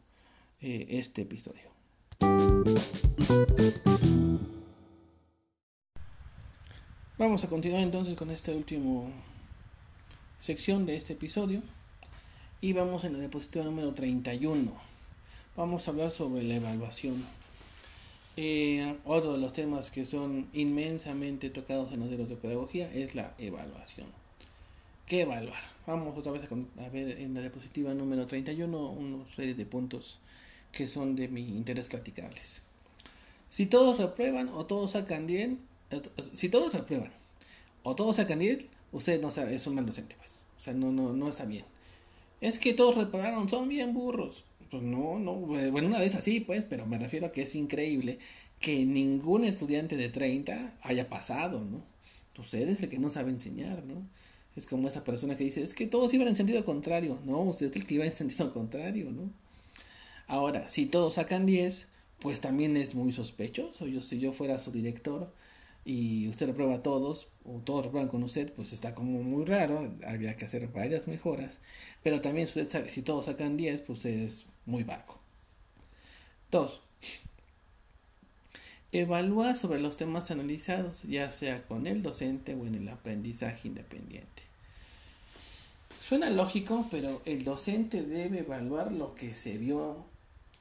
eh, 0.62 0.88
este 0.90 1.22
episodio. 1.22 1.70
Vamos 7.18 7.44
a 7.44 7.48
continuar 7.48 7.82
entonces 7.82 8.16
con 8.16 8.32
esta 8.32 8.52
última 8.52 9.04
sección 10.40 10.86
de 10.86 10.96
este 10.96 11.14
episodio 11.14 11.62
y 12.62 12.74
vamos 12.74 13.04
en 13.04 13.14
la 13.14 13.20
diapositiva 13.20 13.64
número 13.66 13.94
31. 13.94 14.72
Vamos 15.56 15.88
a 15.88 15.92
hablar 15.92 16.12
sobre 16.12 16.44
la 16.44 16.56
evaluación. 16.56 17.24
Eh, 18.42 18.96
otro 19.04 19.34
de 19.34 19.38
los 19.38 19.52
temas 19.52 19.92
que 19.92 20.06
son 20.06 20.48
inmensamente 20.54 21.50
tocados 21.50 21.92
en 21.92 22.00
los 22.00 22.08
libros 22.08 22.30
de 22.30 22.38
pedagogía 22.38 22.90
es 22.94 23.14
la 23.14 23.36
evaluación. 23.38 24.08
¿Qué 25.06 25.24
evaluar? 25.24 25.62
Vamos 25.86 26.18
otra 26.18 26.32
vez 26.32 26.44
a, 26.46 26.90
ver 26.90 27.20
en 27.20 27.34
la 27.34 27.42
diapositiva 27.42 27.94
número 27.94 28.26
31 28.26 28.92
una 28.92 29.28
serie 29.28 29.56
de 29.56 29.66
puntos 29.66 30.20
que 30.72 30.88
son 30.88 31.18
de 31.18 31.28
mi 31.28 31.42
interés 31.42 31.88
platicarles. 31.88 32.62
Si 33.50 33.66
todos 33.66 33.98
reprueban 33.98 34.48
o 34.48 34.66
todos 34.66 34.92
sacan 34.92 35.28
10, 35.28 35.58
si 36.34 36.48
todos 36.48 36.74
reprueban 36.74 37.12
o 37.84 37.94
todos 37.94 38.16
sacan 38.16 38.40
10, 38.40 38.68
usted 38.94 39.22
no 39.22 39.32
sabe, 39.32 39.54
es 39.54 39.68
un 39.68 39.76
mal 39.76 39.86
docente, 39.86 40.16
pues. 40.18 40.44
O 40.58 40.62
sea, 40.62 40.74
no, 40.74 40.94
no, 40.94 41.12
no 41.12 41.28
está 41.28 41.44
bien. 41.44 41.66
Es 42.40 42.58
que 42.58 42.74
todos 42.74 42.96
reprobaron, 42.96 43.50
son 43.50 43.68
bien 43.68 43.94
burros. 43.94 44.46
Pues 44.70 44.84
no, 44.84 45.18
no, 45.20 45.34
bueno, 45.36 45.88
una 45.88 46.00
vez 46.00 46.16
así, 46.16 46.42
pues, 46.42 46.66
pero 46.66 46.86
me 46.86 46.98
refiero 47.00 47.28
a 47.28 47.32
que 47.32 47.42
es 47.42 47.56
increíble 47.56 48.20
que 48.60 48.86
ningún 48.86 49.44
estudiante 49.46 49.98
de 49.98 50.10
30 50.10 50.78
haya 50.82 51.10
pasado, 51.10 51.66
¿no? 51.66 51.84
Usted 52.40 52.70
es 52.70 52.82
el 52.82 52.90
que 52.90 53.00
no 53.00 53.10
sabe 53.10 53.32
enseñar, 53.32 53.84
¿no? 53.84 54.08
Es 54.56 54.66
como 54.66 54.88
esa 54.88 55.04
persona 55.04 55.36
que 55.36 55.44
dice, 55.44 55.62
es 55.62 55.74
que 55.74 55.88
todos 55.88 56.14
iban 56.14 56.28
en 56.28 56.36
sentido 56.36 56.64
contrario. 56.64 57.20
No, 57.26 57.42
usted 57.42 57.68
es 57.68 57.76
el 57.76 57.86
que 57.86 57.96
iba 57.96 58.06
en 58.06 58.14
sentido 58.14 58.54
contrario, 58.54 59.12
¿no? 59.12 59.30
Ahora, 60.28 60.70
si 60.70 60.86
todos 60.86 61.16
sacan 61.16 61.46
10, 61.46 61.88
pues 62.20 62.40
también 62.40 62.78
es 62.78 62.96
muy 62.96 63.12
sospechoso. 63.12 63.88
Yo, 63.88 64.02
si 64.02 64.20
yo 64.20 64.32
fuera 64.34 64.60
su 64.60 64.72
director 64.72 65.34
y 65.86 66.28
usted 66.28 66.48
reprueba 66.48 66.76
a 66.76 66.84
todos, 66.84 67.30
o 67.44 67.60
todos 67.60 67.86
reprueban 67.86 68.10
con 68.10 68.24
usted, 68.24 68.54
pues 68.54 68.74
está 68.74 68.94
como 68.94 69.24
muy 69.24 69.46
raro. 69.46 69.92
Había 70.06 70.38
que 70.38 70.46
hacer 70.46 70.68
varias 70.68 71.08
mejoras. 71.08 71.58
Pero 72.04 72.22
también 72.22 72.48
usted, 72.48 72.68
si 72.90 73.02
todos 73.02 73.26
sacan 73.26 73.58
10, 73.58 73.82
pues 73.82 74.00
usted 74.00 74.12
es 74.12 74.46
muy 74.66 74.84
barco. 74.84 75.18
Dos, 76.52 76.82
evalúa 78.92 79.56
sobre 79.56 79.80
los 79.80 79.98
temas 79.98 80.32
analizados, 80.32 81.04
ya 81.04 81.32
sea 81.32 81.64
con 81.68 81.88
el 81.88 82.02
docente 82.02 82.56
o 82.56 82.66
en 82.66 82.76
el 82.76 82.90
aprendizaje 82.90 83.68
independiente. 83.68 84.44
Suena 86.00 86.30
lógico, 86.30 86.88
pero 86.90 87.22
el 87.26 87.44
docente 87.44 88.04
debe 88.04 88.40
evaluar 88.40 88.92
lo 88.92 89.14
que 89.16 89.34
se 89.34 89.58
vio 89.58 90.06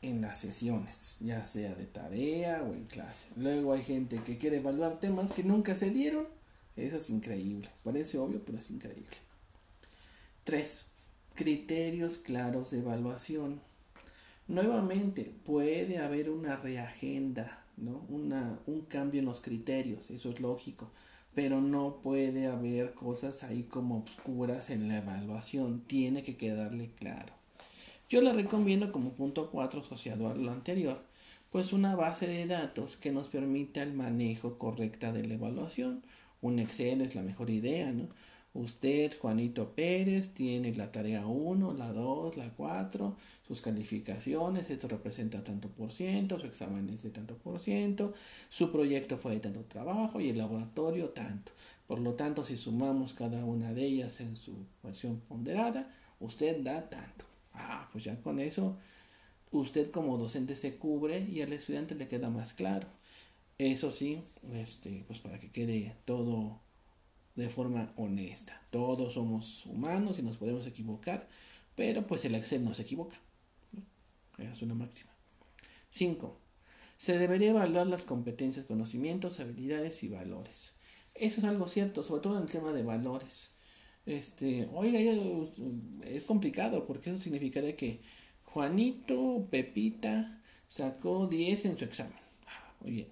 en 0.03 0.21
las 0.21 0.39
sesiones, 0.39 1.17
ya 1.21 1.45
sea 1.45 1.75
de 1.75 1.87
tarea 1.87 2.63
o 2.63 2.75
en 2.75 2.85
clase. 2.85 3.29
Luego 3.37 3.73
hay 3.73 3.83
gente 3.83 4.23
que 4.23 4.39
quiere 4.39 4.59
evaluar 4.59 5.01
temas 5.01 5.33
que 5.33 5.43
nunca 5.43 5.77
se 5.77 5.91
dieron. 5.91 6.27
Eso 6.77 6.97
es 6.97 7.11
increíble. 7.11 7.69
Parece 7.83 8.19
obvio, 8.19 8.43
pero 8.45 8.59
es 8.59 8.71
increíble. 8.71 9.17
3. 10.45 10.87
Criterios 11.35 12.19
claros 12.19 12.71
de 12.71 12.79
evaluación. 12.79 13.61
Nuevamente, 14.47 15.35
puede 15.45 15.99
haber 15.99 16.31
una 16.31 16.57
reagenda, 16.57 17.67
¿no? 17.77 18.07
Una, 18.09 18.59
un 18.67 18.83
cambio 18.83 19.21
en 19.21 19.27
los 19.27 19.41
criterios, 19.41 20.11
eso 20.11 20.31
es 20.31 20.41
lógico, 20.41 20.91
pero 21.35 21.61
no 21.61 22.01
puede 22.01 22.47
haber 22.47 22.95
cosas 22.95 23.45
ahí 23.45 23.65
como 23.65 23.99
oscuras 23.99 24.71
en 24.71 24.89
la 24.89 24.99
evaluación, 24.99 25.83
tiene 25.87 26.23
que 26.23 26.39
quedarle 26.39 26.91
claro. 26.93 27.38
Yo 28.09 28.23
le 28.23 28.33
recomiendo 28.33 28.91
como 28.91 29.13
punto 29.13 29.51
4 29.51 29.83
asociado 29.83 30.31
a 30.31 30.35
lo 30.35 30.51
anterior, 30.51 31.05
pues 31.51 31.75
una 31.75 31.95
base 31.95 32.27
de 32.27 32.47
datos 32.47 32.97
que 32.97 33.13
nos 33.13 33.29
permita 33.29 33.83
el 33.83 33.93
manejo 33.93 34.57
correcta 34.57 35.13
de 35.13 35.27
la 35.27 35.35
evaluación. 35.35 36.03
Un 36.41 36.59
Excel 36.59 37.03
es 37.03 37.15
la 37.15 37.23
mejor 37.23 37.51
idea, 37.51 37.93
¿no? 37.93 38.09
Usted, 38.55 39.15
Juanito 39.21 39.75
Pérez, 39.75 40.31
tiene 40.31 40.75
la 40.75 40.91
tarea 40.91 41.27
1, 41.27 41.75
la 41.75 41.93
2, 41.93 42.39
la 42.39 42.49
4, 42.49 43.15
sus 43.47 43.61
calificaciones, 43.61 44.71
esto 44.71 44.89
representa 44.89 45.45
tanto 45.45 45.69
por 45.69 45.93
ciento, 45.93 46.41
su 46.41 46.47
examen 46.47 46.89
es 46.89 47.03
de 47.03 47.11
tanto 47.11 47.37
por 47.37 47.61
ciento, 47.61 48.15
su 48.49 48.73
proyecto 48.73 49.19
fue 49.19 49.35
de 49.35 49.41
tanto 49.41 49.61
trabajo 49.65 50.19
y 50.19 50.31
el 50.31 50.39
laboratorio 50.39 51.11
tanto. 51.11 51.53
Por 51.87 51.99
lo 51.99 52.15
tanto, 52.15 52.43
si 52.43 52.57
sumamos 52.57 53.13
cada 53.13 53.45
una 53.45 53.75
de 53.75 53.85
ellas 53.85 54.21
en 54.21 54.35
su 54.37 54.55
versión 54.83 55.21
ponderada, 55.29 55.95
usted 56.19 56.63
da 56.63 56.89
tanto. 56.89 57.28
Ah, 57.59 57.89
pues 57.93 58.05
ya 58.05 58.17
con 58.23 58.41
eso 58.41 58.77
usted 59.51 59.91
como 59.91 60.19
docente 60.19 60.57
se 60.57 60.77
cubre 60.77 61.21
y 61.21 61.43
al 61.43 61.53
estudiante 61.53 61.95
le 61.95 62.09
queda 62.09 62.31
más 62.31 62.53
claro. 62.53 62.87
Eso 63.59 63.91
sí, 63.91 64.23
este, 64.55 65.05
pues 65.07 65.19
para 65.19 65.39
que 65.39 65.51
quede 65.51 65.97
todo 66.05 66.61
de 67.35 67.49
forma 67.49 67.93
honesta. 67.97 68.61
Todos 68.71 69.15
somos 69.15 69.67
humanos 69.67 70.19
y 70.19 70.23
nos 70.23 70.37
podemos 70.37 70.67
equivocar, 70.67 71.29
pero 71.75 72.07
pues 72.07 72.25
el 72.25 72.35
Excel 72.35 72.65
no 72.65 72.75
se 72.75 72.83
equivoca. 72.83 73.17
Esa 74.39 74.53
es 74.53 74.63
una 74.63 74.75
máxima. 74.75 75.11
5. 75.91 76.39
Se 76.97 77.19
debería 77.19 77.51
evaluar 77.51 77.87
las 77.87 78.05
competencias, 78.05 78.67
conocimientos, 78.67 79.41
habilidades 79.41 80.03
y 80.03 80.09
valores. 80.09 80.73
Eso 81.15 81.41
es 81.41 81.45
algo 81.45 81.69
cierto, 81.69 82.03
sobre 82.03 82.23
todo 82.23 82.37
en 82.37 82.43
el 82.43 82.51
tema 82.51 82.73
de 82.73 82.83
valores. 82.83 83.51
Este, 84.09 84.69
oiga, 84.73 84.99
es 86.07 86.25
complicado 86.25 86.85
porque 86.87 87.11
eso 87.11 87.19
significaría 87.19 87.77
que 87.77 88.01
Juanito, 88.45 89.47
Pepita, 89.51 90.43
sacó 90.67 91.27
10 91.27 91.67
en 91.67 91.79
su 91.79 91.85
examen. 91.85 92.19
Ah, 92.47 92.73
muy 92.81 92.93
bien. 92.93 93.09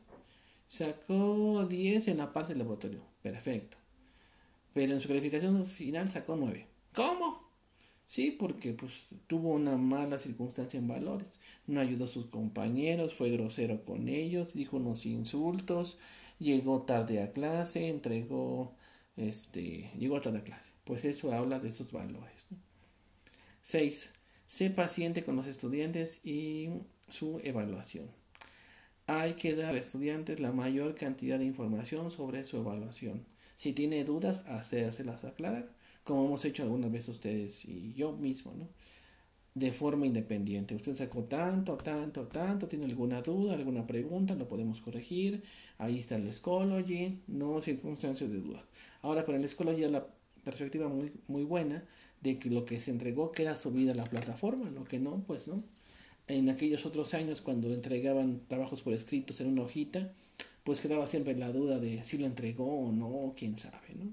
Sacó 0.67 1.67
10 1.67 2.09
en 2.09 2.19
la 2.19 2.33
parte 2.33 2.51
del 2.51 2.59
laboratorio. 2.61 3.03
Perfecto 3.23 3.77
pero 4.77 4.93
en 4.93 5.01
su 5.01 5.09
calificación 5.09 5.65
final 5.65 6.11
sacó 6.11 6.37
9. 6.37 6.67
¿Cómo? 6.95 7.49
Sí, 8.07 8.31
porque 8.31 8.75
pues 8.75 9.07
tuvo 9.27 9.55
una 9.55 9.79
mala 9.79 10.19
circunstancia 10.19 10.77
en 10.77 10.87
valores. 10.87 11.41
No 11.67 11.81
ayudó 11.81 12.05
a 12.05 12.09
sus 12.09 12.27
compañeros, 12.27 13.15
fue 13.15 13.31
grosero 13.31 13.87
con 13.87 14.07
ellos, 14.11 14.53
dijo 14.53 14.77
unos 14.77 15.07
insultos, 15.07 15.97
llegó 16.39 16.81
tarde 16.81 17.23
a 17.23 17.33
clase, 17.33 17.89
entregó, 17.89 18.75
este, 19.17 19.91
llegó 19.99 20.17
a 20.17 20.21
clase. 20.21 20.71
Pues 20.85 21.05
eso 21.05 21.33
habla 21.33 21.59
de 21.59 21.69
esos 21.69 21.93
valores. 21.93 22.47
6. 23.62 24.12
Sé 24.47 24.71
paciente 24.71 25.25
con 25.25 25.37
los 25.37 25.47
estudiantes 25.47 26.25
y 26.25 26.71
su 27.09 27.41
evaluación. 27.43 28.09
Hay 29.07 29.35
que 29.35 29.55
dar 29.55 29.75
a 29.75 29.79
estudiantes 29.79 30.41
la 30.41 30.53
mayor 30.53 30.95
cantidad 30.95 31.39
de 31.39 31.45
información 31.45 32.11
sobre 32.11 32.45
su 32.45 32.59
evaluación 32.59 33.25
si 33.57 33.73
tiene 33.73 34.05
dudas, 34.05 34.45
hacérselas 34.47 35.25
aclarar, 35.25 35.71
como 36.05 36.27
hemos 36.27 36.45
hecho 36.45 36.62
algunas 36.62 36.93
veces 36.93 37.09
ustedes 37.09 37.64
y 37.64 37.95
yo 37.95 38.12
mismo, 38.12 38.53
¿no? 38.55 38.69
De 39.57 39.73
forma 39.73 40.05
independiente. 40.07 40.75
Usted 40.75 40.93
sacó 40.93 41.25
tanto, 41.25 41.79
tanto, 41.79 42.27
tanto, 42.27 42.69
tiene 42.69 42.85
alguna 42.85 43.23
duda, 43.23 43.55
alguna 43.55 43.87
pregunta, 43.87 44.35
lo 44.35 44.47
podemos 44.47 44.83
corregir. 44.83 45.43
Ahí 45.79 45.99
está 45.99 46.17
el 46.17 46.31
Schoology, 46.31 47.23
no 47.27 47.63
circunstancias 47.63 48.31
de 48.31 48.37
duda. 48.37 48.63
Ahora 49.01 49.25
con 49.25 49.35
el 49.35 49.49
Schoology 49.49 49.85
es 49.85 49.91
la 49.91 50.07
perspectiva 50.45 50.89
muy, 50.89 51.11
muy 51.27 51.45
buena 51.45 51.87
de 52.21 52.39
que 52.39 52.51
lo 52.51 52.67
que 52.67 52.79
se 52.81 52.91
entregó 52.91 53.33
queda 53.33 53.57
subido 53.57 53.93
a 53.93 53.95
la 53.95 54.05
plataforma, 54.05 54.69
lo 54.69 54.85
que 54.85 54.99
no, 54.99 55.25
pues 55.27 55.49
no. 55.49 55.65
En 56.29 56.51
aquellos 56.51 56.85
otros 56.85 57.15
años 57.15 57.41
cuando 57.41 57.73
entregaban 57.73 58.43
trabajos 58.49 58.83
por 58.83 58.93
escritos 58.93 59.41
en 59.41 59.47
una 59.47 59.63
hojita, 59.63 60.13
pues 60.65 60.81
quedaba 60.81 61.07
siempre 61.07 61.35
la 61.35 61.51
duda 61.51 61.79
de 61.79 62.05
si 62.05 62.19
lo 62.19 62.27
entregó 62.27 62.67
o 62.81 62.93
no, 62.93 63.33
quién 63.35 63.57
sabe, 63.57 63.95
¿no? 63.95 64.11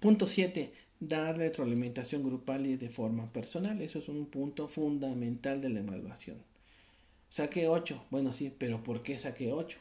Punto 0.00 0.26
7. 0.26 0.72
Dar 1.08 1.36
retroalimentación 1.36 2.22
grupal 2.22 2.66
y 2.66 2.76
de 2.76 2.88
forma 2.88 3.30
personal. 3.32 3.82
Eso 3.82 3.98
es 3.98 4.08
un 4.08 4.26
punto 4.26 4.68
fundamental 4.68 5.60
de 5.60 5.68
la 5.68 5.80
evaluación. 5.80 6.38
Saqué 7.28 7.68
8. 7.68 8.06
Bueno, 8.10 8.32
sí, 8.32 8.54
pero 8.56 8.82
¿por 8.82 9.02
qué 9.02 9.18
saqué 9.18 9.52
8? 9.52 9.76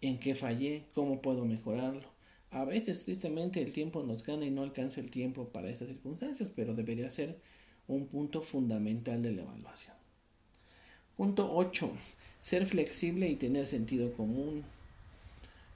¿En 0.00 0.18
qué 0.18 0.34
fallé? 0.34 0.82
¿Cómo 0.92 1.22
puedo 1.22 1.44
mejorarlo? 1.44 2.08
A 2.50 2.64
veces, 2.64 3.04
tristemente, 3.04 3.62
el 3.62 3.72
tiempo 3.72 4.02
nos 4.02 4.22
gana 4.22 4.44
y 4.44 4.50
no 4.50 4.62
alcanza 4.62 5.00
el 5.00 5.10
tiempo 5.10 5.48
para 5.48 5.70
esas 5.70 5.88
circunstancias, 5.88 6.52
pero 6.54 6.74
debería 6.74 7.10
ser 7.10 7.38
un 7.88 8.06
punto 8.06 8.42
fundamental 8.42 9.22
de 9.22 9.32
la 9.32 9.42
evaluación. 9.42 9.94
Punto 11.16 11.54
8. 11.54 11.92
Ser 12.40 12.66
flexible 12.66 13.28
y 13.28 13.36
tener 13.36 13.66
sentido 13.66 14.12
común. 14.12 14.62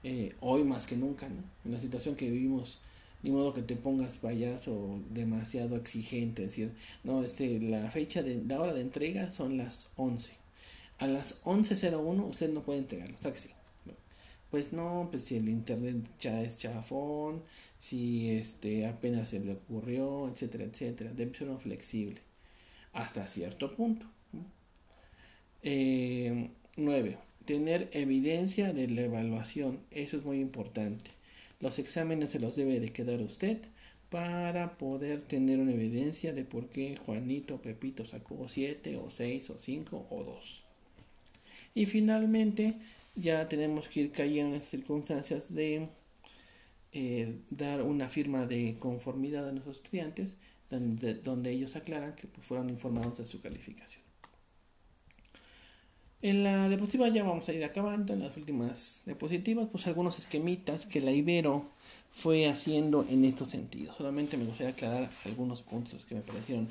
Eh, 0.03 0.35
hoy 0.41 0.63
más 0.63 0.85
que 0.85 0.95
nunca, 0.95 1.27
¿no? 1.27 1.43
En 1.65 1.71
la 1.71 1.79
situación 1.79 2.15
que 2.15 2.29
vivimos, 2.29 2.79
ni 3.23 3.31
modo 3.31 3.53
que 3.53 3.61
te 3.61 3.75
pongas 3.75 4.17
payaso 4.17 4.99
demasiado 5.09 5.75
exigente, 5.75 6.43
es 6.43 6.51
decir, 6.51 6.73
no, 7.03 7.23
este, 7.23 7.59
la 7.59 7.89
fecha 7.91 8.23
de 8.23 8.41
la 8.47 8.59
hora 8.59 8.73
de 8.73 8.81
entrega 8.81 9.31
son 9.31 9.57
las 9.57 9.89
11. 9.95 10.33
A 10.99 11.07
las 11.07 11.43
11.01 11.43 12.29
usted 12.29 12.51
no 12.51 12.63
puede 12.63 12.79
entregarlo, 12.79 13.17
sea 13.19 13.31
que 13.31 13.39
sí. 13.39 13.49
Pues 14.51 14.73
no, 14.73 15.09
pues 15.11 15.23
si 15.25 15.35
el 15.37 15.47
internet 15.47 15.97
ya 16.19 16.41
es 16.41 16.57
chafón, 16.57 17.43
si 17.77 18.31
este 18.31 18.87
apenas 18.87 19.29
se 19.29 19.39
le 19.39 19.53
ocurrió, 19.53 20.27
etcétera, 20.27 20.65
etcétera, 20.65 21.11
debe 21.13 21.33
ser 21.35 21.49
uno 21.49 21.59
flexible 21.59 22.19
hasta 22.93 23.27
cierto 23.27 23.75
punto. 23.75 24.05
Eh, 25.61 26.49
9. 26.77 27.17
Tener 27.45 27.89
evidencia 27.93 28.73
de 28.73 28.87
la 28.87 29.01
evaluación. 29.01 29.79
Eso 29.91 30.17
es 30.17 30.23
muy 30.23 30.39
importante. 30.39 31.11
Los 31.59 31.79
exámenes 31.79 32.31
se 32.31 32.39
los 32.39 32.55
debe 32.55 32.79
de 32.79 32.91
quedar 32.93 33.21
usted 33.21 33.57
para 34.09 34.77
poder 34.77 35.21
tener 35.21 35.59
una 35.59 35.73
evidencia 35.73 36.33
de 36.33 36.45
por 36.45 36.69
qué 36.69 36.97
Juanito 36.97 37.61
Pepito 37.61 38.05
sacó 38.05 38.47
7 38.47 38.97
o 38.97 39.09
6 39.09 39.49
o 39.51 39.57
5 39.57 40.07
o 40.09 40.23
2. 40.23 40.63
Y 41.75 41.85
finalmente 41.85 42.75
ya 43.15 43.47
tenemos 43.49 43.89
que 43.89 44.01
ir 44.01 44.11
cayendo 44.11 44.55
en 44.55 44.61
las 44.61 44.69
circunstancias 44.69 45.53
de 45.53 45.89
eh, 46.91 47.39
dar 47.49 47.83
una 47.83 48.09
firma 48.09 48.45
de 48.47 48.77
conformidad 48.79 49.47
a 49.47 49.51
nuestros 49.51 49.77
estudiantes 49.77 50.37
donde, 50.69 51.51
ellos 51.51 51.75
aclaran 51.75 52.15
que 52.15 52.27
pues, 52.27 52.45
fueron 52.45 52.69
informados 52.69 53.17
de 53.17 53.25
su 53.25 53.41
calificación. 53.41 54.08
En 56.21 56.43
la 56.43 56.67
diapositiva 56.67 57.07
ya 57.07 57.23
vamos 57.23 57.47
a 57.47 57.53
ir 57.53 57.63
acabando, 57.63 58.11
en 58.11 58.19
las 58.19 58.35
últimas 58.35 59.03
diapositivas, 59.05 59.67
pues 59.71 59.87
algunos 59.87 60.19
esquemitas 60.19 60.85
que 60.85 60.99
la 60.99 61.13
Ibero 61.13 61.71
fue 62.11 62.49
haciendo 62.49 63.05
en 63.09 63.23
estos 63.23 63.47
sentidos. 63.47 63.95
Solamente 63.95 64.35
me 64.35 64.43
gustaría 64.43 64.73
aclarar 64.73 65.09
algunos 65.23 65.61
puntos 65.61 66.03
que 66.03 66.15
me 66.15 66.21
parecieron 66.21 66.67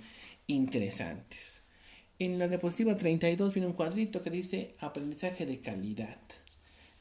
interesantes. 0.48 1.62
En 2.18 2.38
la 2.38 2.46
diapositiva 2.46 2.94
32 2.94 3.54
viene 3.54 3.68
un 3.68 3.72
cuadrito 3.72 4.22
que 4.22 4.28
dice 4.28 4.74
aprendizaje 4.80 5.46
de 5.46 5.60
calidad. 5.60 6.18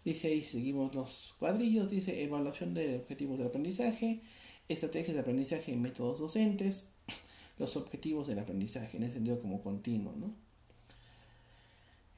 Dice 0.06 0.30
ahí, 0.30 0.42
seguimos 0.42 0.96
los 0.96 1.36
cuadrillos, 1.40 1.92
dice 1.92 2.24
evaluación 2.24 2.74
de 2.74 2.96
objetivos 2.96 3.40
del 3.40 3.48
aprendizaje, 3.48 4.22
estrategias 4.70 5.16
de 5.16 5.20
aprendizaje 5.20 5.74
y 5.74 5.76
métodos 5.76 6.20
docentes, 6.20 6.86
los 7.60 7.76
objetivos 7.76 8.28
del 8.28 8.40
aprendizaje, 8.40 8.96
en 8.96 9.04
ese 9.04 9.16
sentido 9.16 9.42
como 9.42 9.62
continuo, 9.62 10.14
¿no? 10.16 10.47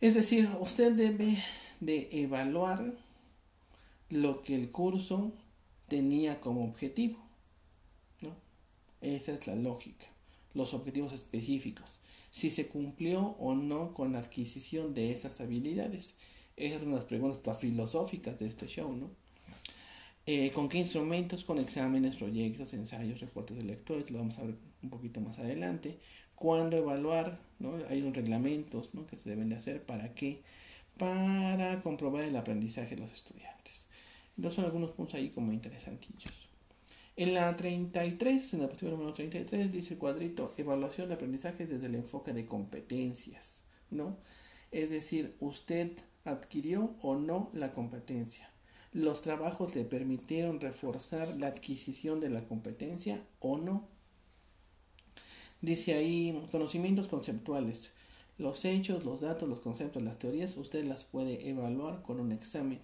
Es 0.01 0.13
decir, 0.13 0.49
usted 0.61 0.93
debe 0.93 1.37
de 1.81 2.07
evaluar 2.11 2.93
lo 4.09 4.41
que 4.43 4.55
el 4.55 4.71
curso 4.71 5.33
tenía 5.89 6.39
como 6.39 6.63
objetivo. 6.63 7.19
¿no? 8.21 8.33
Esa 9.01 9.33
es 9.33 9.45
la 9.47 9.55
lógica, 9.55 10.05
los 10.53 10.73
objetivos 10.73 11.11
específicos. 11.11 11.99
Si 12.31 12.49
se 12.49 12.67
cumplió 12.67 13.35
o 13.39 13.55
no 13.55 13.93
con 13.93 14.13
la 14.13 14.19
adquisición 14.19 14.93
de 14.93 15.11
esas 15.11 15.41
habilidades. 15.41 16.15
Esas 16.55 16.81
son 16.81 16.93
las 16.93 17.05
preguntas 17.05 17.57
filosóficas 17.57 18.39
de 18.39 18.47
este 18.47 18.67
show, 18.67 18.93
¿no? 18.95 19.09
Eh, 20.25 20.51
¿Con 20.51 20.69
qué 20.69 20.77
instrumentos? 20.77 21.43
Con 21.43 21.57
exámenes, 21.57 22.17
proyectos, 22.17 22.73
ensayos, 22.73 23.19
reportes 23.19 23.57
de 23.57 23.63
lectores, 23.63 24.11
lo 24.11 24.19
vamos 24.19 24.37
a 24.37 24.43
ver 24.43 24.55
un 24.83 24.89
poquito 24.89 25.21
más 25.21 25.39
adelante 25.39 25.97
cuándo 26.39 26.77
evaluar, 26.77 27.37
¿no? 27.59 27.75
Hay 27.89 28.01
unos 28.01 28.15
reglamentos 28.15 28.93
¿no? 28.95 29.05
que 29.05 29.17
se 29.17 29.29
deben 29.29 29.49
de 29.49 29.55
hacer 29.55 29.83
para 29.83 30.13
qué, 30.13 30.41
para 30.97 31.81
comprobar 31.81 32.23
el 32.23 32.35
aprendizaje 32.35 32.95
de 32.95 33.01
los 33.01 33.11
estudiantes. 33.11 33.87
Entonces 34.35 34.55
son 34.55 34.65
algunos 34.65 34.91
puntos 34.91 35.15
ahí 35.15 35.29
como 35.29 35.51
interesantillos. 35.51 36.49
En 37.17 37.33
la 37.33 37.53
33, 37.53 38.53
en 38.53 38.61
la 38.61 38.67
posición 38.69 38.91
número 38.91 39.11
33, 39.11 39.71
dice 39.73 39.95
el 39.95 39.99
cuadrito, 39.99 40.53
evaluación 40.57 41.09
de 41.09 41.15
aprendizaje 41.15 41.67
desde 41.67 41.87
el 41.87 41.95
enfoque 41.95 42.31
de 42.31 42.45
competencias, 42.45 43.65
¿no? 43.91 44.17
Es 44.71 44.89
decir, 44.91 45.35
usted 45.41 45.91
adquirió 46.23 46.95
o 47.01 47.15
no 47.15 47.49
la 47.53 47.73
competencia. 47.73 48.49
Los 48.93 49.21
trabajos 49.21 49.75
le 49.75 49.83
permitieron 49.83 50.61
reforzar 50.61 51.27
la 51.37 51.47
adquisición 51.47 52.21
de 52.21 52.29
la 52.29 52.47
competencia 52.47 53.21
o 53.39 53.57
no. 53.57 53.87
Dice 55.61 55.93
ahí 55.93 56.41
conocimientos 56.51 57.09
conceptuales. 57.09 57.91
Los 58.37 58.63
hechos, 58.63 59.03
los 59.03 59.19
datos, 59.19 59.49
los 59.49 59.59
conceptos, 59.59 60.01
las 60.01 60.17
teorías, 60.17 60.55
usted 60.55 60.85
las 60.85 61.03
puede 61.03 61.49
evaluar 61.49 62.01
con 62.01 62.21
un 62.21 62.31
examen. 62.31 62.79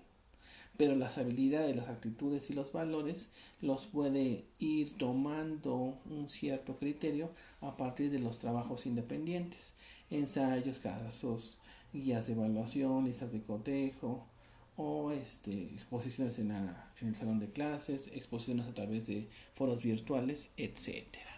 Pero 0.75 0.97
las 0.97 1.17
habilidades, 1.17 1.73
las 1.73 1.87
actitudes 1.87 2.49
y 2.49 2.53
los 2.53 2.73
valores 2.73 3.29
los 3.61 3.85
puede 3.85 4.43
ir 4.59 4.91
tomando 4.97 5.97
un 6.09 6.27
cierto 6.27 6.75
criterio 6.75 7.29
a 7.61 7.77
partir 7.77 8.11
de 8.11 8.19
los 8.19 8.39
trabajos 8.39 8.85
independientes. 8.85 9.71
Ensayos, 10.09 10.79
casos, 10.79 11.59
guías 11.93 12.27
de 12.27 12.33
evaluación, 12.33 13.05
listas 13.05 13.31
de 13.31 13.41
cotejo 13.41 14.25
o 14.75 15.11
este, 15.11 15.53
exposiciones 15.53 16.39
en, 16.39 16.51
en 16.51 17.07
el 17.07 17.15
salón 17.15 17.39
de 17.39 17.49
clases, 17.49 18.07
exposiciones 18.07 18.67
a 18.67 18.73
través 18.73 19.07
de 19.07 19.29
foros 19.53 19.81
virtuales, 19.81 20.49
etcétera. 20.57 21.34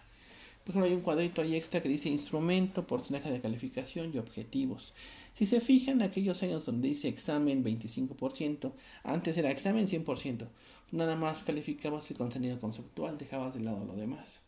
Por 0.68 0.74
ejemplo, 0.74 0.90
hay 0.90 0.96
un 0.96 1.00
cuadrito 1.00 1.40
ahí 1.40 1.56
extra 1.56 1.80
que 1.80 1.88
dice 1.88 2.10
instrumento, 2.10 2.86
porcentaje 2.86 3.30
de 3.30 3.40
calificación 3.40 4.10
y 4.12 4.18
objetivos. 4.18 4.92
Si 5.32 5.46
se 5.46 5.62
fijan, 5.62 6.02
aquellos 6.02 6.42
años 6.42 6.66
donde 6.66 6.88
dice 6.88 7.08
examen 7.08 7.64
25%, 7.64 8.74
antes 9.02 9.38
era 9.38 9.50
examen 9.50 9.88
100%. 9.88 10.46
Nada 10.92 11.16
más 11.16 11.42
calificabas 11.42 12.10
el 12.10 12.18
contenido 12.18 12.60
conceptual, 12.60 13.16
dejabas 13.16 13.54
de 13.54 13.60
lado 13.60 13.82
lo 13.86 13.96
demás. 13.96 14.40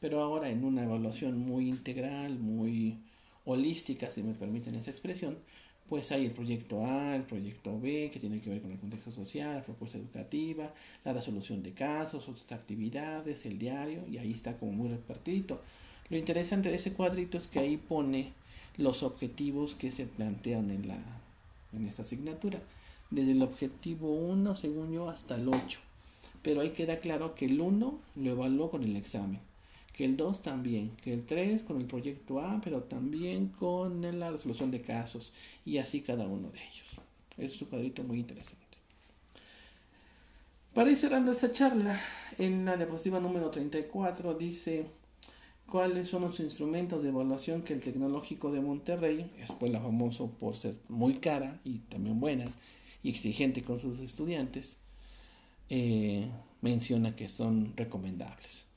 Pero 0.00 0.20
ahora 0.20 0.48
en 0.48 0.64
una 0.64 0.82
evaluación 0.82 1.38
muy 1.38 1.68
integral, 1.68 2.40
muy 2.40 2.98
holística, 3.44 4.10
si 4.10 4.24
me 4.24 4.34
permiten 4.34 4.74
esa 4.74 4.90
expresión, 4.90 5.38
pues 5.92 6.10
hay 6.10 6.24
el 6.24 6.30
proyecto 6.30 6.86
A, 6.86 7.14
el 7.14 7.24
proyecto 7.24 7.78
B, 7.78 8.08
que 8.10 8.18
tiene 8.18 8.40
que 8.40 8.48
ver 8.48 8.62
con 8.62 8.72
el 8.72 8.78
contexto 8.78 9.10
social, 9.10 9.56
la 9.56 9.62
propuesta 9.62 9.98
educativa, 9.98 10.72
la 11.04 11.12
resolución 11.12 11.62
de 11.62 11.72
casos, 11.72 12.30
otras 12.30 12.50
actividades, 12.50 13.44
el 13.44 13.58
diario, 13.58 14.00
y 14.10 14.16
ahí 14.16 14.32
está 14.32 14.56
como 14.56 14.72
muy 14.72 14.88
repartido. 14.88 15.60
Lo 16.08 16.16
interesante 16.16 16.70
de 16.70 16.76
ese 16.76 16.94
cuadrito 16.94 17.36
es 17.36 17.46
que 17.46 17.58
ahí 17.58 17.76
pone 17.76 18.32
los 18.78 19.02
objetivos 19.02 19.74
que 19.74 19.90
se 19.90 20.06
plantean 20.06 20.70
en, 20.70 20.88
la, 20.88 20.96
en 21.74 21.86
esta 21.86 22.00
asignatura, 22.00 22.58
desde 23.10 23.32
el 23.32 23.42
objetivo 23.42 24.14
1, 24.14 24.56
según 24.56 24.94
yo, 24.94 25.10
hasta 25.10 25.34
el 25.34 25.46
8. 25.46 25.78
Pero 26.40 26.62
ahí 26.62 26.70
queda 26.70 27.00
claro 27.00 27.34
que 27.34 27.44
el 27.44 27.60
1 27.60 27.98
lo 28.16 28.30
evaluó 28.30 28.70
con 28.70 28.82
el 28.82 28.96
examen 28.96 29.40
que 29.92 30.04
el 30.04 30.16
2 30.16 30.42
también, 30.42 30.90
que 31.02 31.12
el 31.12 31.24
3 31.24 31.62
con 31.62 31.78
el 31.78 31.86
proyecto 31.86 32.40
A, 32.40 32.60
pero 32.62 32.82
también 32.84 33.48
con 33.48 34.00
la 34.18 34.30
resolución 34.30 34.70
de 34.70 34.80
casos 34.80 35.32
y 35.64 35.78
así 35.78 36.00
cada 36.00 36.26
uno 36.26 36.50
de 36.50 36.58
ellos. 36.58 36.88
Es 37.36 37.60
un 37.60 37.68
cuadrito 37.68 38.02
muy 38.02 38.18
interesante. 38.18 38.62
Para 40.74 40.90
ir 40.90 40.96
cerrando 40.96 41.32
esta 41.32 41.52
charla, 41.52 42.00
en 42.38 42.64
la 42.64 42.78
diapositiva 42.78 43.20
número 43.20 43.50
34 43.50 44.34
dice 44.34 44.86
cuáles 45.66 46.08
son 46.08 46.22
los 46.22 46.40
instrumentos 46.40 47.02
de 47.02 47.10
evaluación 47.10 47.62
que 47.62 47.74
el 47.74 47.82
Tecnológico 47.82 48.50
de 48.50 48.62
Monterrey, 48.62 49.30
escuela 49.38 49.80
famoso 49.80 50.30
por 50.30 50.56
ser 50.56 50.76
muy 50.88 51.14
cara 51.14 51.60
y 51.64 51.80
también 51.80 52.20
buena 52.20 52.46
y 53.02 53.10
exigente 53.10 53.62
con 53.62 53.78
sus 53.78 54.00
estudiantes, 54.00 54.78
eh, 55.68 56.30
menciona 56.62 57.14
que 57.14 57.28
son 57.28 57.76
recomendables. 57.76 58.71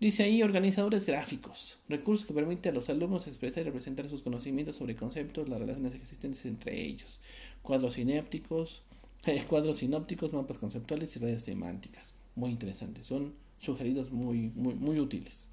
Dice 0.00 0.22
ahí 0.22 0.44
organizadores 0.44 1.06
gráficos, 1.06 1.78
recursos 1.88 2.24
que 2.24 2.32
permiten 2.32 2.70
a 2.70 2.74
los 2.76 2.88
alumnos 2.88 3.26
expresar 3.26 3.62
y 3.62 3.64
representar 3.64 4.08
sus 4.08 4.22
conocimientos 4.22 4.76
sobre 4.76 4.94
conceptos, 4.94 5.48
las 5.48 5.58
relaciones 5.58 5.92
existentes 5.96 6.44
entre 6.44 6.80
ellos, 6.80 7.18
cuadros 7.62 7.94
sinépticos, 7.94 8.82
eh, 9.26 9.44
cuadros 9.48 9.78
sinópticos, 9.78 10.32
mapas 10.32 10.58
conceptuales 10.58 11.16
y 11.16 11.18
redes 11.18 11.42
semánticas. 11.42 12.14
Muy 12.36 12.50
interesantes, 12.50 13.08
son 13.08 13.34
sugeridos 13.58 14.12
muy, 14.12 14.52
muy, 14.54 14.74
muy 14.74 15.00
útiles. 15.00 15.46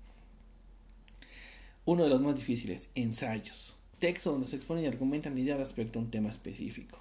Uno 1.86 2.04
de 2.04 2.10
los 2.10 2.22
más 2.22 2.36
difíciles, 2.36 2.89
ensayos. 2.93 3.74
Textos 3.98 4.34
donde 4.34 4.48
se 4.48 4.58
exponen 4.58 4.84
y 4.84 4.88
argumentan 4.88 5.36
ideas 5.39 5.58
respecto 5.58 5.98
a 5.98 6.04
un 6.04 6.12
tema 6.12 6.30
específico. 6.30 7.00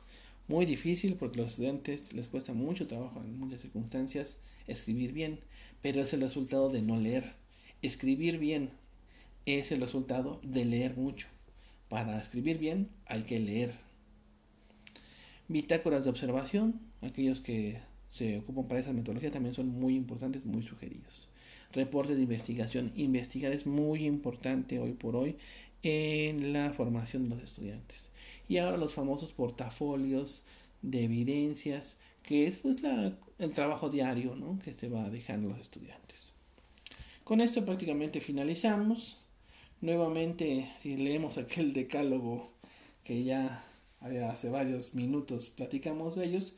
Muy 0.49 0.65
difícil 0.65 1.17
porque 1.17 1.41
a 1.41 1.43
los 1.43 1.53
estudiantes 1.53 2.15
les 2.15 2.29
cuesta 2.29 2.55
mucho 2.55 2.87
trabajo 2.87 3.21
en 3.21 3.39
muchas 3.39 3.61
circunstancias 3.61 4.39
escribir 4.67 5.13
bien 5.13 5.41
pero 5.85 6.01
es 6.01 6.14
el 6.14 6.22
resultado 6.22 6.70
de 6.70 6.80
no 6.80 6.97
leer. 6.97 7.35
Escribir 7.82 8.39
bien 8.39 8.70
es 9.45 9.70
el 9.70 9.82
resultado 9.82 10.41
de 10.43 10.64
leer 10.64 10.97
mucho. 10.97 11.26
Para 11.91 12.16
escribir 12.16 12.57
bien 12.57 12.89
hay 13.05 13.20
que 13.24 13.39
leer. 13.39 13.74
Bitácoras 15.47 16.05
de 16.05 16.11
observación, 16.11 16.80
aquellos 17.03 17.41
que 17.41 17.82
se 18.09 18.39
ocupan 18.39 18.66
para 18.66 18.80
esa 18.80 18.95
metodología 18.95 19.30
también 19.30 19.55
son 19.55 19.68
muy 19.68 19.95
importantes, 19.95 20.47
muy 20.47 20.62
sugeridos. 20.62 21.28
Reportes 21.74 22.16
de 22.16 22.22
investigación. 22.22 22.91
Investigar 22.97 23.53
es 23.53 23.66
muy 23.66 24.07
importante 24.07 24.78
hoy 24.78 24.93
por 24.93 25.16
hoy 25.16 25.37
en 25.82 26.55
la 26.55 26.72
formación 26.72 27.24
de 27.24 27.35
los 27.35 27.45
estudiantes. 27.45 28.09
Y 28.49 28.57
ahora 28.57 28.78
los 28.78 28.95
famosos 28.95 29.32
portafolios 29.32 30.47
de 30.80 31.05
evidencias 31.05 31.99
que 32.25 32.47
es 32.47 32.57
pues 32.57 32.83
la, 32.83 33.16
el 33.39 33.53
trabajo 33.53 33.91
diario 33.91 34.35
¿no? 34.35 34.59
que 34.64 34.72
se 34.72 34.89
va 34.89 35.09
dejando 35.11 35.51
los 35.51 35.61
estudiantes. 35.61 36.31
Con 37.22 37.41
esto 37.41 37.64
prácticamente 37.64 38.20
finalizamos. 38.20 39.18
Nuevamente, 39.81 40.70
si 40.79 40.97
leemos 40.97 41.39
aquel 41.39 41.72
decálogo 41.72 42.51
que 43.05 43.25
ya 43.25 43.64
hace 44.31 44.51
varios 44.51 44.95
minutos 44.95 45.51
platicamos 45.51 46.16
de 46.16 46.27
ellos, 46.27 46.55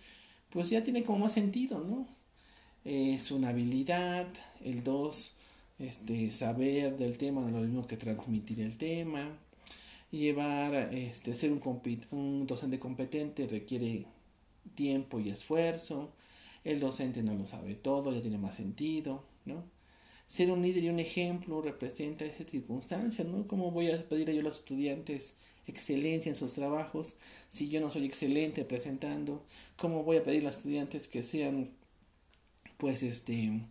pues 0.51 0.71
ya 0.71 0.83
tiene 0.83 1.03
como 1.03 1.21
más 1.21 1.33
sentido, 1.33 1.81
¿no? 1.81 2.07
Es 2.85 3.31
una 3.31 3.49
habilidad, 3.49 4.29
el 4.65 4.85
dos, 4.85 5.37
este, 5.79 6.31
saber 6.31 6.97
del 6.97 7.19
tema 7.19 7.41
no 7.41 7.49
es 7.49 7.53
lo 7.55 7.61
mismo 7.61 7.87
que 7.87 7.97
transmitir 7.97 8.61
el 8.61 8.79
tema, 8.79 9.37
llevar, 10.11 10.75
este, 10.95 11.35
ser 11.35 11.53
un, 11.53 11.61
un 12.13 12.47
docente 12.47 12.79
competente 12.79 13.47
requiere 13.47 14.07
tiempo 14.75 15.21
y 15.21 15.31
esfuerzo. 15.31 16.13
el 16.65 16.81
docente 16.81 17.23
no 17.23 17.35
lo 17.35 17.47
sabe 17.47 17.75
todo, 17.77 18.13
ya 18.13 18.21
tiene 18.21 18.39
más 18.39 18.57
sentido, 18.57 19.25
¿no? 19.45 19.65
Ser 20.27 20.51
un 20.51 20.63
líder 20.63 20.85
y 20.85 20.89
un 20.89 20.99
ejemplo 20.99 21.63
representa 21.63 22.25
esa 22.25 22.45
circunstancia, 22.45 23.25
¿no? 23.25 23.47
¿Cómo 23.47 23.71
voy 23.71 23.91
a 23.91 24.03
pedir 24.03 24.31
yo 24.31 24.41
a 24.41 24.43
los 24.43 24.59
estudiantes 24.59 25.37
excelencia 25.69 26.31
en 26.31 26.37
sus 26.37 26.55
trabajos 26.55 27.17
si 27.49 27.69
yo 27.69 27.81
no 27.81 27.91
soy 27.91 28.05
excelente 28.07 28.65
presentando? 28.65 29.45
¿Cómo 29.77 30.03
voy 30.03 30.17
a 30.17 30.23
pedir 30.23 30.43
a 30.43 30.47
los 30.47 30.57
estudiantes 30.57 31.07
que 31.09 31.23
sean, 31.23 31.69
pues, 32.79 33.03
este, 33.05 33.63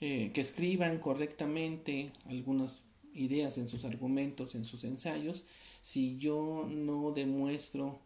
eh, 0.00 0.30
que 0.32 0.40
escriban 0.40 0.98
correctamente 0.98 2.12
algunas 2.26 2.86
ideas 3.16 3.58
en 3.58 3.68
sus 3.68 3.84
argumentos, 3.84 4.54
en 4.54 4.64
sus 4.64 4.84
ensayos, 4.84 5.44
si 5.82 6.18
yo 6.18 6.66
no 6.68 7.12
demuestro 7.12 8.00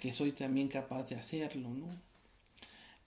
que 0.00 0.12
soy 0.12 0.32
también 0.32 0.68
capaz 0.68 1.08
de 1.08 1.16
hacerlo, 1.16 1.68
¿no? 1.68 1.86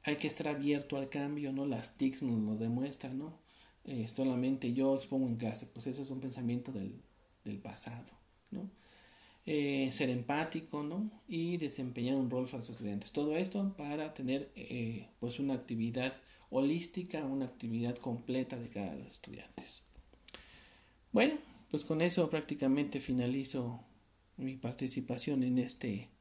Hay 0.03 0.17
que 0.17 0.27
estar 0.27 0.47
abierto 0.47 0.97
al 0.97 1.09
cambio, 1.09 1.51
¿no? 1.51 1.65
Las 1.65 1.97
TICs 1.97 2.23
nos 2.23 2.39
lo 2.39 2.55
demuestran, 2.55 3.17
¿no? 3.17 3.39
Eh, 3.85 4.07
solamente 4.07 4.73
yo 4.73 4.95
expongo 4.95 5.27
en 5.27 5.37
clase, 5.37 5.65
pues 5.65 5.87
eso 5.87 6.03
es 6.03 6.11
un 6.11 6.21
pensamiento 6.21 6.71
del, 6.71 7.01
del 7.43 7.57
pasado, 7.57 8.11
¿no? 8.51 8.69
Eh, 9.45 9.89
ser 9.91 10.09
empático, 10.09 10.83
¿no? 10.83 11.09
Y 11.27 11.57
desempeñar 11.57 12.15
un 12.15 12.29
rol 12.29 12.45
para 12.45 12.59
los 12.59 12.69
estudiantes. 12.69 13.11
Todo 13.11 13.35
esto 13.35 13.75
para 13.75 14.13
tener, 14.13 14.51
eh, 14.55 15.09
pues, 15.19 15.39
una 15.39 15.55
actividad 15.55 16.13
holística, 16.49 17.25
una 17.25 17.45
actividad 17.45 17.97
completa 17.97 18.57
de 18.57 18.69
cada 18.69 18.95
los 18.95 19.07
estudiantes. 19.07 19.81
Bueno, 21.11 21.35
pues 21.69 21.83
con 21.83 22.01
eso 22.01 22.29
prácticamente 22.29 22.99
finalizo 22.99 23.83
mi 24.37 24.55
participación 24.55 25.43
en 25.43 25.57
este 25.57 26.12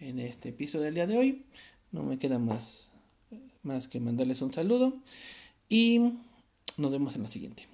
en 0.00 0.18
este 0.18 0.50
episodio 0.50 0.84
del 0.84 0.94
día 0.94 1.06
de 1.06 1.18
hoy. 1.18 1.44
No 1.92 2.02
me 2.02 2.18
queda 2.18 2.38
más, 2.38 2.90
más 3.62 3.88
que 3.88 4.00
mandarles 4.00 4.42
un 4.42 4.52
saludo 4.52 4.94
y 5.68 6.12
nos 6.76 6.92
vemos 6.92 7.16
en 7.16 7.22
la 7.22 7.28
siguiente. 7.28 7.66